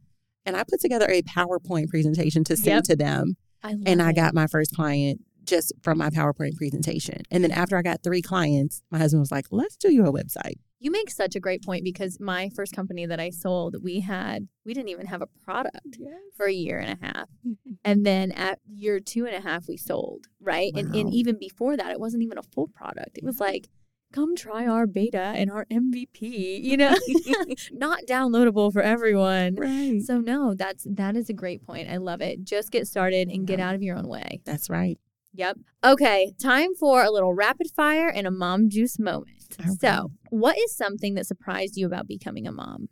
And 0.45 0.55
I 0.55 0.63
put 0.63 0.79
together 0.79 1.07
a 1.09 1.21
PowerPoint 1.23 1.89
presentation 1.89 2.43
to 2.45 2.55
send 2.55 2.67
Yep. 2.67 2.83
to 2.85 2.95
them. 2.95 3.35
I 3.63 3.75
And 3.85 4.01
I 4.01 4.11
it. 4.11 4.15
got 4.15 4.33
my 4.35 4.47
first 4.47 4.71
client 4.75 5.21
just 5.45 5.73
from 5.81 5.97
my 5.97 6.09
PowerPoint 6.09 6.55
presentation. 6.55 7.21
And 7.31 7.43
then 7.43 7.51
after 7.51 7.77
I 7.77 7.81
got 7.81 8.03
three 8.03 8.21
clients, 8.21 8.81
my 8.91 8.97
husband 8.97 9.21
was 9.21 9.31
like, 9.31 9.45
let's 9.51 9.75
do 9.75 9.93
you 9.93 10.05
a 10.05 10.11
website. 10.11 10.55
You 10.79 10.91
make 10.91 11.09
such 11.09 11.35
a 11.35 11.39
great 11.39 11.63
point 11.63 11.83
because 11.83 12.19
my 12.19 12.49
first 12.49 12.75
company 12.75 13.05
that 13.05 13.19
I 13.19 13.29
sold, 13.29 13.77
we 13.81 14.01
had 14.01 14.47
we 14.65 14.73
didn't 14.73 14.89
even 14.89 15.07
have 15.07 15.21
a 15.21 15.27
product 15.43 15.97
for 16.35 16.45
a 16.45 16.53
year 16.53 16.77
and 16.77 16.97
a 17.01 17.05
half. 17.05 17.29
And 17.83 18.03
then 18.03 18.31
at 18.31 18.59
year 18.67 18.99
two 18.99 19.27
and 19.27 19.35
a 19.35 19.41
half 19.41 19.67
we 19.67 19.77
sold, 19.77 20.25
right? 20.39 20.71
And 20.75 20.95
and 20.95 21.13
even 21.13 21.37
before 21.37 21.77
that, 21.77 21.91
it 21.91 21.99
wasn't 21.99 22.23
even 22.23 22.39
a 22.39 22.43
full 22.43 22.67
product. 22.67 23.17
It 23.17 23.23
was 23.23 23.39
like, 23.39 23.69
come 24.15 24.35
try 24.35 24.65
our 24.65 24.87
beta 24.87 25.19
and 25.19 25.51
our 25.51 25.65
MVP, 25.65 26.63
you 26.63 26.77
know, 26.77 26.95
not 27.71 27.99
downloadable 28.07 28.71
for 28.71 28.81
everyone. 28.81 29.55
right. 29.55 30.01
So 30.01 30.19
no, 30.19 30.55
that's 30.55 30.87
that 30.89 31.15
is 31.15 31.29
a 31.29 31.33
great 31.33 31.65
point. 31.65 31.89
I 31.89 31.97
love 31.97 32.21
it. 32.21 32.43
Just 32.43 32.71
get 32.71 32.87
started 32.87 33.27
and 33.27 33.45
get 33.45 33.59
out 33.59 33.75
of 33.75 33.83
your 33.83 33.97
own 33.97 34.07
way. 34.07 34.41
That's 34.45 34.69
right. 34.69 34.97
Yep. 35.35 35.57
Okay, 35.83 36.33
time 36.41 36.73
for 36.75 37.03
a 37.03 37.11
little 37.11 37.33
rapid 37.33 37.67
fire 37.75 38.07
and 38.07 38.25
a 38.25 38.31
mom 38.31 38.69
juice 38.69 38.97
moment. 38.97 39.29
All 39.65 39.75
so, 39.79 40.11
what 40.29 40.57
is 40.57 40.75
something 40.75 41.13
that 41.15 41.27
surprised 41.27 41.75
you 41.77 41.85
about 41.85 42.07
becoming 42.07 42.47
a 42.47 42.51
mom? 42.51 42.89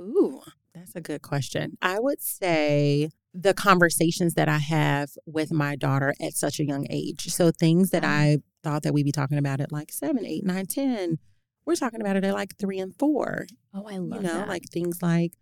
Ooh, 0.00 0.40
that's 0.74 0.94
a 0.94 1.00
good 1.00 1.22
question. 1.22 1.76
I 1.82 1.98
would 2.00 2.20
say 2.22 3.10
the 3.34 3.52
conversations 3.54 4.34
that 4.34 4.48
I 4.48 4.58
have 4.58 5.10
with 5.26 5.52
my 5.52 5.76
daughter 5.76 6.14
at 6.20 6.32
such 6.32 6.58
a 6.58 6.64
young 6.64 6.86
age. 6.90 7.26
So 7.28 7.50
things 7.50 7.90
that 7.90 8.04
Ah. 8.04 8.08
I 8.08 8.38
thought 8.62 8.82
that 8.82 8.94
we'd 8.94 9.04
be 9.04 9.12
talking 9.12 9.36
about 9.38 9.60
at 9.60 9.70
like 9.72 9.92
seven, 9.92 10.24
eight, 10.24 10.44
nine, 10.44 10.64
ten, 10.66 11.18
we're 11.66 11.76
talking 11.76 12.00
about 12.00 12.16
it 12.16 12.24
at 12.24 12.32
like 12.34 12.56
three 12.58 12.78
and 12.78 12.94
four. 12.98 13.46
Oh, 13.74 13.86
I 13.86 13.98
love 13.98 14.22
you 14.22 14.28
know, 14.28 14.34
that. 14.34 14.48
like 14.48 14.64
things 14.70 15.02
like 15.02 15.32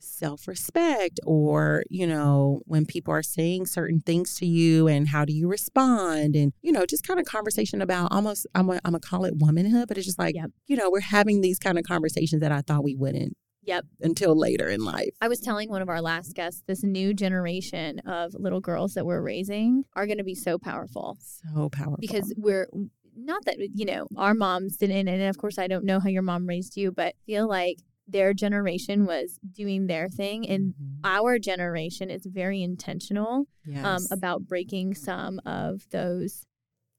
self-respect 0.00 1.20
or 1.26 1.82
you 1.90 2.06
know 2.06 2.60
when 2.66 2.86
people 2.86 3.12
are 3.12 3.22
saying 3.22 3.66
certain 3.66 4.00
things 4.00 4.34
to 4.36 4.46
you 4.46 4.86
and 4.86 5.08
how 5.08 5.24
do 5.24 5.32
you 5.32 5.48
respond 5.48 6.36
and 6.36 6.52
you 6.62 6.70
know 6.72 6.84
just 6.86 7.06
kind 7.06 7.18
of 7.20 7.26
conversation 7.26 7.80
about 7.82 8.10
almost 8.12 8.46
i'm 8.54 8.66
gonna 8.66 8.80
I'm 8.84 8.92
gonna 8.92 9.00
call 9.00 9.24
it 9.24 9.34
womanhood 9.36 9.88
but 9.88 9.96
it's 9.96 10.06
just 10.06 10.18
like 10.18 10.34
Yep. 10.34 10.50
you 10.66 10.76
know 10.76 10.90
we're 10.90 11.00
having 11.00 11.40
these 11.40 11.58
kind 11.58 11.78
of 11.78 11.84
conversations 11.84 12.40
that 12.40 12.52
i 12.52 12.60
thought 12.60 12.84
we 12.84 12.94
wouldn't 12.94 13.36
Yep. 13.64 13.84
until 14.00 14.38
later 14.38 14.68
in 14.68 14.82
life 14.82 15.10
I 15.20 15.28
was 15.28 15.40
telling 15.40 15.68
one 15.68 15.82
of 15.82 15.90
our 15.90 16.00
last 16.00 16.34
guests, 16.34 16.62
this 16.66 16.82
new 16.82 17.12
generation 17.12 17.98
of 18.06 18.32
little 18.34 18.60
girls 18.60 18.94
that 18.94 19.04
we're 19.04 19.20
raising 19.20 19.84
are 19.94 20.06
going 20.06 20.16
to 20.16 20.24
be 20.24 20.34
so 20.34 20.58
powerful 20.58 21.18
so 21.20 21.68
powerful 21.68 21.98
because 22.00 22.32
we're 22.38 22.66
not 23.14 23.44
that 23.44 23.56
you 23.74 23.84
know 23.84 24.06
our 24.16 24.32
moms 24.32 24.76
didn't, 24.78 25.08
and 25.08 25.22
of 25.24 25.36
course 25.36 25.58
I 25.58 25.66
don't 25.66 25.84
know 25.84 26.00
how 26.00 26.08
your 26.08 26.22
mom 26.22 26.46
raised 26.46 26.76
you, 26.78 26.92
but 26.92 27.14
feel 27.26 27.46
like 27.46 27.78
their 28.08 28.32
generation 28.34 29.04
was 29.06 29.38
doing 29.52 29.86
their 29.86 30.08
thing, 30.08 30.48
and 30.48 30.74
Mhm. 30.74 31.00
our 31.04 31.38
generation 31.38 32.10
is 32.10 32.24
very 32.26 32.62
intentional 32.62 33.46
yes. 33.66 33.84
um, 33.84 34.02
about 34.10 34.46
breaking 34.46 34.94
some 34.94 35.40
of 35.44 35.86
those, 35.90 36.46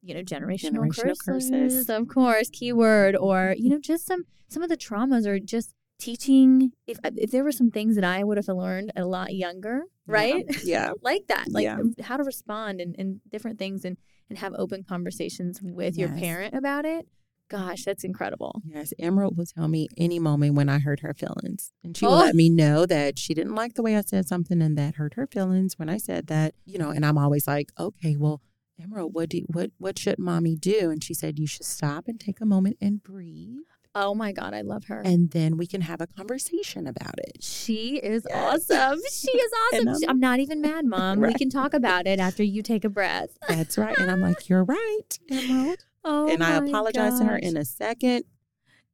you 0.02 0.14
know, 0.14 0.22
generational, 0.22 0.74
Generational 0.88 1.18
curses, 1.18 1.26
curses. 1.26 1.90
of 1.90 2.08
course, 2.08 2.50
keyword, 2.52 3.16
or 3.16 3.56
you 3.58 3.70
know, 3.70 3.80
just 3.80 4.06
some 4.06 4.24
some 4.48 4.64
of 4.64 4.70
the 4.70 4.78
traumas, 4.78 5.26
or 5.26 5.40
just 5.40 5.74
teaching. 6.00 6.72
If 6.88 6.98
if 7.04 7.32
there 7.32 7.44
were 7.44 7.52
some 7.52 7.72
things 7.72 7.96
that 7.96 8.04
I 8.04 8.24
would 8.24 8.38
have 8.38 8.48
learned 8.48 8.92
a 8.96 9.06
lot 9.06 9.34
younger, 9.34 9.84
right? 10.08 10.46
yeah 10.64 10.92
like 11.02 11.28
that, 11.28 11.46
like 11.52 11.64
Yeah. 11.66 11.80
how 12.02 12.18
to 12.18 12.24
respond 12.24 12.80
and, 12.82 12.96
and 13.00 13.20
different 13.30 13.58
things, 13.60 13.84
and 13.84 13.98
and 14.30 14.38
have 14.38 14.54
open 14.60 14.84
conversations 14.84 15.60
with 15.62 15.98
your 15.98 16.10
parent 16.10 16.54
about 16.54 16.86
it. 16.86 17.08
Gosh, 17.50 17.84
that's 17.84 18.04
incredible. 18.04 18.62
Yes, 18.66 18.94
Emerald 19.00 19.36
will 19.38 19.46
tell 19.46 19.68
me 19.68 19.88
any 19.98 20.20
moment 20.20 20.54
when 20.56 20.70
I 20.70 20.80
hurt 20.80 21.00
her 21.02 21.14
feelings. 21.14 21.72
And 21.84 21.98
she 21.98 22.06
will 22.06 22.14
Oh. 22.14 22.18
let 22.20 22.36
me 22.36 22.50
know 22.50 22.86
that 22.86 23.18
she 23.20 23.34
didn't 23.34 23.56
like 23.56 23.74
the 23.74 23.82
way 23.84 23.98
I 23.98 24.02
said 24.02 24.28
something 24.28 24.62
and 24.62 24.78
that 24.78 24.96
hurt 24.96 25.16
her 25.16 25.26
feelings 25.28 25.78
when 25.80 25.90
I 25.90 25.98
said 25.98 26.28
that. 26.28 26.54
You 26.66 26.78
know, 26.78 26.92
and 26.92 27.06
I'm 27.06 27.18
always 27.18 27.48
like, 27.48 27.72
okay, 27.80 28.16
well, 28.16 28.42
Emerald, 28.82 29.14
what 29.14 29.30
do 29.30 29.42
what 29.48 29.72
what 29.78 30.00
should 30.00 30.20
mommy 30.20 30.56
do? 30.56 30.90
And 30.90 31.04
she 31.04 31.14
said, 31.14 31.38
You 31.38 31.48
should 31.48 31.66
stop 31.66 32.08
and 32.08 32.18
take 32.20 32.40
a 32.40 32.46
moment 32.46 32.78
and 32.80 33.04
breathe. 33.04 33.58
Oh 33.96 34.14
my 34.14 34.32
God, 34.32 34.54
I 34.54 34.62
love 34.62 34.86
her. 34.86 35.02
And 35.04 35.32
then 35.32 35.58
we 35.58 35.66
can 35.66 35.82
have 35.82 36.00
a 36.00 36.06
conversation 36.08 36.86
about 36.88 37.16
it. 37.18 37.44
She 37.44 37.98
is 37.98 38.26
Yes. 38.30 38.70
awesome. 38.70 39.00
She 39.12 39.32
is 39.32 39.52
awesome. 39.74 39.88
I'm- 39.90 39.98
I'm 40.08 40.20
not 40.20 40.40
even 40.40 40.62
mad, 40.62 40.86
Mom. 40.96 41.20
We 41.20 41.34
can 41.34 41.50
talk 41.50 41.74
about 41.74 42.06
it 42.08 42.20
after 42.20 42.44
you 42.44 42.62
take 42.62 42.86
a 42.86 42.90
breath. 42.90 43.38
That's 43.50 43.78
right. 43.78 43.98
And 43.98 44.10
I'm 44.12 44.22
like, 44.30 44.48
You're 44.48 44.64
right, 44.64 45.20
Emerald. 45.30 45.84
Oh, 46.04 46.30
and 46.30 46.44
I 46.44 46.56
apologize 46.58 47.20
to 47.20 47.26
her 47.26 47.38
in 47.38 47.58
a 47.58 47.66
second. 47.66 48.24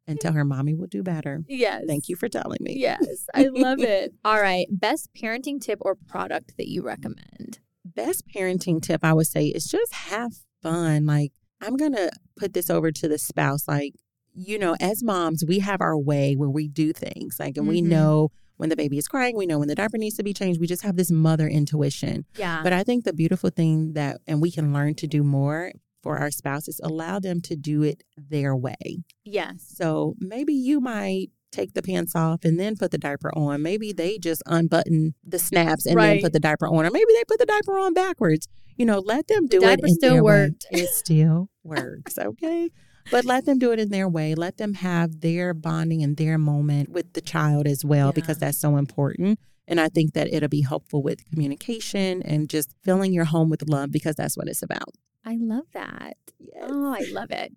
and 0.07 0.19
tell 0.19 0.33
her 0.33 0.45
mommy 0.45 0.73
will 0.75 0.87
do 0.87 1.01
better. 1.01 1.43
Yes. 1.47 1.83
Thank 1.87 2.09
you 2.09 2.15
for 2.15 2.29
telling 2.29 2.59
me. 2.61 2.75
Yes, 2.77 3.25
I 3.33 3.47
love 3.47 3.79
it. 3.95 4.13
All 4.23 4.39
right. 4.39 4.67
Best 4.69 5.09
parenting 5.19 5.59
tip 5.59 5.79
or 5.81 5.95
product 6.07 6.53
that 6.57 6.67
you 6.67 6.83
recommend? 6.83 7.59
Best 7.83 8.23
parenting 8.27 8.81
tip 8.81 9.03
I 9.03 9.13
would 9.13 9.25
say 9.27 9.47
is 9.47 9.65
just 9.65 9.93
have 9.93 10.31
fun. 10.61 11.05
Like, 11.07 11.31
I'm 11.61 11.75
going 11.75 11.93
to 11.93 12.11
put 12.37 12.53
this 12.53 12.69
over 12.69 12.91
to 12.91 13.07
the 13.07 13.17
spouse. 13.17 13.67
Like, 13.67 13.93
you 14.33 14.59
know, 14.59 14.75
as 14.79 15.03
moms, 15.03 15.43
we 15.47 15.59
have 15.59 15.81
our 15.81 15.97
way 15.97 16.35
where 16.35 16.49
we 16.49 16.67
do 16.67 16.93
things. 16.93 17.37
Like, 17.39 17.57
and 17.57 17.67
we 17.67 17.81
Mhm. 17.81 17.85
know 17.87 18.29
when 18.57 18.69
the 18.69 18.75
baby 18.75 18.97
is 18.97 19.07
crying, 19.07 19.35
we 19.35 19.45
know 19.45 19.57
when 19.59 19.67
the 19.69 19.75
diaper 19.75 19.97
needs 19.97 20.17
to 20.17 20.23
be 20.23 20.33
changed. 20.33 20.59
We 20.59 20.67
just 20.67 20.83
have 20.83 20.97
this 20.97 21.09
mother 21.11 21.47
intuition. 21.47 22.25
Yeah. 22.37 22.61
But 22.61 22.73
I 22.73 22.83
think 22.83 23.05
the 23.05 23.13
beautiful 23.13 23.49
thing 23.49 23.93
that, 23.93 24.21
and 24.27 24.41
we 24.41 24.51
can 24.51 24.71
learn 24.73 24.93
to 24.95 25.07
do 25.07 25.23
more 25.23 25.71
for 26.05 26.19
our 26.19 26.29
spouses, 26.29 26.79
allow 26.83 27.19
them 27.19 27.41
to 27.41 27.55
do 27.55 27.81
it 27.81 28.03
their 28.15 28.55
way. 28.55 29.03
yes. 29.23 29.65
So 29.75 30.13
maybe 30.19 30.53
you 30.53 30.79
might 30.79 31.31
take 31.51 31.73
the 31.73 31.81
pants 31.81 32.15
off 32.15 32.43
and 32.45 32.59
then 32.59 32.75
put 32.75 32.91
the 32.91 32.97
diaper 32.99 33.31
on. 33.35 33.61
Maybe 33.63 33.91
they 33.91 34.17
just 34.19 34.43
unbutton 34.45 35.15
the 35.23 35.39
snaps 35.39 35.85
and 35.87 35.95
Right. 35.95 36.15
then 36.15 36.21
put 36.21 36.33
the 36.33 36.39
diaper 36.39 36.67
on, 36.67 36.85
or 36.85 36.91
maybe 36.91 37.11
they 37.17 37.23
put 37.27 37.39
the 37.39 37.45
diaper 37.47 37.79
on 37.79 37.93
backwards. 37.93 38.47
You 38.77 38.85
know, 38.85 38.99
let 38.99 39.27
them 39.27 39.47
do 39.47 39.57
it. 39.57 39.61
diaper 39.61 39.87
still 39.87 40.13
their 40.15 40.23
way. 40.23 40.49
It 40.71 40.89
still 40.89 41.49
works. 41.63 42.19
Okay. 42.19 42.69
But 43.09 43.25
let 43.25 43.45
them 43.45 43.57
do 43.57 43.71
it 43.71 43.79
in 43.79 43.89
their 43.89 44.07
way. 44.09 44.35
Let 44.35 44.57
them 44.57 44.75
have 44.75 45.21
their 45.21 45.53
bonding 45.55 46.03
and 46.03 46.17
their 46.17 46.37
moment 46.37 46.89
with 46.89 47.13
the 47.13 47.21
child 47.21 47.65
as 47.67 47.83
well, 47.83 48.07
Yeah. 48.09 48.11
because 48.19 48.37
that's 48.37 48.59
so 48.59 48.77
important. 48.77 49.39
And 49.67 49.79
I 49.79 49.89
think 49.89 50.13
that 50.13 50.31
it'll 50.33 50.49
be 50.49 50.61
helpful 50.61 51.01
with 51.01 51.25
communication 51.31 52.21
and 52.23 52.49
just 52.49 52.75
filling 52.83 53.13
your 53.13 53.25
home 53.25 53.49
with 53.49 53.67
love 53.69 53.91
because 53.91 54.15
that's 54.15 54.35
what 54.37 54.47
it's 54.47 54.61
about. 54.61 54.89
I 55.25 55.37
love 55.39 55.65
that. 55.73 56.17
Yes. 56.39 56.63
Oh, 56.69 56.93
I 56.93 57.03
love 57.11 57.31
it. 57.31 57.51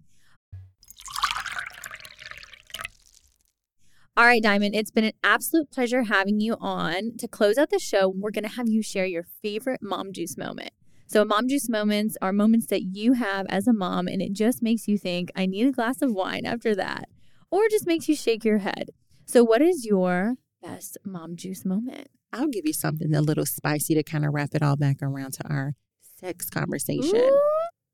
All 4.17 4.25
right, 4.25 4.43
Diamond, 4.43 4.75
it's 4.75 4.91
been 4.91 5.05
an 5.05 5.13
absolute 5.23 5.71
pleasure 5.71 6.05
having 6.05 6.41
you 6.41 6.57
on. 6.61 7.17
To 7.19 7.29
close 7.29 7.57
out 7.57 7.71
the 7.71 7.79
show, 7.79 8.09
we're 8.09 8.33
going 8.33 8.43
to 8.43 8.57
have 8.57 8.69
you 8.69 8.83
share 8.83 9.07
your 9.07 9.23
favorite 9.23 9.81
mom 9.81 10.13
juice 10.13 10.37
moment. 10.37 10.71
So, 11.07 11.25
mom 11.25 11.47
juice 11.47 11.69
moments 11.69 12.17
are 12.21 12.33
moments 12.33 12.67
that 12.67 12.83
you 12.83 13.13
have 13.13 13.47
as 13.49 13.69
a 13.69 13.73
mom, 13.73 14.09
and 14.09 14.21
it 14.21 14.33
just 14.33 14.61
makes 14.61 14.89
you 14.89 14.99
think, 14.99 15.31
I 15.37 15.47
need 15.47 15.69
a 15.69 15.73
glass 15.73 16.03
of 16.03 16.13
wine 16.13 16.47
after 16.47 16.75
that, 16.75 17.09
or 17.51 17.69
just 17.69 17.87
makes 17.87 18.09
you 18.09 18.17
shake 18.17 18.45
your 18.45 18.59
head. 18.59 18.91
So, 19.25 19.45
what 19.45 19.63
is 19.63 19.87
your 19.87 20.35
best 20.61 20.99
mom 21.05 21.37
juice 21.37 21.65
moment? 21.65 22.09
I'll 22.33 22.49
give 22.49 22.67
you 22.67 22.73
something 22.73 23.15
a 23.15 23.23
little 23.23 23.47
spicy 23.47 23.95
to 23.95 24.03
kind 24.03 24.27
of 24.27 24.35
wrap 24.35 24.51
it 24.55 24.63
all 24.63 24.77
back 24.77 24.97
around 25.01 25.35
to 25.35 25.49
our 25.49 25.75
sex 26.19 26.49
conversation. 26.51 27.17
Ooh. 27.17 27.41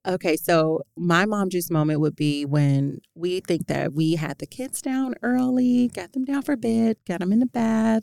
Okay, 0.06 0.36
so 0.36 0.82
my 0.98 1.24
mom 1.24 1.48
juice 1.48 1.70
moment 1.70 1.98
would 2.00 2.14
be 2.14 2.44
when 2.44 2.98
we 3.14 3.40
think 3.40 3.68
that 3.68 3.94
we 3.94 4.16
had 4.16 4.38
the 4.38 4.46
kids 4.46 4.82
down 4.82 5.14
early, 5.22 5.88
got 5.88 6.12
them 6.12 6.26
down 6.26 6.42
for 6.42 6.56
bed, 6.56 6.96
got 7.06 7.20
them 7.20 7.32
in 7.32 7.38
the 7.38 7.46
bath, 7.46 8.02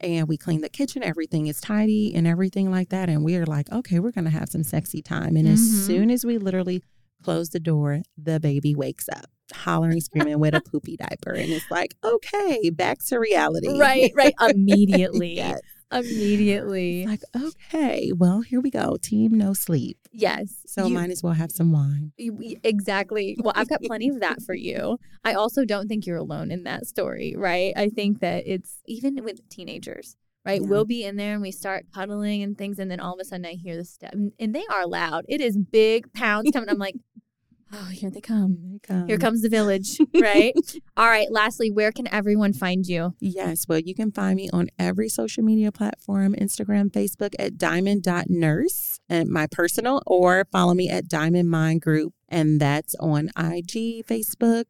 and 0.00 0.26
we 0.26 0.36
clean 0.36 0.60
the 0.60 0.68
kitchen. 0.68 1.04
Everything 1.04 1.46
is 1.46 1.60
tidy 1.60 2.12
and 2.16 2.26
everything 2.26 2.68
like 2.70 2.88
that. 2.88 3.08
And 3.08 3.24
we 3.24 3.36
are 3.36 3.46
like, 3.46 3.70
okay, 3.70 4.00
we're 4.00 4.10
going 4.10 4.24
to 4.24 4.30
have 4.30 4.48
some 4.48 4.64
sexy 4.64 5.02
time. 5.02 5.36
And 5.36 5.46
Mhm. 5.46 5.52
as 5.52 5.60
soon 5.86 6.10
as 6.10 6.24
we 6.26 6.36
literally 6.36 6.82
close 7.22 7.50
the 7.50 7.60
door, 7.60 8.02
the 8.18 8.40
baby 8.40 8.74
wakes 8.74 9.08
up, 9.08 9.26
hollering, 9.54 10.00
screaming 10.00 10.40
with 10.40 10.54
a 10.54 10.60
poopy 10.60 10.96
diaper. 10.96 11.32
And 11.32 11.52
it's 11.52 11.70
like, 11.70 11.94
okay, 12.02 12.70
back 12.70 12.98
to 13.06 13.18
reality. 13.20 13.78
Right, 13.78 14.10
right. 14.16 14.34
Immediately. 14.50 15.36
Yes. 15.36 15.60
Immediately. 15.92 17.06
Like, 17.06 17.22
okay, 17.34 18.10
well, 18.14 18.40
here 18.40 18.60
we 18.60 18.70
go. 18.70 18.96
Team 19.00 19.32
no 19.34 19.52
sleep. 19.52 19.98
Yes. 20.12 20.62
So 20.66 20.86
you- 20.86 20.94
might 20.94 21.10
as 21.10 21.22
well 21.22 21.34
have 21.34 21.52
some 21.52 21.72
wine. 21.72 22.12
You- 22.16 22.58
Exactly. 22.64 23.36
Well, 23.42 23.52
I've 23.56 23.68
got 23.68 23.82
plenty 23.82 24.08
of 24.08 24.20
that 24.20 24.42
for 24.42 24.54
you. 24.54 24.98
I 25.24 25.34
also 25.34 25.64
don't 25.64 25.88
think 25.88 26.06
you're 26.06 26.16
alone 26.16 26.50
in 26.50 26.64
that 26.64 26.86
story, 26.86 27.34
right? 27.36 27.72
I 27.76 27.88
think 27.88 28.20
that 28.20 28.44
it's 28.46 28.78
even 28.86 29.22
with 29.24 29.48
teenagers, 29.48 30.16
right? 30.44 30.60
Yeah. 30.60 30.68
We'll 30.68 30.84
be 30.84 31.04
in 31.04 31.16
there 31.16 31.34
and 31.34 31.42
we 31.42 31.52
start 31.52 31.86
cuddling 31.94 32.42
and 32.42 32.56
things, 32.56 32.78
and 32.78 32.90
then 32.90 33.00
all 33.00 33.14
of 33.14 33.20
a 33.20 33.24
sudden 33.24 33.46
I 33.46 33.52
hear 33.54 33.76
the 33.76 33.84
step, 33.84 34.12
and 34.12 34.32
and 34.38 34.54
they 34.54 34.64
are 34.72 34.86
loud. 34.86 35.24
It 35.28 35.40
is 35.40 35.56
big 35.56 36.12
pounds 36.12 36.50
coming. 36.52 36.68
I'm 36.68 36.78
like, 36.78 36.96
oh, 37.72 37.86
here 37.86 38.10
they 38.10 38.20
come. 38.20 38.58
Here 38.60 38.70
they 38.72 38.78
come. 38.78 39.08
Here 39.08 39.18
comes 39.18 39.42
the 39.42 39.48
village, 39.48 39.98
right? 40.14 40.54
all 40.96 41.08
right. 41.08 41.30
Lastly, 41.30 41.70
where 41.70 41.92
can 41.92 42.12
everyone 42.12 42.52
find 42.52 42.86
you? 42.86 43.14
Yes, 43.20 43.66
well, 43.68 43.78
you 43.78 43.94
can 43.94 44.12
find 44.12 44.36
me 44.36 44.50
on 44.52 44.68
every 44.78 45.08
social 45.08 45.42
media 45.42 45.72
platform 45.72 46.34
Instagram, 46.34 46.90
Facebook 46.90 47.34
at 47.38 47.58
diamond.nurse, 47.58 49.00
and 49.08 49.28
my 49.28 49.46
personal, 49.46 50.02
or 50.06 50.46
follow 50.52 50.74
me 50.74 50.88
at 50.88 51.08
Diamond 51.08 51.50
Mind 51.50 51.80
Group. 51.82 52.12
And 52.28 52.60
that's 52.60 52.94
on 52.96 53.28
IG, 53.38 54.04
Facebook, 54.06 54.64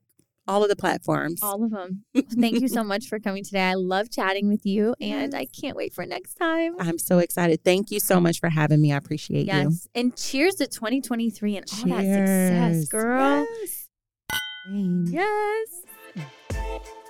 all 0.49 0.63
of 0.63 0.69
the 0.69 0.77
platforms. 0.77 1.41
All 1.43 1.63
of 1.65 1.71
them. 1.71 2.05
Thank 2.15 2.61
you 2.61 2.69
so 2.69 2.85
much 2.85 3.07
for 3.07 3.19
coming 3.19 3.45
today. 3.45 3.63
I 3.63 3.75
love 3.75 4.11
chatting 4.11 4.49
with 4.49 4.65
you, 4.65 4.95
and 5.01 5.35
I 5.35 5.47
can't 5.47 5.77
wait 5.77 5.93
for 5.93 6.07
next 6.07 6.35
time. 6.35 6.75
I'm 6.79 6.99
so 6.99 7.19
excited. 7.19 7.65
Thank 7.65 7.91
you 7.91 8.01
so 8.01 8.21
much 8.21 8.41
for 8.41 8.49
having 8.49 8.81
me. 8.81 8.93
I 8.93 8.97
appreciate 8.97 9.47
you. 9.47 9.53
Yes. 9.53 9.89
And 9.95 10.17
cheers 10.17 10.57
to 10.57 10.67
2023 10.67 11.57
and 11.57 11.67
all 11.71 11.89
that 11.89 12.05
success, 12.05 12.75
Cheers. 12.75 12.89
girl. 12.89 13.47
Yes. 13.63 13.89
Yes. 14.69 15.83
Mm. 16.59 17.03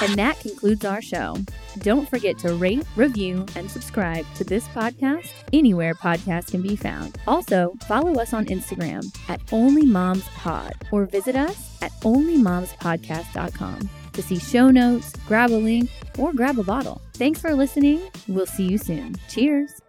And 0.00 0.14
that 0.16 0.38
concludes 0.40 0.84
our 0.84 1.02
show. 1.02 1.36
Don't 1.78 2.08
forget 2.08 2.38
to 2.38 2.54
rate, 2.54 2.86
review, 2.94 3.44
and 3.56 3.70
subscribe 3.70 4.24
to 4.36 4.44
this 4.44 4.66
podcast 4.68 5.32
anywhere 5.52 5.94
podcasts 5.94 6.50
can 6.50 6.62
be 6.62 6.76
found. 6.76 7.18
Also, 7.26 7.74
follow 7.86 8.20
us 8.20 8.32
on 8.32 8.46
Instagram 8.46 9.04
at 9.28 9.44
OnlyMomsPod 9.46 10.92
or 10.92 11.06
visit 11.06 11.34
us 11.36 11.82
at 11.82 11.92
OnlyMomsPodcast.com 12.02 13.90
to 14.12 14.22
see 14.22 14.38
show 14.38 14.70
notes, 14.70 15.12
grab 15.26 15.50
a 15.50 15.52
link, 15.52 15.90
or 16.18 16.32
grab 16.32 16.58
a 16.58 16.64
bottle. 16.64 17.00
Thanks 17.14 17.40
for 17.40 17.54
listening. 17.54 18.00
We'll 18.26 18.46
see 18.46 18.66
you 18.66 18.78
soon. 18.78 19.14
Cheers. 19.28 19.80